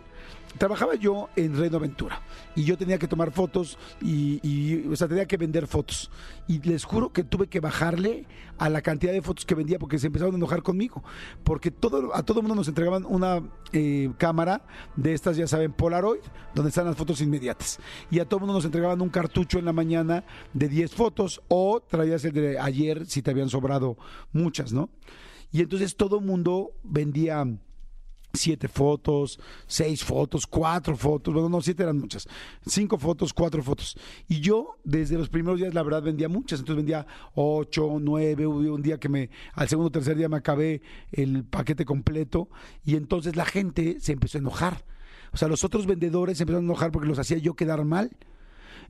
Trabajaba 0.59 0.95
yo 0.95 1.29
en 1.35 1.57
Reino 1.57 1.79
Aventura 1.79 2.23
y 2.55 2.65
yo 2.65 2.79
tenía 2.79 2.99
que 2.99 3.09
tomar 3.09 3.33
fotos 3.33 3.79
y, 4.01 4.87
o 4.87 4.95
sea, 4.97 5.09
tenía 5.09 5.27
que 5.27 5.37
vender 5.37 5.67
fotos. 5.67 6.11
Y 6.47 6.61
les 6.61 6.85
juro 6.85 7.13
que 7.13 7.25
tuve 7.25 7.49
que 7.49 7.61
bajarle 7.61 8.27
a 8.59 8.69
la 8.69 8.81
cantidad 8.83 9.13
de 9.13 9.21
fotos 9.23 9.45
que 9.45 9.55
vendía 9.55 9.79
porque 9.79 9.99
se 9.99 10.07
empezaron 10.07 10.35
a 10.35 10.39
enojar 10.39 10.63
conmigo. 10.63 11.03
Porque 11.43 11.71
todo, 11.71 12.15
a 12.15 12.23
todo 12.23 12.41
mundo 12.41 12.55
nos 12.55 12.69
entregaban 12.69 13.05
una 13.05 13.43
eh, 13.73 14.13
cámara 14.19 14.65
de 14.97 15.13
estas, 15.15 15.37
ya 15.37 15.47
saben, 15.47 15.73
Polaroid, 15.73 16.21
donde 16.55 16.69
están 16.69 16.87
las 16.87 16.97
fotos 16.97 17.21
inmediatas. 17.21 17.81
Y 18.11 18.21
a 18.21 18.25
todo 18.25 18.41
mundo 18.41 18.55
nos 18.55 18.65
entregaban 18.65 19.01
un 19.01 19.09
cartucho 19.09 19.59
en 19.59 19.65
la 19.65 19.73
mañana 19.73 20.25
de 20.53 20.69
10 20.69 20.95
fotos 20.95 21.43
o 21.49 21.81
traías 21.81 22.25
el 22.25 22.33
de 22.33 22.59
ayer 22.59 23.07
si 23.07 23.23
te 23.23 23.31
habían 23.31 23.49
sobrado 23.49 23.97
muchas, 24.33 24.73
¿no? 24.73 24.91
Y 25.51 25.61
entonces 25.61 25.97
todo 25.97 26.21
mundo 26.21 26.73
vendía 26.83 27.45
siete 28.35 28.69
fotos, 28.69 29.39
seis 29.67 30.05
fotos, 30.05 30.47
cuatro 30.47 30.97
fotos, 30.97 31.33
bueno, 31.33 31.49
no, 31.49 31.61
siete 31.61 31.83
eran 31.83 31.99
muchas, 31.99 32.29
cinco 32.67 32.99
fotos, 32.99 33.33
cuatro 33.33 33.63
fotos. 33.63 33.97
Y 34.29 34.41
yo, 34.41 34.77
desde 34.85 35.17
los 35.17 35.29
primeros 35.29 35.59
días, 35.59 35.73
la 35.75 35.83
verdad, 35.83 36.03
vendía 36.03 36.29
muchas, 36.29 36.61
entonces 36.61 36.77
vendía 36.77 37.07
ocho, 37.35 37.99
nueve, 38.01 38.47
hubo 38.47 38.75
un 38.75 38.83
día 38.83 38.99
que 38.99 39.09
me, 39.09 39.31
al 39.55 39.69
segundo 39.69 39.89
o 39.89 39.93
tercer 39.93 40.17
día 40.17 40.29
me 40.29 40.37
acabé 40.37 40.83
el 41.13 41.45
paquete 41.45 41.85
completo 41.85 42.49
y 42.85 42.97
entonces 42.97 43.37
la 43.37 43.45
gente 43.45 43.99
se 44.01 44.13
empezó 44.13 44.39
a 44.39 44.41
enojar. 44.41 44.85
O 45.33 45.37
sea, 45.37 45.49
los 45.49 45.65
otros 45.65 45.87
vendedores 45.87 46.39
se 46.39 46.45
empezaron 46.45 46.65
a 46.65 46.69
enojar 46.69 46.93
porque 46.93 47.09
los 47.09 47.19
hacía 47.19 47.39
yo 47.39 47.55
quedar 47.55 47.85
mal. 47.85 48.11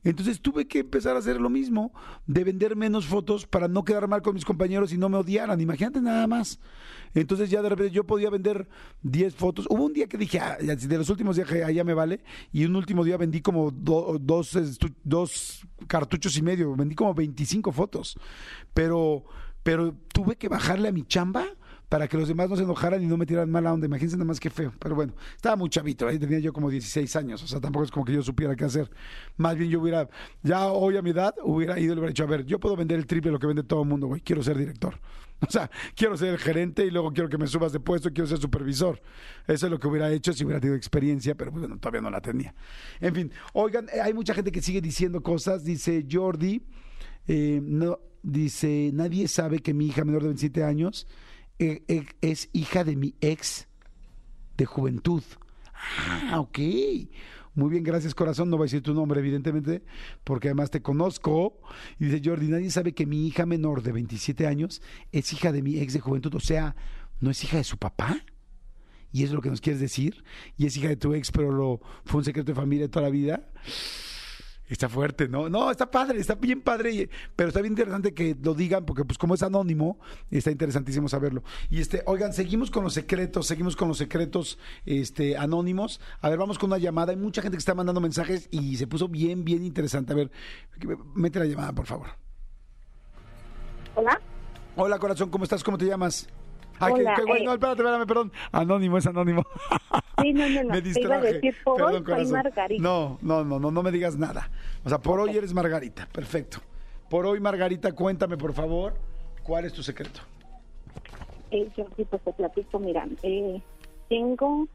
Entonces 0.05 0.39
tuve 0.39 0.65
que 0.67 0.79
empezar 0.79 1.17
a 1.17 1.19
hacer 1.19 1.41
lo 1.41 1.49
mismo, 1.49 1.91
de 2.27 2.45
vender 2.45 2.77
menos 2.77 3.05
fotos 3.05 3.45
para 3.45 3.67
no 3.67 3.83
quedar 3.83 4.07
mal 4.07 4.21
con 4.21 4.35
mis 4.35 4.45
compañeros 4.45 4.93
y 4.93 4.97
no 4.97 5.09
me 5.09 5.17
odiaran. 5.17 5.59
Imagínate 5.59 5.99
nada 5.99 6.25
más. 6.27 6.59
Entonces 7.13 7.49
ya 7.49 7.61
de 7.61 7.69
repente 7.69 7.91
yo 7.91 8.05
podía 8.05 8.29
vender 8.29 8.67
10 9.01 9.35
fotos. 9.35 9.65
Hubo 9.69 9.83
un 9.83 9.93
día 9.93 10.07
que 10.07 10.17
dije, 10.17 10.39
ah, 10.39 10.57
de 10.59 10.97
los 10.97 11.09
últimos 11.09 11.35
días 11.35 11.51
allá 11.51 11.83
me 11.83 11.93
vale, 11.93 12.23
y 12.53 12.63
un 12.65 12.75
último 12.75 13.03
día 13.03 13.17
vendí 13.17 13.41
como 13.41 13.71
do- 13.71 14.17
dos, 14.21 14.57
dos 15.03 15.65
cartuchos 15.87 16.37
y 16.37 16.41
medio, 16.41 16.75
vendí 16.75 16.95
como 16.95 17.13
25 17.13 17.71
fotos. 17.71 18.15
Pero, 18.73 19.25
pero 19.63 19.95
tuve 20.13 20.35
que 20.35 20.47
bajarle 20.49 20.87
a 20.89 20.91
mi 20.91 21.03
chamba 21.03 21.45
para 21.89 22.07
que 22.07 22.17
los 22.17 22.27
demás 22.27 22.49
no 22.49 22.55
se 22.55 22.63
enojaran 22.63 23.01
y 23.03 23.07
no 23.07 23.17
me 23.17 23.25
tiraran 23.25 23.49
mala 23.49 23.73
onda. 23.73 23.85
Imagínense 23.85 24.17
nada 24.17 24.25
más 24.25 24.39
que 24.39 24.49
feo. 24.49 24.73
Pero 24.79 24.95
bueno, 24.95 25.13
estaba 25.35 25.55
muy 25.55 25.69
chavito, 25.69 26.07
ahí 26.07 26.19
tenía 26.19 26.39
yo 26.39 26.53
como 26.53 26.69
16 26.69 27.15
años, 27.15 27.43
o 27.43 27.47
sea, 27.47 27.59
tampoco 27.59 27.85
es 27.85 27.91
como 27.91 28.05
que 28.05 28.13
yo 28.13 28.21
supiera 28.21 28.55
qué 28.55 28.65
hacer. 28.65 28.89
Más 29.37 29.55
bien 29.55 29.69
yo 29.69 29.79
hubiera, 29.81 30.09
ya 30.43 30.67
hoy 30.67 30.97
a 30.97 31.01
mi 31.01 31.11
edad, 31.11 31.35
hubiera 31.43 31.79
ido 31.79 31.93
y 31.93 31.95
le 31.95 32.01
hubiera 32.01 32.09
dicho, 32.09 32.23
a 32.23 32.27
ver, 32.27 32.45
yo 32.45 32.59
puedo 32.59 32.75
vender 32.75 32.97
el 32.97 33.05
triple 33.05 33.29
de 33.29 33.33
lo 33.33 33.39
que 33.39 33.47
vende 33.47 33.63
todo 33.63 33.83
el 33.83 33.89
mundo, 33.89 34.07
güey, 34.07 34.21
quiero 34.21 34.43
ser 34.43 34.57
director. 34.57 34.99
O 35.45 35.51
sea, 35.51 35.69
quiero 35.95 36.15
ser 36.15 36.29
el 36.29 36.37
gerente 36.37 36.85
y 36.85 36.91
luego 36.91 37.11
quiero 37.11 37.27
que 37.27 37.37
me 37.37 37.45
subas 37.45 37.73
de 37.73 37.81
puesto, 37.81 38.09
quiero 38.11 38.25
ser 38.25 38.37
supervisor. 38.37 39.01
Eso 39.45 39.65
es 39.67 39.71
lo 39.71 39.77
que 39.77 39.87
hubiera 39.87 40.09
hecho 40.09 40.31
si 40.31 40.45
hubiera 40.45 40.61
tenido 40.61 40.77
experiencia, 40.77 41.35
pero 41.35 41.51
bueno, 41.51 41.77
todavía 41.77 41.99
no 41.99 42.09
la 42.09 42.21
tenía. 42.21 42.55
En 43.01 43.13
fin, 43.13 43.31
oigan, 43.53 43.87
eh, 43.93 43.99
hay 44.01 44.13
mucha 44.13 44.33
gente 44.33 44.49
que 44.49 44.61
sigue 44.61 44.79
diciendo 44.79 45.21
cosas, 45.21 45.65
dice 45.65 46.05
Jordi, 46.09 46.61
eh, 47.27 47.59
no, 47.61 47.99
dice, 48.23 48.91
nadie 48.93 49.27
sabe 49.27 49.59
que 49.59 49.73
mi 49.73 49.87
hija 49.87 50.05
menor 50.05 50.21
de 50.21 50.29
27 50.29 50.63
años 50.63 51.05
eh, 51.59 51.83
eh, 51.87 52.05
es 52.21 52.49
hija 52.53 52.83
de 52.83 52.95
mi 52.95 53.15
ex 53.21 53.67
de 54.57 54.65
juventud. 54.65 55.23
Ah, 56.29 56.39
ok. 56.39 56.59
Muy 57.53 57.69
bien, 57.69 57.83
gracias 57.83 58.13
corazón. 58.13 58.49
No 58.49 58.57
voy 58.57 58.65
a 58.65 58.67
decir 58.67 58.81
tu 58.81 58.93
nombre, 58.93 59.19
evidentemente, 59.21 59.83
porque 60.25 60.49
además 60.49 60.71
te 60.71 60.81
conozco. 60.81 61.61
Y 61.99 62.05
dice 62.05 62.21
Jordi, 62.23 62.47
nadie 62.47 62.69
sabe 62.69 62.93
que 62.93 63.05
mi 63.05 63.27
hija 63.27 63.45
menor 63.45 63.81
de 63.81 63.93
27 63.93 64.45
años 64.45 64.81
es 65.13 65.31
hija 65.31 65.53
de 65.53 65.61
mi 65.61 65.79
ex 65.79 65.93
de 65.93 66.01
juventud. 66.01 66.35
O 66.35 66.41
sea, 66.41 66.75
¿no 67.21 67.31
es 67.31 67.41
hija 67.43 67.57
de 67.57 67.63
su 67.63 67.77
papá? 67.77 68.17
¿Y 69.13 69.23
eso 69.23 69.31
es 69.31 69.35
lo 69.35 69.41
que 69.41 69.49
nos 69.49 69.61
quieres 69.61 69.79
decir? 69.79 70.25
¿Y 70.57 70.65
es 70.65 70.75
hija 70.75 70.89
de 70.89 70.97
tu 70.97 71.13
ex, 71.13 71.31
pero 71.31 71.79
fue 72.03 72.17
un 72.17 72.25
secreto 72.25 72.51
de 72.51 72.55
familia 72.55 72.91
toda 72.91 73.05
la 73.05 73.11
vida? 73.11 73.47
Está 74.67 74.89
fuerte, 74.89 75.27
¿no? 75.27 75.47
No, 75.47 75.69
está 75.69 75.91
padre, 75.91 76.19
está 76.19 76.35
bien 76.35 76.61
padre, 76.61 77.09
pero 77.35 77.49
está 77.49 77.61
bien 77.61 77.73
interesante 77.73 78.13
que 78.13 78.35
lo 78.41 78.55
digan, 78.55 78.85
porque 78.85 79.05
pues 79.05 79.17
como 79.17 79.35
es 79.35 79.43
anónimo, 79.43 79.99
está 80.31 80.49
interesantísimo 80.49 81.07
saberlo. 81.07 81.43
Y 81.69 81.81
este, 81.81 82.01
oigan, 82.07 82.33
seguimos 82.33 82.71
con 82.71 82.83
los 82.83 82.93
secretos, 82.93 83.45
seguimos 83.45 83.75
con 83.75 83.87
los 83.87 83.97
secretos 83.97 84.57
este, 84.85 85.37
anónimos. 85.37 86.01
A 86.19 86.29
ver, 86.29 86.39
vamos 86.39 86.57
con 86.57 86.71
una 86.71 86.79
llamada. 86.79 87.11
Hay 87.11 87.17
mucha 87.17 87.43
gente 87.43 87.57
que 87.57 87.59
está 87.59 87.75
mandando 87.75 88.01
mensajes 88.01 88.47
y 88.49 88.77
se 88.77 88.87
puso 88.87 89.07
bien, 89.07 89.45
bien 89.45 89.63
interesante. 89.63 90.13
A 90.13 90.15
ver, 90.15 90.31
mete 91.13 91.37
la 91.37 91.45
llamada, 91.45 91.73
por 91.73 91.85
favor. 91.85 92.07
Hola. 93.93 94.19
Hola, 94.77 94.99
corazón, 94.99 95.29
¿cómo 95.29 95.43
estás? 95.43 95.63
¿Cómo 95.63 95.77
te 95.77 95.85
llamas? 95.85 96.27
Ay, 96.79 96.93
qué- 96.93 96.99
Hola, 97.01 97.13
qué 97.15 97.23
guay. 97.23 97.41
eh. 97.41 97.45
No, 97.45 97.53
espérate, 97.53 97.81
espérame, 97.81 98.05
perdón. 98.07 98.31
Anónimo, 98.51 98.97
es 98.97 99.07
anónimo. 99.07 99.43
Sí, 100.21 100.33
no, 100.33 100.49
no, 100.49 100.63
no. 100.63 100.69
me 100.73 100.81
distraje. 100.81 101.05
iba 101.07 101.15
a 101.15 101.21
decir, 101.21 101.55
por 101.63 101.73
hoy 101.73 101.77
Perdón, 101.87 101.93
soy 101.93 102.03
corazón. 102.13 102.31
Margarita. 102.33 102.83
No, 102.83 103.17
no, 103.21 103.43
no, 103.43 103.59
no, 103.59 103.71
no 103.71 103.83
me 103.83 103.91
digas 103.91 104.17
nada. 104.17 104.49
O 104.83 104.89
sea, 104.89 104.97
por 104.99 105.19
hoy 105.19 105.35
eres 105.37 105.53
Margarita. 105.53 106.07
Perfecto. 106.11 106.57
Por 107.09 107.25
hoy, 107.25 107.39
Margarita, 107.39 107.91
cuéntame, 107.93 108.37
por 108.37 108.53
favor, 108.53 108.95
¿cuál 109.43 109.65
es 109.65 109.73
tu 109.73 109.83
secreto? 109.83 110.21
Eh, 111.51 111.69
yo 111.77 111.85
sí, 111.95 112.05
pues 112.05 112.21
te 112.23 112.33
platico, 112.33 112.79
mira, 112.79 113.07
eh, 113.23 113.61
tengo 114.09 114.67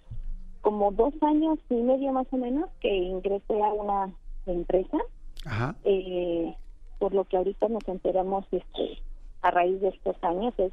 como 0.63 0.93
dos 0.93 1.13
años 1.23 1.59
y 1.69 1.75
medio 1.75 2.13
más 2.13 2.27
o 2.31 2.37
menos 2.37 2.71
que 2.81 2.89
ingresé 2.95 3.61
a 3.63 3.73
una 3.73 4.13
empresa, 4.47 4.97
Ajá. 5.45 5.75
eh, 5.85 6.55
por 6.99 7.13
lo 7.15 7.25
que 7.25 7.37
ahorita 7.37 7.69
nos 7.69 7.87
enteramos 7.89 8.47
este, 8.53 8.99
a 9.43 9.51
raíz 9.51 9.81
de 9.81 9.89
estos 9.89 10.17
años 10.23 10.55
es 10.59 10.73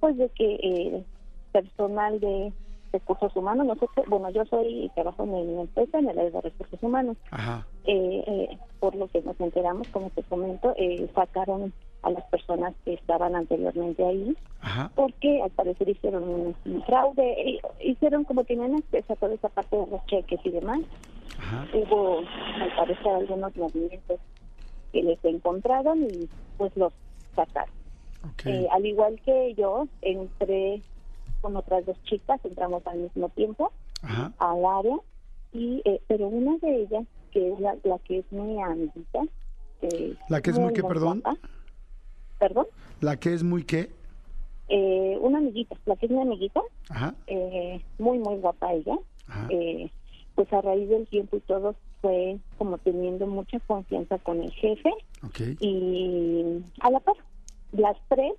pues 0.00 0.16
de 0.16 0.28
que 0.30 0.54
eh, 0.62 1.04
personal 1.52 2.20
de 2.20 2.52
recursos 2.92 3.34
humanos, 3.36 3.66
nosotros, 3.66 4.06
bueno, 4.08 4.30
yo 4.30 4.44
soy 4.46 4.84
y 4.84 4.88
trabajo 4.90 5.22
en 5.24 5.30
una 5.30 5.62
empresa 5.62 5.98
en 5.98 6.08
el 6.08 6.18
área 6.18 6.30
de 6.30 6.40
recursos 6.40 6.82
humanos, 6.82 7.16
Ajá. 7.30 7.66
eh, 7.84 8.24
eh, 8.26 8.58
por 8.80 8.94
lo 8.94 9.08
que 9.08 9.20
nos 9.22 9.38
enteramos, 9.40 9.86
como 9.88 10.10
te 10.10 10.22
comento, 10.22 10.74
eh, 10.76 11.08
sacaron 11.14 11.72
a 12.02 12.10
las 12.10 12.24
personas 12.26 12.74
que 12.84 12.94
estaban 12.94 13.34
anteriormente 13.34 14.04
ahí 14.06 14.36
Ajá. 14.60 14.90
porque 14.94 15.42
al 15.42 15.50
parecer 15.50 15.88
hicieron 15.88 16.22
un, 16.28 16.56
un 16.64 16.82
fraude, 16.84 17.22
eh, 17.50 17.60
hicieron 17.80 18.24
como 18.24 18.44
tenían 18.44 18.74
acceso 18.76 19.12
a 19.12 19.16
toda 19.16 19.34
esa 19.34 19.48
parte 19.48 19.76
de 19.76 19.86
los 19.88 20.04
cheques 20.06 20.40
y 20.44 20.50
demás, 20.50 20.80
Ajá. 21.38 21.66
hubo 21.74 22.20
al 22.20 22.76
parecer 22.76 23.08
algunos 23.08 23.54
movimientos 23.56 24.20
que 24.92 25.02
les 25.02 25.22
encontraron 25.24 26.02
y 26.04 26.28
pues 26.56 26.74
los 26.76 26.92
sacaron. 27.34 27.74
Eh, 28.44 28.66
al 28.72 28.84
igual 28.86 29.20
que 29.24 29.54
yo, 29.54 29.88
entré 30.02 30.82
con 31.40 31.56
otras 31.56 31.84
dos 31.86 31.96
chicas, 32.04 32.40
entramos 32.44 32.86
al 32.86 32.98
mismo 32.98 33.28
tiempo 33.30 33.72
Ajá. 34.02 34.32
al 34.38 34.64
área, 34.64 34.96
y 35.52 35.80
eh, 35.84 36.00
pero 36.08 36.28
una 36.28 36.56
de 36.58 36.82
ellas, 36.82 37.04
que 37.32 37.52
es 37.52 37.60
la, 37.60 37.76
la 37.84 37.98
que 38.00 38.18
es 38.18 38.32
mi 38.32 38.60
amiguita, 38.62 39.20
eh, 39.82 40.14
¿La 40.28 40.40
que 40.40 40.50
es 40.50 40.58
muy 40.58 40.72
qué, 40.72 40.82
perdón? 40.82 41.22
Perdón, 42.38 42.66
¿La 43.00 43.16
que 43.16 43.32
es 43.34 43.42
muy 43.42 43.64
qué? 43.64 43.90
eh, 44.68 45.16
una 45.20 45.38
amiguita, 45.38 45.76
la 45.86 45.96
que 45.96 46.06
es 46.06 46.12
mi 46.12 46.20
amiguita, 46.20 46.60
Ajá. 46.90 47.14
eh, 47.26 47.80
muy 47.98 48.18
muy 48.18 48.36
guapa 48.36 48.72
ella 48.74 48.98
Ajá. 49.26 49.46
eh, 49.50 49.90
pues 50.34 50.52
a 50.52 50.60
raíz 50.60 50.88
del 50.90 51.06
tiempo 51.08 51.36
y 51.36 51.40
todo 51.40 51.74
fue 52.02 52.38
como 52.58 52.76
teniendo 52.78 53.26
mucha 53.26 53.58
confianza 53.60 54.18
con 54.18 54.42
el 54.42 54.52
jefe 54.52 54.90
y 55.60 56.62
a 56.80 56.90
la 56.90 57.00
par 57.00 57.16
las 57.72 57.96
tres 58.08 58.32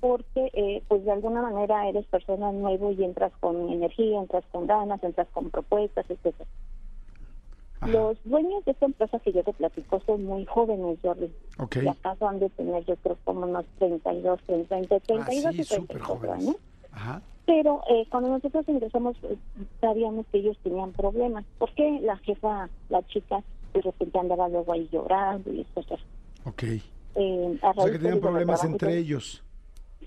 porque 0.00 0.50
eh, 0.54 0.82
pues 0.88 1.04
de 1.04 1.12
alguna 1.12 1.42
manera 1.42 1.86
eres 1.88 2.06
persona 2.06 2.50
nuevo 2.52 2.90
y 2.92 3.04
entras 3.04 3.32
con 3.40 3.70
energía 3.70 4.18
entras 4.20 4.44
con 4.50 4.66
ganas 4.66 5.02
entras 5.04 5.28
con 5.32 5.50
propuestas 5.50 6.06
etcétera 6.08 6.48
los 7.86 8.18
dueños 8.24 8.62
de 8.66 8.72
esta 8.72 8.84
empresa 8.86 9.18
que 9.20 9.32
yo 9.32 9.42
te 9.42 9.54
platico 9.54 10.00
son 10.04 10.24
muy 10.24 10.44
jóvenes 10.44 10.98
Jordi 11.02 11.32
Ok. 11.58 11.76
y 11.82 11.88
acaso 11.88 12.28
han 12.28 12.38
de 12.38 12.50
tener 12.50 12.84
yo 12.84 12.96
creo 12.96 13.16
como 13.24 13.40
unos 13.42 13.64
32 13.78 14.40
30 14.46 14.78
entre 14.78 15.00
32 15.00 15.44
Ah, 15.46 15.52
sí, 15.52 15.60
y 15.60 15.64
súper 15.64 15.98
34 15.98 16.14
jóvenes. 16.14 16.36
años 16.48 16.56
Ajá. 16.92 17.22
pero 17.46 17.82
eh, 17.88 18.06
cuando 18.10 18.28
nosotros 18.30 18.68
ingresamos 18.68 19.16
eh, 19.22 19.36
sabíamos 19.80 20.26
que 20.30 20.38
ellos 20.38 20.58
tenían 20.62 20.92
problemas. 20.92 21.44
porque 21.58 22.00
la 22.02 22.16
jefa, 22.18 22.68
la 22.90 23.02
chica, 23.06 23.42
de 23.72 23.80
repente 23.80 24.18
andaba 24.18 24.48
luego 24.48 24.72
ahí 24.72 24.86
llorando 24.92 25.50
y 25.52 25.64
cosas? 25.74 26.00
Ok. 26.44 26.62
Eh, 27.16 27.58
a 27.62 27.70
O 27.70 27.74
sea 27.82 27.92
que 27.92 27.98
tenían 27.98 28.20
problemas 28.20 28.64
entre 28.64 28.96
ellos. 28.98 29.42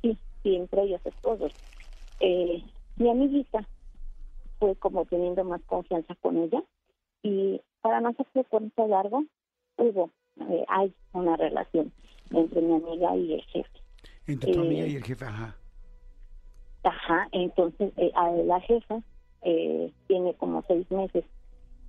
Sí, 0.02 0.18
sí, 0.42 0.56
entre 0.56 0.84
ellos 0.84 1.02
esposos. 1.06 1.52
Eh, 2.20 2.64
mi 2.98 3.10
amiguita 3.10 3.68
fue 4.60 4.76
como 4.78 5.06
teniendo 5.06 5.44
más 5.44 5.62
confianza 5.64 6.16
con 6.16 6.38
ella 6.38 6.64
y 7.22 7.62
para 7.82 8.00
no 8.02 8.10
hacerse 8.10 8.46
cuenta 8.46 8.88
largo, 8.88 9.24
hubo, 9.78 10.10
eh, 10.50 10.64
hay 10.70 10.94
una 11.12 11.36
relación 11.36 11.92
entre 12.32 12.62
mi 12.62 12.76
amiga 12.76 13.16
y 13.18 13.34
el 13.34 13.42
jefe. 13.44 13.70
Entre 14.28 14.54
tu 14.54 14.60
Eh, 14.60 14.66
amiga 14.66 14.88
y 14.88 14.96
el 14.96 15.04
jefe, 15.04 15.26
ajá. 15.26 15.58
Ajá, 16.84 17.28
entonces 17.32 17.92
eh, 17.98 18.12
a 18.16 18.32
la 18.32 18.60
jefa 18.62 19.02
eh, 19.42 19.92
tiene 20.08 20.34
como 20.36 20.64
seis 20.68 20.90
meses 20.92 21.26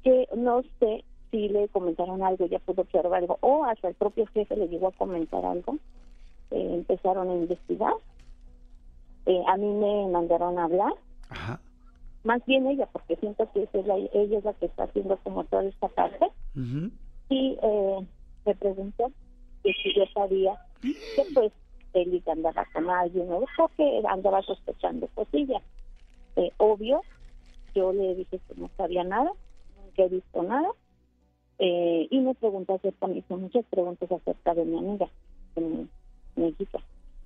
que 0.03 0.29
no 0.37 0.63
sé 0.81 1.05
si 1.35 1.49
le 1.49 1.69
comentaron 1.69 2.23
algo, 2.23 2.47
ya 2.47 2.61
pudo 2.61 2.83
observar 2.83 3.15
algo, 3.21 3.39
o 3.41 3.65
hasta 3.65 3.89
el 3.89 3.95
propio 3.95 4.25
jefe 4.27 4.55
le 4.57 4.69
llegó 4.69 4.87
a 4.89 4.93
comentar 4.93 5.45
algo. 5.45 5.79
Eh, 6.53 6.75
empezaron 6.75 7.29
a 7.29 7.35
investigar. 7.35 7.93
Eh, 9.27 9.43
a 9.49 9.57
mí 9.57 9.67
me 9.67 10.07
mandaron 10.13 10.59
a 10.61 10.65
hablar, 10.65 10.93
Ajá. 11.31 11.61
más 12.23 12.45
bien 12.47 12.69
ella, 12.69 12.87
porque 12.93 13.17
siento 13.17 13.51
que 13.53 13.65
es 13.73 13.87
la- 13.87 13.97
ella 13.97 14.39
es 14.39 14.45
la 14.45 14.53
que 14.55 14.67
está 14.67 14.85
haciendo 14.85 15.17
como 15.25 15.43
toda 15.45 15.65
esta 15.65 15.89
parte. 15.89 16.31
Y 17.31 17.59
eh, 17.61 18.07
me 18.47 18.55
preguntó 18.55 19.11
que 19.65 19.73
si 19.73 19.93
yo 19.93 20.05
sabía 20.15 20.57
que 21.17 21.25
pues 21.35 21.53
él 21.95 22.23
andaba 22.27 22.65
con 22.73 22.89
alguien 22.91 23.33
o 23.33 23.45
porque 23.57 24.03
andaba 24.09 24.41
sospechando 24.43 25.09
cosillas. 25.15 25.63
Eh, 26.37 26.53
obvio, 26.59 27.01
yo 27.75 27.93
le 27.93 28.15
dije 28.15 28.39
que 28.47 28.55
no 28.57 28.71
sabía 28.77 29.03
nada, 29.03 29.33
nunca 29.83 30.03
he 30.05 30.09
visto 30.09 30.43
nada. 30.45 30.69
Eh, 31.59 32.09
y 32.11 32.21
me 32.21 32.35
preguntó 32.35 32.75
acerca, 32.75 33.07
me 33.07 33.19
hizo 33.19 33.37
muchas 33.37 33.65
preguntas 33.67 34.11
acerca 34.11 34.55
de 34.55 34.65
mi 34.65 34.79
amiga, 34.79 35.09
de 35.55 35.61
mi, 35.61 35.89
mi 36.37 36.49
hijita. 36.49 36.81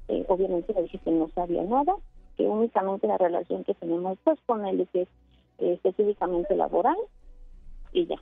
Eh, 0.09 0.25
obviamente 0.29 0.73
le 0.75 0.83
dije 0.83 0.99
que 0.99 1.11
no 1.11 1.29
sabía 1.35 1.63
nada, 1.65 1.95
que 2.37 2.45
únicamente 2.45 3.07
la 3.07 3.19
relación 3.19 3.65
que 3.65 3.75
tenemos 3.75 4.19
pues 4.25 4.39
con 4.47 4.67
él 4.67 4.87
es 4.93 4.95
eh, 4.95 5.09
específicamente 5.59 6.55
laboral 6.57 6.97
y 7.93 8.07
ya. 8.07 8.17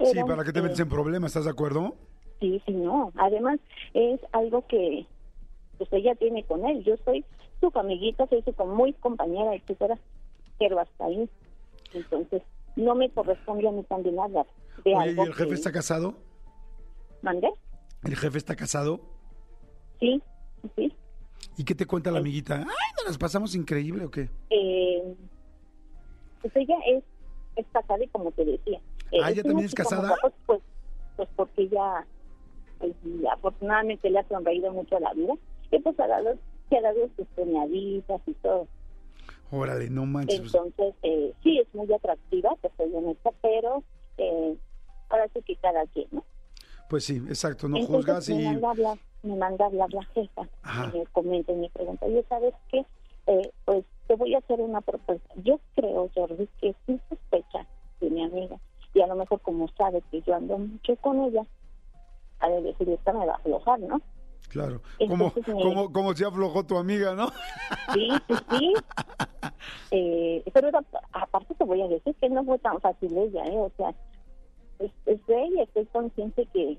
Sí, 0.00 0.18
para 0.26 0.44
que 0.44 0.52
te 0.52 0.58
eh, 0.58 0.62
metes 0.62 0.80
en 0.80 0.88
problemas, 0.88 1.30
¿estás 1.30 1.44
de 1.44 1.50
acuerdo? 1.50 1.94
Sí, 2.40 2.60
sí, 2.66 2.72
no. 2.72 3.12
Además, 3.16 3.60
es 3.94 4.20
algo 4.32 4.66
que 4.66 5.06
pues 5.78 5.92
ella 5.92 6.14
tiene 6.16 6.44
con 6.44 6.64
él. 6.66 6.82
Yo 6.82 6.96
soy 7.04 7.24
su 7.60 7.70
amiguita, 7.74 8.26
soy 8.26 8.42
su 8.42 8.64
muy 8.64 8.92
compañera, 8.94 9.54
etcétera, 9.54 9.98
pero 10.58 10.80
hasta 10.80 11.04
ahí. 11.04 11.28
Entonces, 11.94 12.42
no 12.74 12.94
me 12.94 13.10
corresponde 13.10 13.68
a 13.68 13.72
mí 13.72 13.84
también 13.84 14.18
hablar 14.18 14.46
de 14.84 14.94
Oye, 14.94 15.12
¿y 15.12 15.20
el 15.20 15.34
jefe 15.34 15.48
que- 15.48 15.54
está 15.54 15.72
casado? 15.72 16.14
¿Mandé? 17.22 17.50
¿El 18.04 18.16
jefe 18.16 18.38
está 18.38 18.56
casado? 18.56 19.00
Sí, 20.00 20.20
sí. 20.76 20.92
¿Y 21.56 21.64
qué 21.64 21.74
te 21.74 21.86
cuenta 21.86 22.10
la 22.10 22.18
amiguita? 22.18 22.56
Ay, 22.56 22.64
nos 22.96 23.06
las 23.06 23.18
pasamos 23.18 23.54
increíble 23.54 24.04
o 24.04 24.10
qué? 24.10 24.28
Eh, 24.50 25.14
pues 26.40 26.56
ella 26.56 26.76
es, 26.86 27.04
es 27.56 27.66
casada 27.72 28.02
y 28.02 28.08
como 28.08 28.32
te 28.32 28.44
decía. 28.44 28.80
eh, 29.12 29.18
Ah, 29.22 29.30
¿ella 29.30 29.42
también 29.42 29.66
es 29.66 29.74
casada? 29.74 30.14
Pues, 30.46 30.60
pues 31.16 31.28
porque 31.36 31.62
ella, 31.62 32.04
pues, 32.78 32.92
afortunadamente 33.32 34.10
le 34.10 34.18
ha 34.18 34.28
sonreído 34.28 34.72
mucho 34.72 34.96
a 34.96 35.00
la 35.00 35.12
vida. 35.14 35.34
Y 35.70 35.78
pues 35.78 35.98
ha 36.00 36.06
dado, 36.06 36.36
se 36.68 36.76
ha 36.78 36.82
dado 36.82 37.08
sus 37.16 37.26
peñaditas 37.28 38.20
y 38.26 38.32
todo. 38.34 38.66
Órale, 39.50 39.88
no 39.90 40.06
manches. 40.06 40.40
pues, 40.40 40.54
Entonces, 40.54 40.94
eh, 41.02 41.32
sí, 41.42 41.58
es 41.58 41.72
muy 41.74 41.92
atractiva, 41.92 42.56
te 42.62 42.70
soy 42.76 42.92
honesta, 42.94 43.30
pero 43.42 43.84
eh, 44.16 44.56
ahora 45.12 45.28
sí 45.32 45.42
que 45.42 45.56
cada 45.56 45.86
quien, 45.86 46.08
¿no? 46.10 46.24
Pues 46.88 47.04
sí, 47.04 47.16
exacto, 47.28 47.68
no 47.68 47.76
Entonces, 47.78 47.96
juzgas 48.04 48.28
y... 48.28 48.34
me 48.34 48.44
manda 48.44 48.68
a 48.68 48.70
hablar, 48.72 48.98
me 49.22 49.36
manda 49.36 49.64
a 49.64 49.68
hablar 49.68 49.92
la 49.94 50.04
jefa, 50.06 50.42
Ajá. 50.62 50.90
y 50.92 50.98
me 50.98 51.06
comenta 51.06 51.52
y 51.52 51.56
me 51.56 51.70
pregunta, 51.70 52.06
oye, 52.06 52.24
¿sabes 52.28 52.54
qué? 52.70 52.84
Eh, 53.28 53.50
pues 53.64 53.84
te 54.08 54.16
voy 54.16 54.34
a 54.34 54.38
hacer 54.38 54.60
una 54.60 54.80
propuesta. 54.80 55.32
Yo 55.36 55.60
creo, 55.74 56.10
Jordi, 56.14 56.48
que 56.60 56.74
sí 56.86 57.00
sospecha 57.08 57.66
de 58.00 58.10
mi 58.10 58.24
amiga, 58.24 58.56
y 58.94 59.00
a 59.00 59.06
lo 59.06 59.14
mejor 59.14 59.40
como 59.40 59.68
sabe 59.78 60.02
que 60.10 60.20
yo 60.22 60.34
ando 60.34 60.58
mucho 60.58 60.96
con 60.96 61.22
ella, 61.24 61.46
a 62.40 62.48
de 62.48 62.62
decir, 62.62 62.88
esta 62.90 63.12
me 63.12 63.24
va 63.26 63.34
a 63.34 63.36
aflojar, 63.36 63.78
¿no? 63.80 64.02
Claro, 64.48 64.82
como, 65.08 65.32
me- 65.34 65.42
como, 65.62 65.92
como 65.92 66.14
se 66.14 66.26
aflojó 66.26 66.64
tu 66.66 66.76
amiga, 66.76 67.14
¿no? 67.14 67.28
Sí, 67.94 68.08
sí, 68.28 68.34
sí. 68.50 68.72
Eh, 69.94 70.42
pero 70.54 70.70
aparte 71.12 71.54
te 71.54 71.64
voy 71.64 71.82
a 71.82 71.86
decir 71.88 72.14
que 72.18 72.28
no 72.30 72.42
fue 72.44 72.58
tan 72.60 72.80
fácil 72.80 73.14
ella, 73.16 73.44
¿eh? 73.44 73.58
O 73.58 73.70
sea, 73.76 73.94
es, 74.84 74.92
es 75.06 75.26
de 75.26 75.42
ella, 75.44 75.62
estoy 75.62 75.86
consciente 75.86 76.46
que 76.52 76.78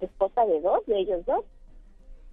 es 0.00 0.10
cosa 0.18 0.44
de 0.46 0.60
dos, 0.60 0.84
de 0.86 0.98
ellos 0.98 1.24
dos. 1.26 1.44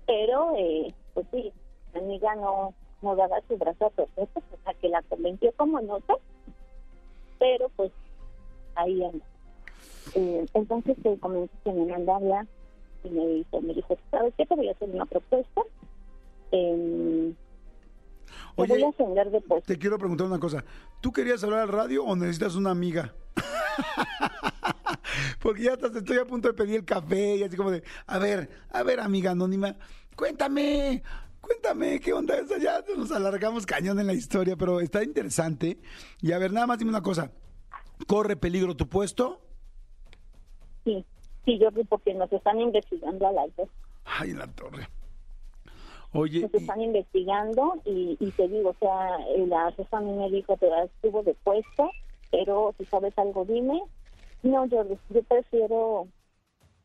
Pero, 0.05 0.53
eh, 0.57 0.93
pues 1.13 1.25
sí, 1.31 1.51
mi 1.93 1.99
amiga 1.99 2.35
no, 2.35 2.73
no 3.01 3.15
daba 3.15 3.41
su 3.47 3.57
brazo 3.57 3.87
a 3.87 3.89
torcer, 3.89 4.27
pues, 4.33 4.45
o 4.53 4.63
sea, 4.63 4.73
que 4.75 4.89
la 4.89 5.01
convenció 5.03 5.51
como 5.57 5.81
no 5.81 5.97
sé. 5.99 6.13
Pero, 7.39 7.69
pues, 7.75 7.91
ahí 8.75 9.03
anda. 9.03 9.25
Eh, 10.15 10.45
entonces 10.53 10.97
comenzó 11.19 11.53
que 11.63 11.71
me 11.71 11.85
mandaba 11.85 12.45
y 13.03 13.09
me 13.09 13.27
dijo, 13.27 13.61
me 13.61 13.73
dijo, 13.73 13.97
¿sabes 14.11 14.33
qué? 14.37 14.45
Te 14.45 14.55
voy 14.55 14.69
a 14.69 14.71
hacer 14.71 14.89
una 14.89 15.05
propuesta. 15.05 15.61
Eh, 16.51 17.33
Oye, 18.55 18.73
voy 18.73 18.83
a 18.83 18.89
ascender 18.89 19.29
de. 19.31 19.41
Te 19.65 19.77
quiero 19.77 19.97
preguntar 19.97 20.27
una 20.27 20.39
cosa. 20.39 20.63
¿Tú 21.01 21.11
querías 21.11 21.43
hablar 21.43 21.61
al 21.61 21.69
radio 21.69 22.03
o 22.05 22.15
necesitas 22.15 22.55
una 22.55 22.71
amiga? 22.71 23.13
Porque 25.41 25.63
ya 25.63 25.73
hasta 25.73 25.87
estoy 25.87 26.17
a 26.17 26.25
punto 26.25 26.47
de 26.47 26.53
pedir 26.53 26.75
el 26.77 26.85
café 26.85 27.35
y 27.37 27.43
así 27.43 27.55
como 27.57 27.71
de, 27.71 27.83
a 28.05 28.17
ver, 28.19 28.49
a 28.71 28.83
ver, 28.83 28.99
amiga 28.99 29.31
anónima, 29.31 29.75
cuéntame, 30.15 31.03
cuéntame, 31.41 31.99
¿qué 31.99 32.13
onda? 32.13 32.35
Eso 32.37 32.57
ya 32.57 32.83
nos 32.95 33.11
alargamos 33.11 33.65
cañón 33.65 33.99
en 33.99 34.07
la 34.07 34.13
historia, 34.13 34.55
pero 34.55 34.79
está 34.79 35.03
interesante. 35.03 35.79
Y 36.21 36.31
a 36.31 36.37
ver, 36.37 36.51
nada 36.53 36.67
más 36.67 36.79
dime 36.79 36.89
una 36.89 37.01
cosa. 37.01 37.31
¿Corre 38.07 38.35
peligro 38.35 38.75
tu 38.75 38.87
puesto? 38.87 39.41
Sí, 40.83 41.05
sí, 41.45 41.59
yo 41.59 41.69
porque 41.89 42.13
nos 42.13 42.31
están 42.31 42.59
investigando 42.59 43.27
a 43.27 43.31
las 43.31 43.55
dos. 43.55 43.69
Ay, 44.05 44.31
en 44.31 44.39
la 44.39 44.47
torre. 44.47 44.87
Oye, 46.13 46.41
Nos 46.41 46.53
y- 46.53 46.57
están 46.57 46.81
investigando 46.81 47.81
y, 47.85 48.17
y 48.19 48.31
te 48.31 48.47
digo, 48.47 48.69
o 48.69 48.75
sea, 48.79 49.17
la 49.47 49.71
jefa 49.73 49.97
a 49.97 50.01
mí 50.01 50.13
me 50.13 50.29
dijo, 50.29 50.55
te 50.57 50.67
estuvo 50.85 51.21
de 51.23 51.33
puesto, 51.43 51.91
pero 52.31 52.73
si 52.77 52.85
sabes 52.85 53.13
algo, 53.17 53.43
dime. 53.45 53.81
No, 54.43 54.65
yo, 54.65 54.83
yo 55.09 55.23
prefiero 55.23 56.07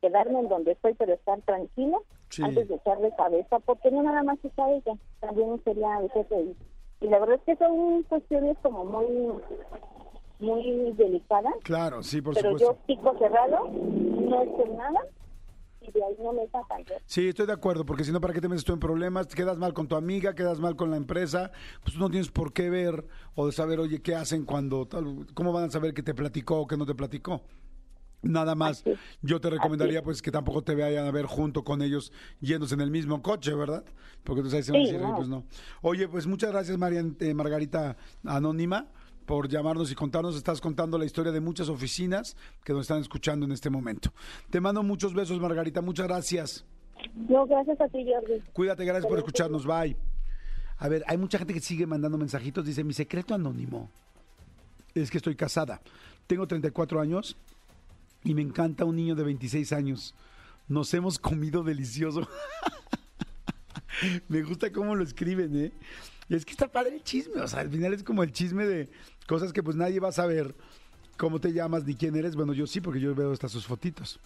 quedarme 0.01 0.41
en 0.41 0.49
donde 0.49 0.73
estoy, 0.73 0.95
pero 0.95 1.15
estar 1.15 1.41
tranquila 1.43 1.99
Sí. 2.29 2.43
antes 2.43 2.67
de 2.67 2.77
echarle 2.77 3.15
cabeza, 3.15 3.59
porque 3.61 3.91
no 3.91 4.03
nada 4.03 4.23
más 4.23 4.39
está 4.43 4.71
ella, 4.71 4.95
también 5.21 5.63
sería 5.65 5.99
el 6.01 6.11
jefe. 6.13 6.55
Y, 7.03 7.07
la 7.09 7.19
verdad 7.19 7.37
es 7.37 7.43
que 7.43 7.57
son 7.57 8.03
cuestiones 8.05 8.57
como 8.63 8.85
muy 8.85 9.07
muy 10.39 10.93
delicadas, 10.97 11.55
claro, 11.63 12.03
sí, 12.03 12.21
por 12.21 12.35
pero 12.35 12.59
supuesto. 12.59 12.73
yo 12.73 12.87
pico 12.87 13.17
cerrado, 13.19 13.69
no 13.69 14.43
sé 14.57 14.69
nada 14.77 15.01
y 15.87 15.91
de 15.93 16.05
ahí 16.05 16.15
no 16.23 16.33
me 16.33 16.47
sacan. 16.49 16.85
Sí, 17.07 17.29
estoy 17.29 17.47
de 17.47 17.53
acuerdo, 17.53 17.85
porque 17.87 18.05
si 18.05 18.13
no, 18.13 18.21
¿para 18.21 18.33
qué 18.35 18.41
te 18.41 18.49
metes 18.49 18.65
tú 18.65 18.73
en 18.73 18.81
problemas? 18.81 19.29
Te 19.29 19.37
quedas 19.37 19.59
mal 19.59 19.73
con 19.75 19.89
tu 19.89 19.97
amiga, 19.97 20.35
quedas 20.35 20.61
mal 20.61 20.77
con 20.77 20.91
la 20.91 20.97
empresa, 20.97 21.51
pues 21.83 21.95
tú 21.95 22.01
no 22.01 22.09
tienes 22.11 22.31
por 22.31 22.53
qué 22.53 22.71
ver 22.71 23.07
o 23.35 23.47
de 23.47 23.53
saber, 23.53 23.81
oye, 23.81 24.01
¿qué 24.03 24.15
hacen 24.15 24.45
cuando 24.45 24.87
tal? 24.87 25.27
¿Cómo 25.35 25.53
van 25.53 25.65
a 25.65 25.71
saber 25.71 25.95
que 25.95 26.03
te 26.03 26.15
platicó 26.15 26.61
o 26.61 26.67
que 26.67 26.77
no 26.77 26.87
te 26.87 26.95
platicó? 26.95 27.43
Nada 28.25 28.55
más, 28.55 28.83
Así 28.83 28.95
yo 29.21 29.41
te 29.41 29.51
recomendaría 29.51 30.01
pues 30.05 30.23
que 30.23 30.31
tampoco 30.31 30.63
te 30.63 30.77
vayan 30.77 31.07
a 31.07 31.11
ver 31.11 31.27
junto 31.27 31.65
con 31.65 31.83
ellos 31.83 32.13
yéndose 32.41 32.75
en 32.75 32.81
el 32.81 32.91
mismo 32.93 33.21
coche, 33.21 33.53
¿verdad? 33.53 33.85
Porque 34.23 34.43
entonces 34.43 34.59
ahí 34.59 34.63
se 34.63 34.71
van 34.73 34.81
a 34.83 34.85
Sí, 34.85 34.93
decir, 34.93 35.09
no. 35.09 35.17
pues 35.17 35.29
no. 35.29 35.45
Oye, 35.81 36.07
pues 36.07 36.29
muchas 36.29 36.53
gracias, 36.53 36.79
María, 36.79 37.05
eh, 37.19 37.35
Margarita 37.35 37.97
Anónima, 38.25 38.87
por 39.27 39.49
llamarnos 39.49 39.91
y 39.91 39.95
contarnos. 39.95 40.37
Estás 40.37 40.61
contando 40.61 40.99
la 40.99 41.05
historia 41.05 41.33
de 41.33 41.41
muchas 41.41 41.69
oficinas 41.69 42.37
que 42.65 42.73
nos 42.73 42.83
están 42.83 43.01
escuchando 43.01 43.47
en 43.47 43.53
este 43.53 43.71
momento. 43.71 44.13
Te 44.51 44.61
mando 44.61 44.83
muchos 44.83 45.15
besos, 45.15 45.41
Margarita. 45.41 45.81
Muchas 45.81 46.07
gracias. 46.07 46.65
No, 47.29 47.47
gracias 47.47 47.81
a 47.81 47.89
ti, 47.89 48.05
Jordi. 48.05 48.43
Cuídate, 48.53 48.85
gracias 48.85 49.07
por 49.07 49.19
escucharnos. 49.19 49.67
Bye. 49.67 49.97
A 50.79 50.89
ver, 50.89 51.05
hay 51.07 51.17
mucha 51.17 51.39
gente 51.39 51.55
que 51.55 51.61
sigue 51.61 51.87
mandando 51.87 52.19
mensajitos. 52.19 52.65
Dice, 52.65 52.85
mi 52.85 52.93
secreto 52.93 53.35
anónimo 53.35 53.91
es 54.95 55.11
que 55.11 55.19
estoy 55.19 55.37
casada. 55.37 55.81
Tengo 56.27 56.47
34 56.47 57.01
años 57.01 57.37
y 58.25 58.35
me 58.35 58.43
encanta 58.43 58.85
un 58.85 58.97
niño 58.97 59.15
de 59.15 59.25
26 59.25 59.73
años. 59.73 60.15
Nos 60.69 60.93
hemos 60.95 61.19
comido 61.19 61.63
delicioso. 61.63 62.29
me 64.29 64.43
gusta 64.43 64.73
cómo 64.73 64.95
lo 64.95 65.05
escriben, 65.05 65.57
¿eh? 65.57 65.73
Y 66.29 66.35
es 66.35 66.45
que 66.45 66.53
está 66.53 66.69
padre 66.69 66.97
el 66.97 67.03
chisme. 67.03 67.41
O 67.41 67.49
sea, 67.49 67.61
al 67.61 67.71
final 67.71 67.93
es 67.93 68.03
como 68.03 68.23
el 68.23 68.33
chisme 68.33 68.65
de 68.65 68.89
cosas 69.27 69.53
que 69.53 69.63
pues 69.63 69.77
nadie 69.77 70.01
va 70.01 70.09
a 70.09 70.13
saber 70.13 70.55
cómo 71.17 71.41
te 71.41 71.53
llamas 71.53 71.85
ni 71.85 71.95
quién 71.95 72.17
eres. 72.17 72.37
Bueno, 72.37 72.53
yo 72.53 72.67
sí, 72.67 72.81
porque 72.81 73.01
yo 73.01 73.15
veo 73.15 73.33
hasta 73.33 73.49
sus 73.49 73.67
fotitos. 73.67 74.19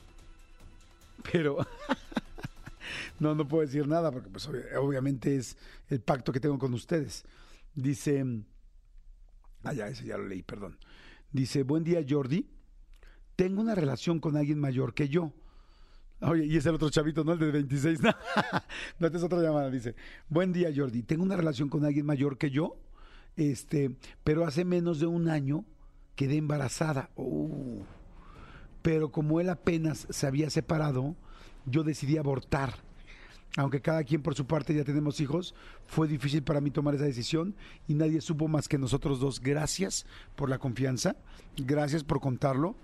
Pero... 1.32 1.58
No, 3.18 3.34
no 3.34 3.48
puedo 3.48 3.62
decir 3.66 3.88
nada 3.88 4.12
porque 4.12 4.28
pues 4.28 4.48
obvi- 4.48 4.76
obviamente 4.76 5.36
es 5.36 5.56
el 5.88 6.00
pacto 6.00 6.32
que 6.32 6.38
tengo 6.40 6.58
con 6.58 6.72
ustedes. 6.74 7.24
Dice, 7.74 8.24
ah 9.64 9.72
ya, 9.72 9.88
ese 9.88 10.04
ya 10.04 10.18
lo 10.18 10.26
leí, 10.28 10.42
perdón. 10.42 10.78
Dice, 11.32 11.62
buen 11.62 11.82
día 11.82 12.04
Jordi, 12.08 12.46
tengo 13.34 13.60
una 13.62 13.74
relación 13.74 14.20
con 14.20 14.36
alguien 14.36 14.58
mayor 14.60 14.94
que 14.94 15.08
yo. 15.08 15.32
Oye, 16.20 16.44
y 16.44 16.56
es 16.56 16.66
el 16.66 16.74
otro 16.74 16.90
chavito, 16.90 17.24
¿no? 17.24 17.32
El 17.32 17.38
de 17.38 17.50
26. 17.52 18.00
No, 18.02 18.10
no 18.98 19.06
esta 19.06 19.18
es 19.18 19.24
otra 19.24 19.40
llamada. 19.40 19.70
Dice, 19.70 19.94
buen 20.28 20.52
día 20.52 20.70
Jordi, 20.74 21.02
tengo 21.02 21.22
una 21.24 21.36
relación 21.36 21.68
con 21.68 21.84
alguien 21.84 22.06
mayor 22.06 22.38
que 22.38 22.50
yo, 22.50 22.76
este, 23.36 23.96
pero 24.24 24.46
hace 24.46 24.64
menos 24.64 25.00
de 25.00 25.06
un 25.06 25.28
año 25.28 25.64
quedé 26.14 26.36
embarazada. 26.36 27.10
Uh. 27.16 27.82
Pero 28.82 29.10
como 29.10 29.40
él 29.40 29.48
apenas 29.50 30.06
se 30.10 30.26
había 30.26 30.50
separado, 30.50 31.16
yo 31.66 31.82
decidí 31.82 32.16
abortar. 32.16 32.74
Aunque 33.56 33.80
cada 33.80 34.04
quien 34.04 34.22
por 34.22 34.34
su 34.34 34.46
parte 34.46 34.74
ya 34.74 34.84
tenemos 34.84 35.20
hijos, 35.20 35.54
fue 35.86 36.08
difícil 36.08 36.42
para 36.42 36.60
mí 36.60 36.70
tomar 36.70 36.94
esa 36.94 37.04
decisión 37.04 37.54
y 37.88 37.94
nadie 37.94 38.20
supo 38.20 38.48
más 38.48 38.68
que 38.68 38.78
nosotros 38.78 39.18
dos. 39.18 39.40
Gracias 39.40 40.04
por 40.34 40.50
la 40.50 40.58
confianza, 40.58 41.16
gracias 41.56 42.04
por 42.04 42.20
contarlo. 42.20 42.76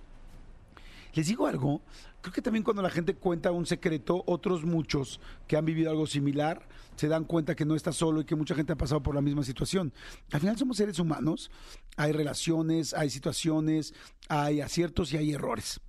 Les 1.14 1.26
digo 1.26 1.46
algo, 1.46 1.82
creo 2.20 2.32
que 2.32 2.42
también 2.42 2.62
cuando 2.62 2.82
la 2.82 2.90
gente 2.90 3.14
cuenta 3.14 3.50
un 3.52 3.66
secreto, 3.66 4.24
otros 4.26 4.64
muchos 4.64 5.20
que 5.46 5.56
han 5.56 5.64
vivido 5.64 5.90
algo 5.90 6.06
similar 6.06 6.66
se 6.96 7.08
dan 7.08 7.24
cuenta 7.24 7.54
que 7.54 7.64
no 7.64 7.74
está 7.74 7.92
solo 7.92 8.20
y 8.20 8.24
que 8.24 8.34
mucha 8.34 8.54
gente 8.54 8.72
ha 8.72 8.76
pasado 8.76 9.02
por 9.02 9.14
la 9.14 9.20
misma 9.20 9.42
situación. 9.42 9.92
Al 10.30 10.40
final 10.40 10.56
somos 10.56 10.76
seres 10.76 10.98
humanos, 10.98 11.50
hay 11.96 12.12
relaciones, 12.12 12.94
hay 12.94 13.10
situaciones, 13.10 13.94
hay 14.28 14.60
aciertos 14.60 15.12
y 15.12 15.18
hay 15.18 15.32
errores. 15.32 15.80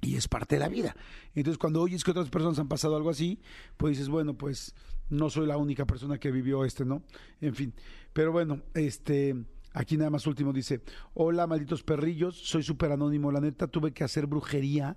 Y 0.00 0.16
es 0.16 0.28
parte 0.28 0.56
de 0.56 0.60
la 0.60 0.68
vida. 0.68 0.94
Entonces, 1.34 1.58
cuando 1.58 1.82
oyes 1.82 2.04
que 2.04 2.12
otras 2.12 2.28
personas 2.28 2.58
han 2.58 2.68
pasado 2.68 2.96
algo 2.96 3.10
así, 3.10 3.40
pues 3.76 3.96
dices, 3.96 4.08
bueno, 4.08 4.34
pues 4.34 4.74
no 5.08 5.30
soy 5.30 5.46
la 5.46 5.56
única 5.56 5.86
persona 5.86 6.18
que 6.18 6.30
vivió 6.30 6.64
este, 6.64 6.84
¿no? 6.84 7.02
En 7.40 7.54
fin. 7.54 7.74
Pero 8.12 8.30
bueno, 8.30 8.62
este, 8.74 9.34
aquí 9.76 9.98
nada 9.98 10.10
más 10.10 10.26
último 10.26 10.52
dice, 10.52 10.80
hola, 11.14 11.46
malditos 11.46 11.82
perrillos, 11.82 12.36
soy 12.36 12.62
súper 12.62 12.92
anónimo. 12.92 13.30
La 13.30 13.40
neta, 13.40 13.66
tuve 13.66 13.92
que 13.92 14.04
hacer 14.04 14.26
brujería 14.26 14.96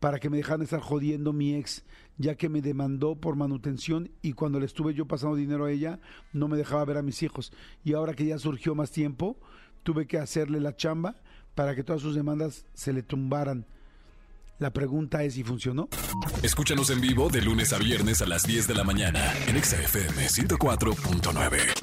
para 0.00 0.18
que 0.18 0.28
me 0.28 0.36
dejaran 0.36 0.60
de 0.60 0.64
estar 0.64 0.80
jodiendo 0.80 1.32
mi 1.32 1.54
ex, 1.54 1.84
ya 2.18 2.34
que 2.34 2.48
me 2.48 2.60
demandó 2.60 3.14
por 3.14 3.36
manutención 3.36 4.10
y 4.22 4.32
cuando 4.32 4.58
le 4.58 4.66
estuve 4.66 4.92
yo 4.92 5.06
pasando 5.06 5.36
dinero 5.36 5.64
a 5.66 5.70
ella, 5.70 6.00
no 6.32 6.48
me 6.48 6.56
dejaba 6.56 6.84
ver 6.84 6.98
a 6.98 7.02
mis 7.02 7.22
hijos. 7.22 7.52
Y 7.84 7.94
ahora 7.94 8.14
que 8.14 8.26
ya 8.26 8.38
surgió 8.38 8.74
más 8.74 8.90
tiempo, 8.90 9.38
tuve 9.84 10.06
que 10.06 10.18
hacerle 10.18 10.60
la 10.60 10.76
chamba 10.76 11.16
para 11.54 11.76
que 11.76 11.84
todas 11.84 12.02
sus 12.02 12.16
demandas 12.16 12.66
se 12.74 12.92
le 12.92 13.02
tumbaran. 13.04 13.66
La 14.58 14.72
pregunta 14.72 15.22
es 15.22 15.34
si 15.34 15.44
funcionó. 15.44 15.88
Escúchanos 16.42 16.90
en 16.90 17.00
vivo 17.00 17.28
de 17.28 17.42
lunes 17.42 17.72
a 17.72 17.78
viernes 17.78 18.20
a 18.20 18.26
las 18.26 18.42
10 18.42 18.66
de 18.66 18.74
la 18.74 18.82
mañana 18.82 19.32
en 19.46 19.56
Exa 19.56 19.80
FM 19.80 20.26
104.9. 20.26 21.77